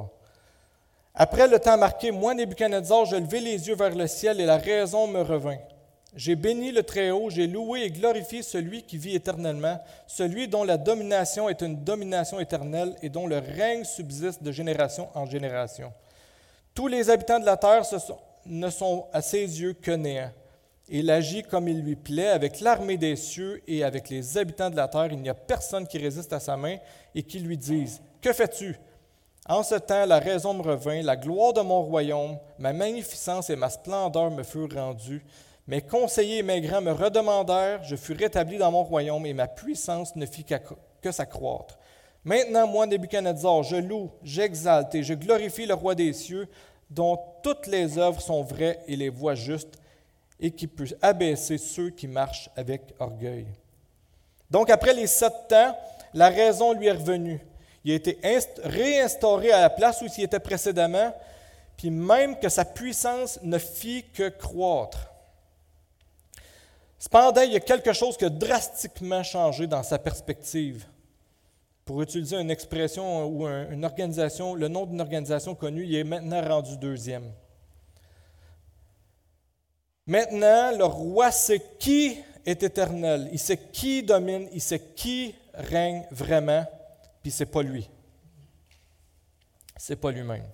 Après 1.13 1.47
le 1.47 1.59
temps 1.59 1.77
marqué, 1.77 2.11
moi, 2.11 2.33
Nebuchadnezzar, 2.33 3.05
je 3.05 3.15
levai 3.15 3.39
les 3.39 3.67
yeux 3.67 3.75
vers 3.75 3.95
le 3.95 4.05
ciel 4.07 4.39
et 4.39 4.45
la 4.45 4.57
raison 4.57 5.07
me 5.07 5.21
revint. 5.21 5.57
J'ai 6.15 6.35
béni 6.35 6.71
le 6.71 6.83
Très-Haut, 6.83 7.29
j'ai 7.29 7.47
loué 7.47 7.81
et 7.81 7.91
glorifié 7.91 8.41
celui 8.41 8.83
qui 8.83 8.97
vit 8.97 9.15
éternellement, 9.15 9.79
celui 10.07 10.47
dont 10.47 10.63
la 10.63 10.77
domination 10.77 11.49
est 11.49 11.61
une 11.61 11.83
domination 11.83 12.39
éternelle 12.39 12.95
et 13.01 13.09
dont 13.09 13.27
le 13.27 13.37
règne 13.39 13.83
subsiste 13.83 14.41
de 14.41 14.51
génération 14.51 15.09
en 15.13 15.25
génération. 15.25 15.91
Tous 16.73 16.87
les 16.87 17.09
habitants 17.09 17.39
de 17.39 17.45
la 17.45 17.57
terre 17.57 17.83
ne 18.45 18.69
sont 18.69 19.07
à 19.11 19.21
ses 19.21 19.61
yeux 19.61 19.73
que 19.73 19.91
néants. 19.91 20.31
Il 20.89 21.11
agit 21.11 21.43
comme 21.43 21.67
il 21.67 21.81
lui 21.81 21.95
plaît 21.95 22.29
avec 22.29 22.61
l'armée 22.61 22.97
des 22.97 23.15
cieux 23.15 23.61
et 23.67 23.83
avec 23.83 24.09
les 24.09 24.37
habitants 24.37 24.69
de 24.69 24.75
la 24.75 24.87
terre. 24.87 25.11
Il 25.11 25.19
n'y 25.19 25.29
a 25.29 25.33
personne 25.33 25.85
qui 25.85 25.97
résiste 25.97 26.31
à 26.31 26.39
sa 26.39 26.55
main 26.55 26.77
et 27.13 27.23
qui 27.23 27.39
lui 27.39 27.57
dise 27.57 28.01
Que 28.21 28.31
fais-tu? 28.31 28.77
En 29.49 29.63
ce 29.63 29.75
temps, 29.75 30.05
la 30.05 30.19
raison 30.19 30.53
me 30.53 30.61
revint, 30.61 31.01
la 31.01 31.15
gloire 31.15 31.53
de 31.53 31.61
mon 31.61 31.81
royaume, 31.81 32.37
ma 32.59 32.73
magnificence 32.73 33.49
et 33.49 33.55
ma 33.55 33.69
splendeur 33.69 34.29
me 34.29 34.43
furent 34.43 34.73
rendues. 34.73 35.23
Mes 35.67 35.81
conseillers 35.81 36.39
et 36.39 36.43
mes 36.43 36.59
grands 36.59 36.81
me 36.81 36.91
redemandèrent, 36.91 37.83
je 37.83 37.95
fus 37.95 38.13
rétabli 38.13 38.57
dans 38.57 38.71
mon 38.71 38.83
royaume 38.83 39.25
et 39.25 39.33
ma 39.33 39.47
puissance 39.47 40.15
ne 40.17 40.25
fit 40.25 40.45
que 41.01 41.11
s'accroître. 41.11 41.77
Maintenant, 42.25 42.67
moi, 42.67 42.85
Nebuchadnezzar, 42.87 43.63
je 43.63 43.77
loue, 43.77 44.11
j'exalte 44.21 44.93
et 44.95 45.03
je 45.03 45.13
glorifie 45.13 45.65
le 45.65 45.75
roi 45.75 45.95
des 45.95 46.11
cieux, 46.11 46.49
dont 46.89 47.17
toutes 47.41 47.67
les 47.67 47.97
œuvres 47.97 48.21
sont 48.21 48.43
vraies 48.43 48.79
et 48.87 48.97
les 48.97 49.09
voies 49.09 49.35
justes, 49.35 49.79
et 50.39 50.51
qui 50.51 50.67
peut 50.67 50.87
abaisser 51.01 51.57
ceux 51.57 51.89
qui 51.89 52.07
marchent 52.07 52.49
avec 52.57 52.81
orgueil. 52.99 53.47
Donc, 54.51 54.69
après 54.69 54.93
les 54.93 55.07
sept 55.07 55.53
ans, 55.53 55.77
la 56.13 56.27
raison 56.27 56.73
lui 56.73 56.87
est 56.87 56.91
revenue. 56.91 57.39
Il 57.83 57.91
a 57.91 57.95
été 57.95 58.19
réinstauré 58.63 59.51
à 59.51 59.61
la 59.61 59.69
place 59.69 60.01
où 60.01 60.07
il 60.17 60.23
était 60.23 60.39
précédemment, 60.39 61.13
puis 61.77 61.89
même 61.89 62.39
que 62.39 62.49
sa 62.49 62.65
puissance 62.65 63.39
ne 63.43 63.57
fit 63.57 64.03
que 64.13 64.29
croître. 64.29 65.11
Cependant, 66.99 67.41
il 67.41 67.53
y 67.53 67.55
a 67.55 67.61
quelque 67.61 67.93
chose 67.93 68.17
qui 68.17 68.25
a 68.25 68.29
drastiquement 68.29 69.23
changé 69.23 69.67
dans 69.67 69.83
sa 69.83 69.99
perspective. 69.99 70.85
Pour 71.85 72.01
utiliser 72.01 72.37
une 72.37 72.51
expression 72.51 73.27
ou 73.27 73.47
une 73.47 73.85
organisation, 73.85 74.55
le 74.55 74.67
nom 74.67 74.85
d'une 74.85 74.99
organisation 74.99 75.55
connue, 75.55 75.85
il 75.85 75.95
est 75.95 76.03
maintenant 76.03 76.41
rendu 76.41 76.75
deuxième. 76.77 77.31
Maintenant, 80.07 80.75
le 80.75 80.85
roi 80.85 81.31
sait 81.31 81.61
qui 81.79 82.17
est 82.45 82.63
éternel, 82.63 83.29
il 83.31 83.39
sait 83.39 83.57
qui 83.57 84.03
domine, 84.03 84.47
il 84.53 84.61
sait 84.61 84.79
qui 84.79 85.35
règne 85.53 86.05
vraiment, 86.11 86.65
puis 87.27 87.31
c'est 87.33 87.45
pas 87.45 87.61
lui. 87.61 87.89
C'est 89.75 89.97
pas 89.97 90.11
lui-même. 90.11 90.45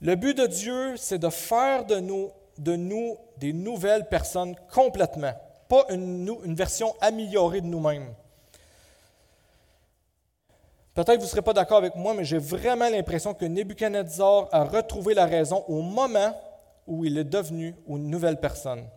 Le 0.00 0.14
but 0.14 0.34
de 0.34 0.46
Dieu, 0.46 0.96
c'est 0.96 1.18
de 1.18 1.28
faire 1.28 1.84
de 1.84 1.96
nous 1.96 2.30
de 2.56 2.74
nous 2.74 3.18
des 3.36 3.52
nouvelles 3.52 4.08
personnes 4.08 4.56
complètement, 4.72 5.34
pas 5.68 5.84
une 5.90 6.54
version 6.54 6.94
améliorée 7.02 7.60
de 7.60 7.66
nous-mêmes. 7.66 8.14
Peut-être 10.94 11.16
que 11.16 11.18
vous 11.18 11.24
ne 11.24 11.28
serez 11.28 11.42
pas 11.42 11.52
d'accord 11.52 11.76
avec 11.76 11.96
moi, 11.96 12.14
mais 12.14 12.24
j'ai 12.24 12.38
vraiment 12.38 12.88
l'impression 12.88 13.34
que 13.34 13.44
Nebuchadnezzar 13.44 14.48
a 14.52 14.64
retrouvé 14.64 15.12
la 15.12 15.26
raison 15.26 15.66
au 15.68 15.82
moment 15.82 16.34
où 16.86 17.04
il 17.04 17.18
est 17.18 17.24
devenu 17.24 17.74
une 17.88 18.08
nouvelle 18.08 18.40
personne. 18.40 18.88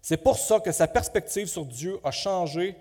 C'est 0.00 0.18
pour 0.18 0.38
ça 0.38 0.60
que 0.60 0.70
sa 0.70 0.86
perspective 0.86 1.48
sur 1.48 1.64
Dieu 1.64 1.98
a 2.04 2.12
changé 2.12 2.76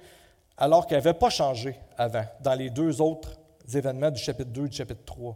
alors 0.58 0.88
qu'elle 0.88 1.00
n'avait 1.00 1.14
pas 1.14 1.30
changé 1.30 1.76
avant, 1.98 2.26
dans 2.42 2.54
les 2.54 2.70
deux 2.70 3.02
autres 3.02 3.32
événements 3.74 4.12
du 4.12 4.22
chapitre 4.22 4.50
2 4.52 4.66
et 4.66 4.70
du 4.70 4.78
chapitre 4.78 5.04
3. 5.06 5.36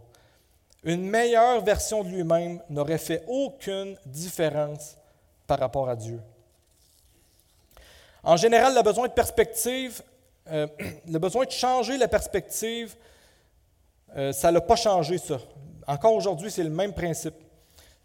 Une 0.84 1.08
meilleure 1.08 1.62
version 1.62 2.04
de 2.04 2.08
lui-même 2.08 2.62
n'aurait 2.70 2.98
fait 2.98 3.24
aucune 3.26 3.96
différence 4.06 4.96
par 5.46 5.58
rapport 5.58 5.88
à 5.88 5.96
Dieu. 5.96 6.20
En 8.22 8.36
général, 8.36 8.74
le 8.74 8.82
besoin 8.82 9.08
de 9.08 9.12
perspective, 9.12 10.02
euh, 10.50 10.66
le 11.08 11.18
besoin 11.18 11.44
de 11.44 11.50
changer 11.50 11.96
la 11.96 12.08
perspective, 12.08 12.94
euh, 14.16 14.32
ça 14.32 14.52
n'a 14.52 14.60
pas 14.60 14.76
changé 14.76 15.18
ça. 15.18 15.38
Encore 15.86 16.14
aujourd'hui, 16.14 16.50
c'est 16.50 16.62
le 16.62 16.70
même 16.70 16.92
principe. 16.92 17.34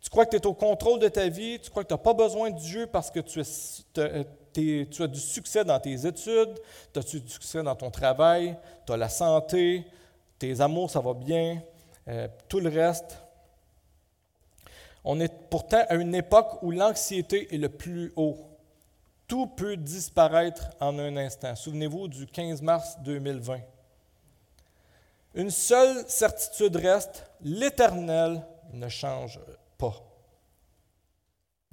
Tu 0.02 0.10
crois 0.10 0.26
que 0.26 0.32
tu 0.32 0.38
es 0.38 0.46
au 0.46 0.54
contrôle 0.54 1.00
de 1.00 1.08
ta 1.08 1.28
vie, 1.30 1.60
tu 1.60 1.70
crois 1.70 1.84
que 1.84 1.88
tu 1.90 1.94
n'as 1.94 1.98
pas 1.98 2.14
besoin 2.14 2.52
de 2.52 2.60
Dieu 2.60 2.88
parce 2.88 3.10
que 3.10 3.20
tu, 3.22 3.42
euh, 3.98 4.24
tu 4.54 5.04
as 5.04 5.08
du 5.08 5.20
succès 5.20 5.66
dans 5.66 5.80
tes 5.80 6.06
études, 6.06 6.60
tu 6.94 7.00
as 7.00 7.04
du 7.04 7.28
succès 7.28 7.64
dans 7.64 7.76
ton 7.76 7.92
travail, 7.92 8.56
tu 8.86 8.94
as 8.94 8.98
la 8.98 9.10
santé, 9.10 9.86
tes 10.40 10.62
amours, 10.62 10.90
ça 10.90 11.00
va 11.00 11.14
bien, 11.14 11.62
euh, 12.08 12.28
tout 12.48 12.60
le 12.60 12.70
reste. 12.70 13.18
On 15.04 15.20
est 15.20 15.34
pourtant 15.50 15.84
à 15.90 15.96
une 15.96 16.16
époque 16.16 16.62
où 16.62 16.72
l'anxiété 16.72 17.54
est 17.54 17.58
le 17.58 17.70
plus 17.70 18.14
haut. 18.16 18.38
Tout 19.28 19.48
peut 19.48 19.76
disparaître 19.76 20.70
en 20.80 20.98
un 21.00 21.18
instant. 21.18 21.56
Souvenez-vous 21.56 22.08
du 22.08 22.28
15 22.28 22.62
mars 22.62 22.98
2020. 23.04 23.60
Une 25.36 25.50
seule 25.50 26.06
certitude 26.08 26.76
reste, 26.76 27.26
l'Éternel 27.42 28.42
ne 28.72 28.88
change 28.88 29.40
pas. 29.78 30.13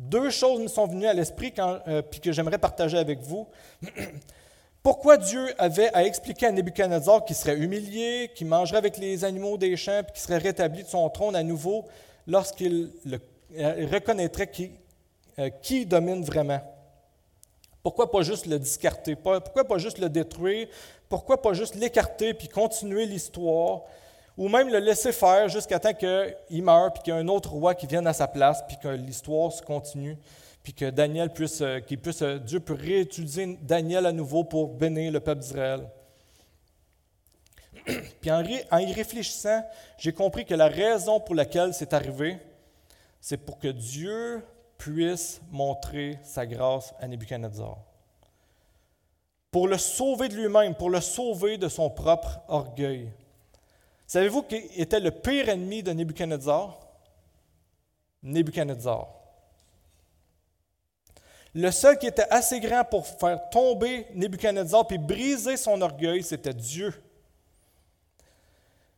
Deux 0.01 0.31
choses 0.31 0.61
me 0.61 0.67
sont 0.67 0.87
venues 0.87 1.07
à 1.07 1.13
l'esprit 1.13 1.53
euh, 1.59 2.01
puis 2.01 2.21
que 2.21 2.33
j'aimerais 2.33 2.57
partager 2.57 2.97
avec 2.97 3.21
vous. 3.21 3.47
Pourquoi 4.83 5.19
Dieu 5.19 5.49
avait 5.59 5.93
à 5.93 6.05
expliquer 6.05 6.47
à 6.47 6.53
Nebuchadnezzar 6.53 7.27
qu'il 7.27 7.37
serait 7.37 7.59
humilié, 7.59 8.31
qu'il 8.35 8.47
mangerait 8.47 8.79
avec 8.79 8.97
les 8.97 9.27
animaux 9.27 9.59
des 9.59 9.77
champs, 9.77 10.01
puis 10.03 10.15
qu'il 10.15 10.23
serait 10.23 10.39
rétabli 10.39 10.85
de 10.85 10.89
son 10.89 11.07
trône 11.11 11.37
à 11.37 11.43
nouveau 11.43 11.85
lorsqu'il 12.27 12.91
reconnaîtrait 13.53 14.51
qui, 14.51 14.71
euh, 15.39 15.51
qui 15.61 15.85
domine 15.85 16.25
vraiment? 16.25 16.63
Pourquoi 17.83 18.11
pas 18.11 18.23
juste 18.23 18.47
le 18.47 18.59
discarter? 18.59 19.17
Pourquoi 19.17 19.65
pas 19.65 19.77
juste 19.77 19.99
le 19.99 20.09
détruire? 20.09 20.67
Pourquoi 21.11 21.43
pas 21.43 21.53
juste 21.53 21.75
l'écarter 21.75 22.33
puis 22.33 22.49
continuer 22.49 23.05
l'histoire? 23.05 23.83
Ou 24.41 24.49
même 24.49 24.71
le 24.71 24.79
laisser 24.79 25.13
faire 25.13 25.51
jusqu'à 25.51 25.79
temps 25.79 25.93
qu'il 25.93 26.63
meure 26.63 26.95
puis 26.95 27.03
qu'il 27.03 27.13
y 27.13 27.17
ait 27.17 27.21
un 27.21 27.29
autre 27.29 27.51
roi 27.51 27.75
qui 27.75 27.87
vienne 27.87 28.07
à 28.07 28.15
sa 28.15 28.27
place 28.27 28.65
puis 28.67 28.79
que 28.83 28.89
l'histoire 28.89 29.53
se 29.53 29.61
continue 29.61 30.17
puis 30.63 30.73
que 30.73 30.89
Daniel 30.89 31.31
puisse, 31.31 31.61
euh, 31.61 31.81
puisse, 31.81 32.23
euh, 32.23 32.39
Dieu 32.39 32.59
peut 32.59 32.73
réutiliser 32.73 33.59
Daniel 33.61 34.07
à 34.07 34.13
nouveau 34.13 34.45
pour 34.45 34.69
bénir 34.69 35.13
le 35.13 35.21
peuple 35.21 35.43
d'Israël. 35.43 35.87
Puis 38.21 38.31
en, 38.31 38.43
en 38.71 38.79
y 38.79 38.93
réfléchissant, 38.95 39.63
j'ai 39.99 40.15
compris 40.15 40.47
que 40.47 40.55
la 40.55 40.69
raison 40.69 41.21
pour 41.21 41.35
laquelle 41.35 41.75
c'est 41.75 41.93
arrivé, 41.93 42.39
c'est 43.21 43.37
pour 43.37 43.59
que 43.59 43.69
Dieu 43.69 44.43
puisse 44.79 45.43
montrer 45.51 46.19
sa 46.23 46.47
grâce 46.47 46.95
à 46.99 47.07
Nebuchadnezzar. 47.09 47.77
Pour 49.51 49.69
le 49.69 49.77
sauver 49.77 50.31
de 50.31 50.35
lui-même, 50.37 50.75
pour 50.75 50.89
le 50.89 51.03
sauver 51.03 51.59
de 51.59 51.69
son 51.69 51.91
propre 51.91 52.41
orgueil. 52.49 53.13
Savez-vous 54.11 54.43
qui 54.43 54.57
était 54.77 54.99
le 54.99 55.13
pire 55.13 55.49
ennemi 55.49 55.85
de 55.85 55.93
Nebuchadnezzar? 55.93 56.81
Nebuchadnezzar. 58.25 59.07
Le 61.55 61.71
seul 61.71 61.97
qui 61.97 62.09
était 62.09 62.27
assez 62.29 62.59
grand 62.59 62.83
pour 62.83 63.07
faire 63.07 63.39
tomber 63.51 64.09
Nebuchadnezzar 64.13 64.85
puis 64.89 64.99
briser 64.99 65.57
son 65.57 65.81
orgueil, 65.81 66.25
c'était 66.25 66.53
Dieu. 66.53 66.93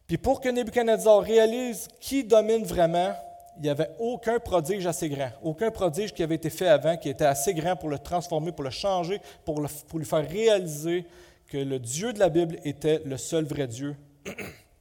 Puis 0.07 0.17
pour 0.17 0.41
que 0.41 0.49
Nebuchadnezzar 0.49 1.21
réalise 1.21 1.89
qui 2.01 2.25
domine 2.25 2.65
vraiment, 2.65 3.15
il 3.59 3.65
n'y 3.65 3.69
avait 3.69 3.91
aucun 3.99 4.39
prodige 4.39 4.87
assez 4.87 5.11
grand, 5.11 5.33
aucun 5.43 5.71
prodige 5.71 6.15
qui 6.15 6.23
avait 6.23 6.37
été 6.37 6.49
fait 6.49 6.69
avant 6.69 6.97
qui 6.97 7.11
était 7.11 7.27
assez 7.27 7.53
grand 7.53 7.77
pour 7.77 7.91
le 7.91 7.99
transformer, 7.99 8.51
pour 8.51 8.65
le 8.65 8.71
changer, 8.71 9.21
pour, 9.45 9.63
pour 9.89 9.99
lui 9.99 10.07
faire 10.07 10.27
réaliser 10.27 11.05
que 11.49 11.59
le 11.59 11.79
Dieu 11.79 12.15
de 12.15 12.19
la 12.19 12.31
Bible 12.31 12.59
était 12.65 13.03
le 13.05 13.19
seul 13.19 13.45
vrai 13.45 13.67
Dieu. 13.67 13.95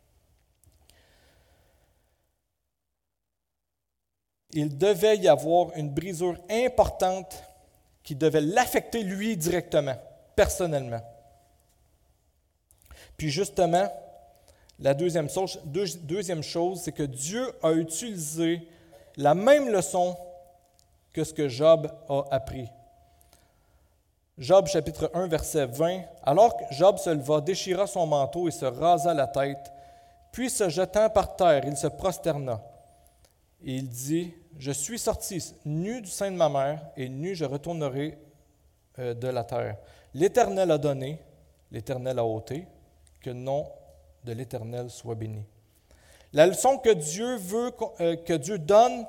Il 4.53 4.77
devait 4.77 5.17
y 5.17 5.27
avoir 5.27 5.67
une 5.75 5.89
brisure 5.89 6.37
importante 6.49 7.43
qui 8.03 8.15
devait 8.15 8.41
l'affecter 8.41 9.03
lui 9.03 9.37
directement, 9.37 9.95
personnellement. 10.35 11.01
Puis 13.15 13.29
justement, 13.29 13.91
la 14.79 14.93
deuxième 14.93 15.29
chose, 16.43 16.81
c'est 16.81 16.91
que 16.91 17.03
Dieu 17.03 17.51
a 17.61 17.71
utilisé 17.73 18.67
la 19.17 19.35
même 19.35 19.69
leçon 19.69 20.17
que 21.13 21.23
ce 21.23 21.33
que 21.33 21.47
Job 21.47 21.91
a 22.09 22.23
appris. 22.31 22.67
Job 24.37 24.65
chapitre 24.67 25.11
1 25.13 25.27
verset 25.27 25.67
20. 25.67 26.01
Alors 26.23 26.57
Job 26.71 26.97
se 26.97 27.11
leva, 27.11 27.41
déchira 27.41 27.85
son 27.85 28.07
manteau 28.07 28.47
et 28.47 28.51
se 28.51 28.65
rasa 28.65 29.13
la 29.13 29.27
tête, 29.27 29.71
puis 30.31 30.49
se 30.49 30.69
jetant 30.69 31.09
par 31.09 31.35
terre, 31.35 31.63
il 31.65 31.77
se 31.77 31.87
prosterna. 31.87 32.59
Et 33.63 33.75
il 33.75 33.89
dit, 33.89 34.33
je 34.57 34.71
suis 34.71 34.99
sorti 34.99 35.53
nu 35.65 36.01
du 36.01 36.09
sein 36.09 36.31
de 36.31 36.35
ma 36.35 36.49
mère, 36.49 36.85
et 36.97 37.09
nu 37.09 37.35
je 37.35 37.45
retournerai 37.45 38.17
euh, 38.99 39.13
de 39.13 39.27
la 39.27 39.43
terre. 39.43 39.77
L'Éternel 40.13 40.71
a 40.71 40.77
donné, 40.77 41.19
l'Éternel 41.71 42.19
a 42.19 42.25
ôté, 42.25 42.67
que 43.21 43.29
le 43.29 43.35
nom 43.35 43.67
de 44.23 44.33
l'Éternel 44.33 44.89
soit 44.89 45.15
béni. 45.15 45.43
La 46.33 46.47
leçon 46.47 46.77
que 46.77 46.89
Dieu 46.89 47.37
veut 47.37 47.71
euh, 47.99 48.15
que 48.15 48.33
Dieu 48.33 48.57
donne, 48.57 49.05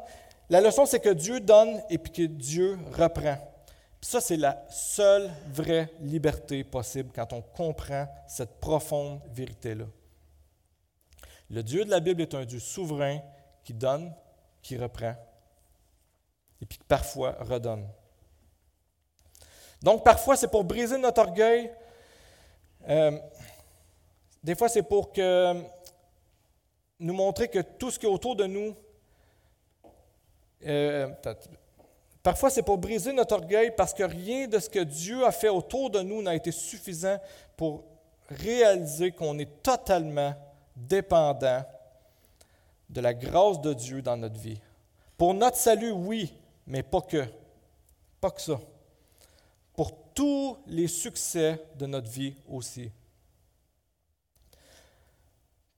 la 0.50 0.60
leçon 0.60 0.86
c'est 0.86 1.00
que 1.00 1.12
Dieu 1.12 1.40
donne 1.40 1.80
et 1.88 1.98
puis 1.98 2.12
que 2.12 2.22
Dieu 2.22 2.78
reprend. 2.92 3.36
ça, 4.00 4.20
c'est 4.20 4.36
la 4.36 4.64
seule 4.68 5.30
vraie 5.46 5.90
liberté 6.00 6.64
possible 6.64 7.10
quand 7.14 7.32
on 7.32 7.40
comprend 7.40 8.06
cette 8.26 8.60
profonde 8.60 9.20
vérité-là. 9.32 9.86
Le 11.48 11.62
Dieu 11.62 11.84
de 11.84 11.90
la 11.90 12.00
Bible 12.00 12.22
est 12.22 12.34
un 12.34 12.44
Dieu 12.44 12.58
souverain 12.58 13.20
qui 13.62 13.72
donne 13.72 14.12
qui 14.62 14.76
reprend 14.76 15.14
et 16.62 16.66
puis 16.66 16.78
parfois 16.86 17.36
redonne. 17.40 17.86
Donc 19.82 20.04
parfois 20.04 20.36
c'est 20.36 20.48
pour 20.48 20.62
briser 20.62 20.96
notre 20.96 21.20
orgueil, 21.20 21.72
euh, 22.88 23.18
des 24.42 24.54
fois 24.54 24.68
c'est 24.68 24.84
pour 24.84 25.12
que, 25.12 25.60
nous 27.00 27.14
montrer 27.14 27.48
que 27.48 27.58
tout 27.58 27.90
ce 27.90 27.98
qui 27.98 28.06
est 28.06 28.08
autour 28.08 28.36
de 28.36 28.44
nous, 28.44 28.76
euh, 30.64 31.08
parfois 32.22 32.48
c'est 32.48 32.62
pour 32.62 32.78
briser 32.78 33.12
notre 33.12 33.34
orgueil 33.34 33.74
parce 33.76 33.92
que 33.92 34.04
rien 34.04 34.46
de 34.46 34.60
ce 34.60 34.70
que 34.70 34.78
Dieu 34.78 35.26
a 35.26 35.32
fait 35.32 35.48
autour 35.48 35.90
de 35.90 36.00
nous 36.00 36.22
n'a 36.22 36.36
été 36.36 36.52
suffisant 36.52 37.18
pour 37.56 37.82
réaliser 38.28 39.10
qu'on 39.10 39.36
est 39.40 39.62
totalement 39.64 40.32
dépendant 40.76 41.64
de 42.92 43.00
la 43.00 43.14
grâce 43.14 43.60
de 43.60 43.72
Dieu 43.72 44.02
dans 44.02 44.16
notre 44.16 44.38
vie. 44.38 44.60
Pour 45.16 45.34
notre 45.34 45.56
salut, 45.56 45.90
oui, 45.90 46.32
mais 46.66 46.82
pas 46.82 47.00
que. 47.00 47.24
Pas 48.20 48.30
que 48.30 48.40
ça. 48.40 48.60
Pour 49.74 50.12
tous 50.14 50.58
les 50.66 50.88
succès 50.88 51.64
de 51.76 51.86
notre 51.86 52.10
vie 52.10 52.34
aussi. 52.48 52.90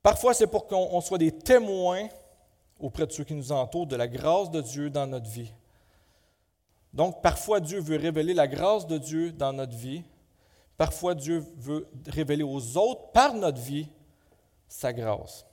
Parfois, 0.03 0.35
c'est 0.35 0.49
pour 0.49 0.67
qu'on 0.67 1.01
soit 1.01 1.19
des 1.19 1.33
témoins 1.33 2.09
auprès 2.79 3.07
de 3.07 3.13
ceux 3.13 3.25
qui 3.25 3.35
nous 3.35 3.53
entourent 3.53 3.87
de 3.87 3.97
la 3.97 4.09
grâce 4.09 4.51
de 4.51 4.61
Dieu 4.61 4.91
dans 4.91 5.07
notre 5.07 5.31
vie. 5.31 5.53
Donc, 6.93 7.23
parfois, 7.23 7.61
Dieu 7.61 7.81
veut 7.81 7.97
révéler 7.97 8.35
la 8.35 8.47
grâce 8.47 8.87
de 8.87 8.99
Dieu 8.99 9.33
dans 9.33 9.53
notre 9.53 9.77
vie. 9.77 10.03
Parfois, 10.77 11.15
Dieu 11.15 11.45
veut 11.57 11.89
révéler 12.07 12.43
aux 12.43 12.77
autres, 12.77 13.13
par 13.13 13.35
notre 13.35 13.61
vie, 13.61 13.89
sa 14.69 14.93
grâce. 14.93 15.47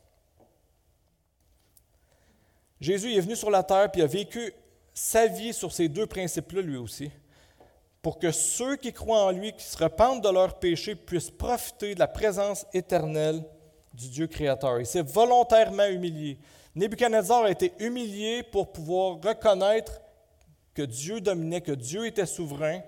Jésus 2.81 3.15
est 3.15 3.21
venu 3.21 3.35
sur 3.35 3.51
la 3.51 3.61
terre 3.61 3.89
et 3.93 4.01
a 4.01 4.07
vécu 4.07 4.53
sa 4.93 5.27
vie 5.27 5.53
sur 5.53 5.71
ces 5.71 5.87
deux 5.87 6.07
principes-là 6.07 6.61
lui 6.61 6.77
aussi, 6.77 7.11
pour 8.01 8.17
que 8.17 8.31
ceux 8.31 8.75
qui 8.75 8.91
croient 8.91 9.25
en 9.25 9.31
lui, 9.31 9.53
qui 9.53 9.63
se 9.63 9.77
repentent 9.77 10.23
de 10.23 10.29
leurs 10.29 10.57
péchés, 10.57 10.95
puissent 10.95 11.29
profiter 11.29 11.93
de 11.93 11.99
la 11.99 12.07
présence 12.07 12.65
éternelle 12.73 13.43
du 13.93 14.09
Dieu 14.09 14.27
créateur. 14.27 14.79
Il 14.79 14.87
s'est 14.87 15.03
volontairement 15.03 15.85
humilié. 15.85 16.39
Nebuchadnezzar 16.75 17.43
a 17.43 17.51
été 17.51 17.71
humilié 17.79 18.41
pour 18.41 18.71
pouvoir 18.71 19.19
reconnaître 19.21 20.01
que 20.73 20.81
Dieu 20.81 21.21
dominait, 21.21 21.61
que 21.61 21.73
Dieu 21.73 22.07
était 22.07 22.25
souverain. 22.25 22.79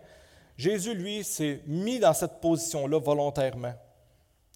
Jésus, 0.58 0.96
lui, 0.96 1.24
s'est 1.24 1.62
mis 1.68 2.00
dans 2.00 2.14
cette 2.14 2.39
position-là 2.39 2.98
volontairement. 2.98 3.74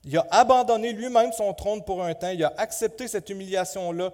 Il 0.03 0.17
a 0.17 0.25
abandonné 0.31 0.93
lui-même 0.93 1.33
son 1.33 1.53
trône 1.53 1.83
pour 1.83 2.03
un 2.03 2.13
temps. 2.13 2.29
Il 2.29 2.43
a 2.43 2.53
accepté 2.57 3.07
cette 3.07 3.29
humiliation-là 3.29 4.13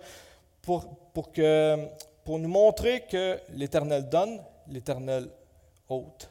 pour, 0.64 0.98
pour, 1.14 1.32
que, 1.32 1.78
pour 2.24 2.40
nous 2.40 2.50
montrer 2.50 3.06
que 3.06 3.40
l'Éternel 3.50 4.10
donne, 4.10 4.42
l'Éternel 4.68 5.30
ôte. 5.88 6.30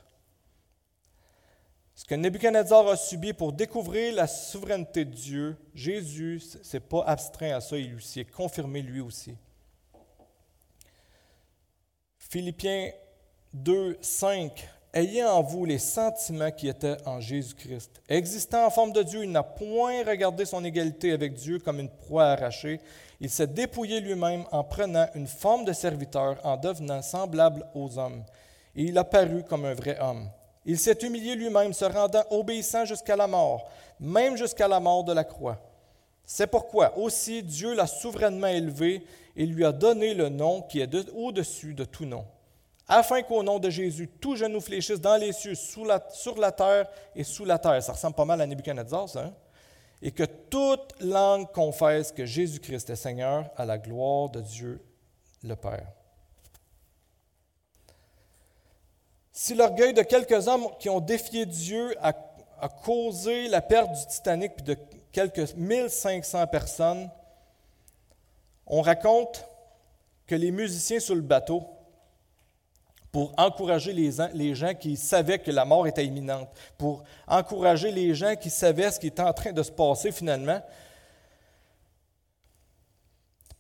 Ce 1.95 2.05
que 2.05 2.15
Nebuchadnezzar 2.17 2.89
a 2.89 2.97
subi 2.97 3.33
pour 3.33 3.53
découvrir 3.53 4.15
la 4.17 4.27
souveraineté 4.27 5.05
de 5.05 5.15
Dieu, 5.15 5.57
Jésus 5.75 6.41
s'est 6.41 6.81
pas 6.81 7.05
abstrait 7.05 7.53
à 7.53 7.61
ça, 7.61 7.79
il 7.79 8.01
s'y 8.01 8.21
est 8.21 8.25
confirmé 8.25 8.83
lui 8.83 9.01
aussi. 9.01 9.37
Philippiens 12.19 12.91
2, 13.53 13.99
5. 14.01 14.69
Ayez 14.95 15.25
en 15.25 15.43
vous 15.43 15.65
les 15.65 15.79
sentiments 15.79 16.51
qui 16.51 16.69
étaient 16.69 16.99
en 17.07 17.19
Jésus-Christ. 17.19 18.03
Existant 18.11 18.67
en 18.67 18.71
forme 18.71 18.93
de 18.93 19.03
Dieu, 19.03 19.25
il 19.25 19.33
n'a 19.33 19.43
point 19.43 20.05
regardé 20.05 20.45
son 20.45 20.63
égalité 20.65 21.13
avec 21.13 21.33
Dieu 21.33 21.59
comme 21.61 21.81
une 21.81 21.89
proie 21.89 22.27
arrachée, 22.27 22.79
il 23.19 23.31
s'est 23.31 23.47
dépouillé 23.47 24.01
lui-même 24.01 24.45
en 24.51 24.63
prenant 24.63 25.07
une 25.15 25.27
forme 25.27 25.65
de 25.65 25.73
serviteur, 25.73 26.37
en 26.45 26.59
devenant 26.59 27.01
semblable 27.01 27.65
aux 27.75 27.99
hommes. 27.99 28.23
Et 28.77 28.83
il 28.83 28.99
a 28.99 29.05
paru 29.05 29.45
comme 29.45 29.65
un 29.65 29.73
vrai 29.73 29.97
homme. 29.99 30.29
Il 30.67 30.79
s'est 30.79 30.99
humilié 31.03 31.37
lui-même, 31.37 31.73
se 31.73 31.87
rendant 31.87 32.25
obéissant 32.31 32.85
jusqu'à 32.85 33.17
la 33.17 33.27
mort, 33.27 33.71
même 33.99 34.37
jusqu'à 34.37 34.69
la 34.69 34.79
mort 34.79 35.05
de 35.05 35.15
la 35.15 35.25
croix. 35.25 35.59
C'est 36.25 36.49
pourquoi 36.49 36.99
aussi 36.99 37.43
Dieu 37.43 37.75
l'a 37.75 37.87
souverainement 37.87 38.49
élevé 38.49 39.07
et 39.37 39.47
lui 39.47 39.65
a 39.65 39.73
donné 39.73 40.13
le 40.13 40.29
nom 40.29 40.61
qui 40.61 40.81
est 40.81 40.95
au-dessus 41.15 41.73
de 41.73 41.85
tout 41.85 42.05
nom, 42.05 42.25
afin 42.89 43.23
qu'au 43.23 43.43
nom 43.43 43.59
de 43.59 43.71
Jésus, 43.71 44.09
tout 44.09 44.37
genou 44.37 44.61
fléchisse 44.61 45.01
dans 45.01 45.17
les 45.17 45.33
cieux, 45.33 45.55
sur 45.55 45.85
la 45.85 46.53
terre 46.53 46.89
et 47.15 47.25
sous 47.25 47.45
la 47.45 47.59
terre. 47.59 47.83
Ça 47.83 47.93
ressemble 47.93 48.15
pas 48.15 48.25
mal 48.25 48.41
à 48.41 48.47
Nebuchadnezzar, 48.47 49.09
ça. 49.09 49.25
Hein? 49.25 49.35
et 50.03 50.11
que 50.11 50.25
toute 50.25 51.01
langue 51.01 51.51
confesse 51.53 52.11
que 52.11 52.27
Jésus-Christ 52.27 52.91
est 52.91 52.97
Seigneur 52.97 53.49
à 53.57 53.65
la 53.65 53.79
gloire 53.79 54.29
de 54.29 54.41
Dieu 54.41 54.85
le 55.45 55.55
Père. 55.55 55.87
Si 59.31 59.55
l'orgueil 59.55 59.95
de 59.95 60.03
quelques 60.03 60.49
hommes 60.49 60.67
qui 60.79 60.91
ont 60.91 61.01
défié 61.01 61.47
Dieu 61.47 61.95
a, 62.01 62.13
a 62.61 62.69
causé 62.69 63.49
la 63.49 63.63
perte 63.63 63.93
du 63.93 64.07
Titanic 64.07 64.57
puis 64.57 64.65
de 64.65 64.77
quelques 65.13 65.55
1500 65.55 66.49
personnes, 66.49 67.09
on 68.67 68.83
raconte 68.83 69.47
que 70.27 70.35
les 70.35 70.51
musiciens 70.51 71.01
sur 71.01 71.15
le 71.15 71.23
bateau, 71.23 71.65
pour 73.13 73.35
encourager 73.37 73.93
les, 73.93 74.11
les, 74.33 74.55
gens 74.55 74.75
qui 74.75 74.97
savaient 74.97 75.39
que 75.39 75.51
la 75.51 75.67
mort 75.67 75.87
était 75.87 76.05
imminente, 76.05 76.49
pour 76.79 77.05
encourager 77.29 77.93
les 77.93 78.15
gens 78.15 78.35
qui 78.35 78.49
savaient 78.49 78.91
ce 78.91 78.99
qui 78.99 79.09
était 79.09 79.23
en 79.23 79.35
train 79.35 79.53
de 79.53 79.63
se 79.63 79.71
passer 79.71 80.11
finalement, 80.11 80.63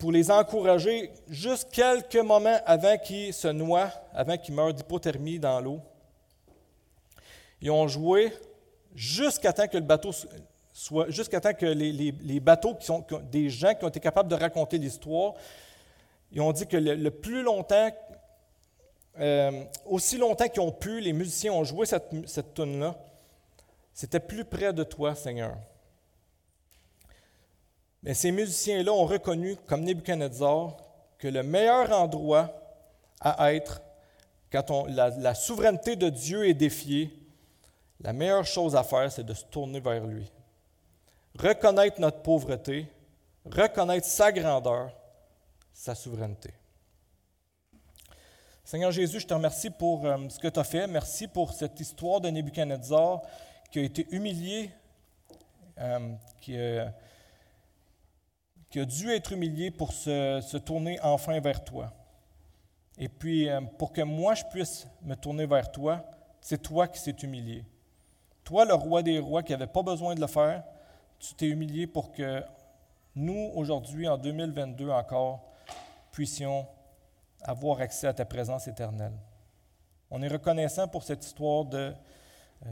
pour 0.03 0.11
les 0.11 0.32
encourager 0.32 1.12
juste 1.28 1.68
quelques 1.70 2.16
moments 2.16 2.59
avant 2.66 2.98
qu'ils 2.98 3.32
se 3.32 3.46
noient, 3.46 3.90
avant 4.12 4.36
qu'ils 4.36 4.55
meurent 4.55 4.74
d'hypothermie 4.74 5.38
dans 5.38 5.61
l'eau. 5.61 5.80
Ils 7.61 7.70
ont 7.70 7.86
joué 7.86 8.32
jusqu'à 8.96 9.53
temps 9.53 9.68
que 9.68 9.76
le 9.76 9.84
bateau 9.84 10.11
soit, 10.72 11.09
jusqu'à 11.11 11.40
temps 11.40 11.55
que 11.55 11.66
les, 11.66 12.40
bateaux 12.40 12.74
qui 12.74 12.86
sont 12.86 13.05
des 13.30 13.48
gens 13.48 13.74
qui 13.74 13.84
ont 13.84 13.88
été 13.88 14.00
capables 14.00 14.28
de 14.28 14.34
raconter 14.34 14.78
l'histoire, 14.78 15.34
ils 16.32 16.40
ont 16.40 16.53
dit 16.53 16.66
que 16.66 16.76
le, 16.76 17.11
plus 17.11 17.42
longtemps, 17.42 17.90
euh, 19.19 19.65
aussi 19.85 20.19
longtemps 20.19 20.49
qu'ils 20.49 20.63
ont 20.63 20.73
pu, 20.73 21.01
les 21.01 21.13
musiciens 21.13 21.53
ont 21.53 21.65
joué 21.65 21.87
cette, 21.87 22.11
cette 22.27 22.55
tune-là, 22.55 22.97
c'était 23.93 24.21
plus 24.21 24.45
près 24.45 24.73
de 24.73 24.85
toi, 24.85 25.15
Seigneur. 25.15 25.57
Mais 28.03 28.15
ces 28.15 28.33
musiciens-là 28.33 28.93
ont 28.93 29.07
reconnu, 29.07 29.57
comme 29.67 29.85
Nebuchadnezzar, 29.85 30.77
que 31.19 31.29
le 31.29 31.43
meilleur 31.43 31.93
endroit 31.93 32.51
à 33.21 33.55
être, 33.55 33.81
quand 34.51 34.87
la 34.89 35.35
souveraineté 35.35 35.95
de 35.95 36.09
Dieu 36.09 36.49
est 36.49 36.55
défiée, 36.55 37.23
la 38.03 38.13
meilleure 38.13 38.45
chose 38.45 38.75
à 38.75 38.83
faire, 38.83 39.11
c'est 39.13 39.25
de 39.25 39.35
se 39.35 39.45
tourner 39.45 39.79
vers 39.79 40.05
lui. 40.05 40.31
Reconnaître 41.39 42.01
notre 42.01 42.21
pauvreté, 42.21 42.89
reconnaître 43.45 44.07
sa 44.07 44.33
grandeur, 44.33 44.91
sa 45.73 45.95
souveraineté. 45.95 46.51
Seigneur 48.65 48.93
Jésus, 48.93 49.19
je 49.19 49.27
te 49.27 49.35
remercie 49.35 49.71
pour 49.71 50.07
euh, 50.07 50.29
ce 50.29 50.39
que 50.39 50.47
tu 50.47 50.61
as 50.61 50.65
fait. 50.65 50.87
Merci 50.87 51.27
pour 51.27 51.53
cette 51.53 51.81
histoire 51.81 52.21
de 52.21 52.31
Nebuchadnezzar 52.31 53.21
qui 53.71 53.81
a 53.81 53.83
été 53.83 54.07
humilié, 54.13 54.71
euh, 55.79 56.15
qui, 56.41 56.57
a, 56.57 56.95
qui, 58.71 58.79
a, 58.79 58.85
dû 58.85 59.11
être 59.11 59.33
humilié 59.33 59.73
pour 59.73 59.93
se, 59.93 60.41
se, 60.41 60.57
tourner 60.59 61.01
enfin 61.03 61.41
vers 61.41 61.65
toi. 61.65 61.93
Et 62.97 63.09
puis, 63.09 63.49
euh, 63.49 63.61
pour 63.79 63.93
que 63.93 64.03
moi 64.03 64.35
je 64.35 64.45
puisse 64.45 64.87
me 65.03 65.17
tourner 65.17 65.47
vers 65.47 65.73
toi, 65.73 66.05
c'est 66.41 66.63
toi 66.63 66.87
qui 66.87 67.01
s'est 67.01 67.17
humilié. 67.23 67.65
Toi, 68.45 68.65
le 68.65 68.75
roi 68.75 69.03
des 69.03 69.19
rois, 69.19 69.43
qui 69.43 69.51
n'avait 69.51 69.67
pas 69.67 69.83
besoin 69.83 70.15
de 70.15 70.21
le 70.21 70.29
faire, 70.29 70.63
tu 71.19 71.35
t'es 71.35 71.47
humilié 71.47 71.89
pour 71.89 72.13
que 72.13 72.45
nous, 73.17 73.51
aujourd'hui, 73.57 74.07
en 74.09 74.19
2022 74.19 74.89
encore, 74.89 75.41
puissions 76.13 76.67
avoir 77.45 77.80
accès 77.80 78.07
à 78.07 78.12
ta 78.12 78.24
présence 78.24 78.68
éternelle. 78.68 79.12
On 80.11 80.22
est 80.22 80.28
reconnaissant 80.28 80.88
pour 80.88 81.03
cette 81.03 81.24
histoire 81.24 81.64
de, 81.64 81.93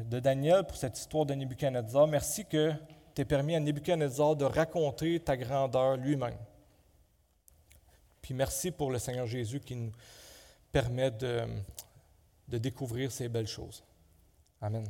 de 0.04 0.20
Daniel, 0.20 0.64
pour 0.64 0.76
cette 0.76 0.98
histoire 0.98 1.24
de 1.26 1.34
Nebuchadnezzar. 1.34 2.06
Merci 2.06 2.44
que 2.44 2.72
tu 3.14 3.22
aies 3.22 3.24
permis 3.24 3.54
à 3.56 3.60
Nebuchadnezzar 3.60 4.36
de 4.36 4.44
raconter 4.44 5.20
ta 5.20 5.36
grandeur 5.36 5.96
lui-même. 5.96 6.36
Puis 8.20 8.34
merci 8.34 8.70
pour 8.70 8.90
le 8.90 8.98
Seigneur 8.98 9.26
Jésus 9.26 9.60
qui 9.60 9.74
nous 9.74 9.92
permet 10.70 11.10
de 11.10 11.48
découvrir 12.48 13.10
ces 13.10 13.28
belles 13.28 13.48
choses. 13.48 13.82
Amen. 14.60 14.84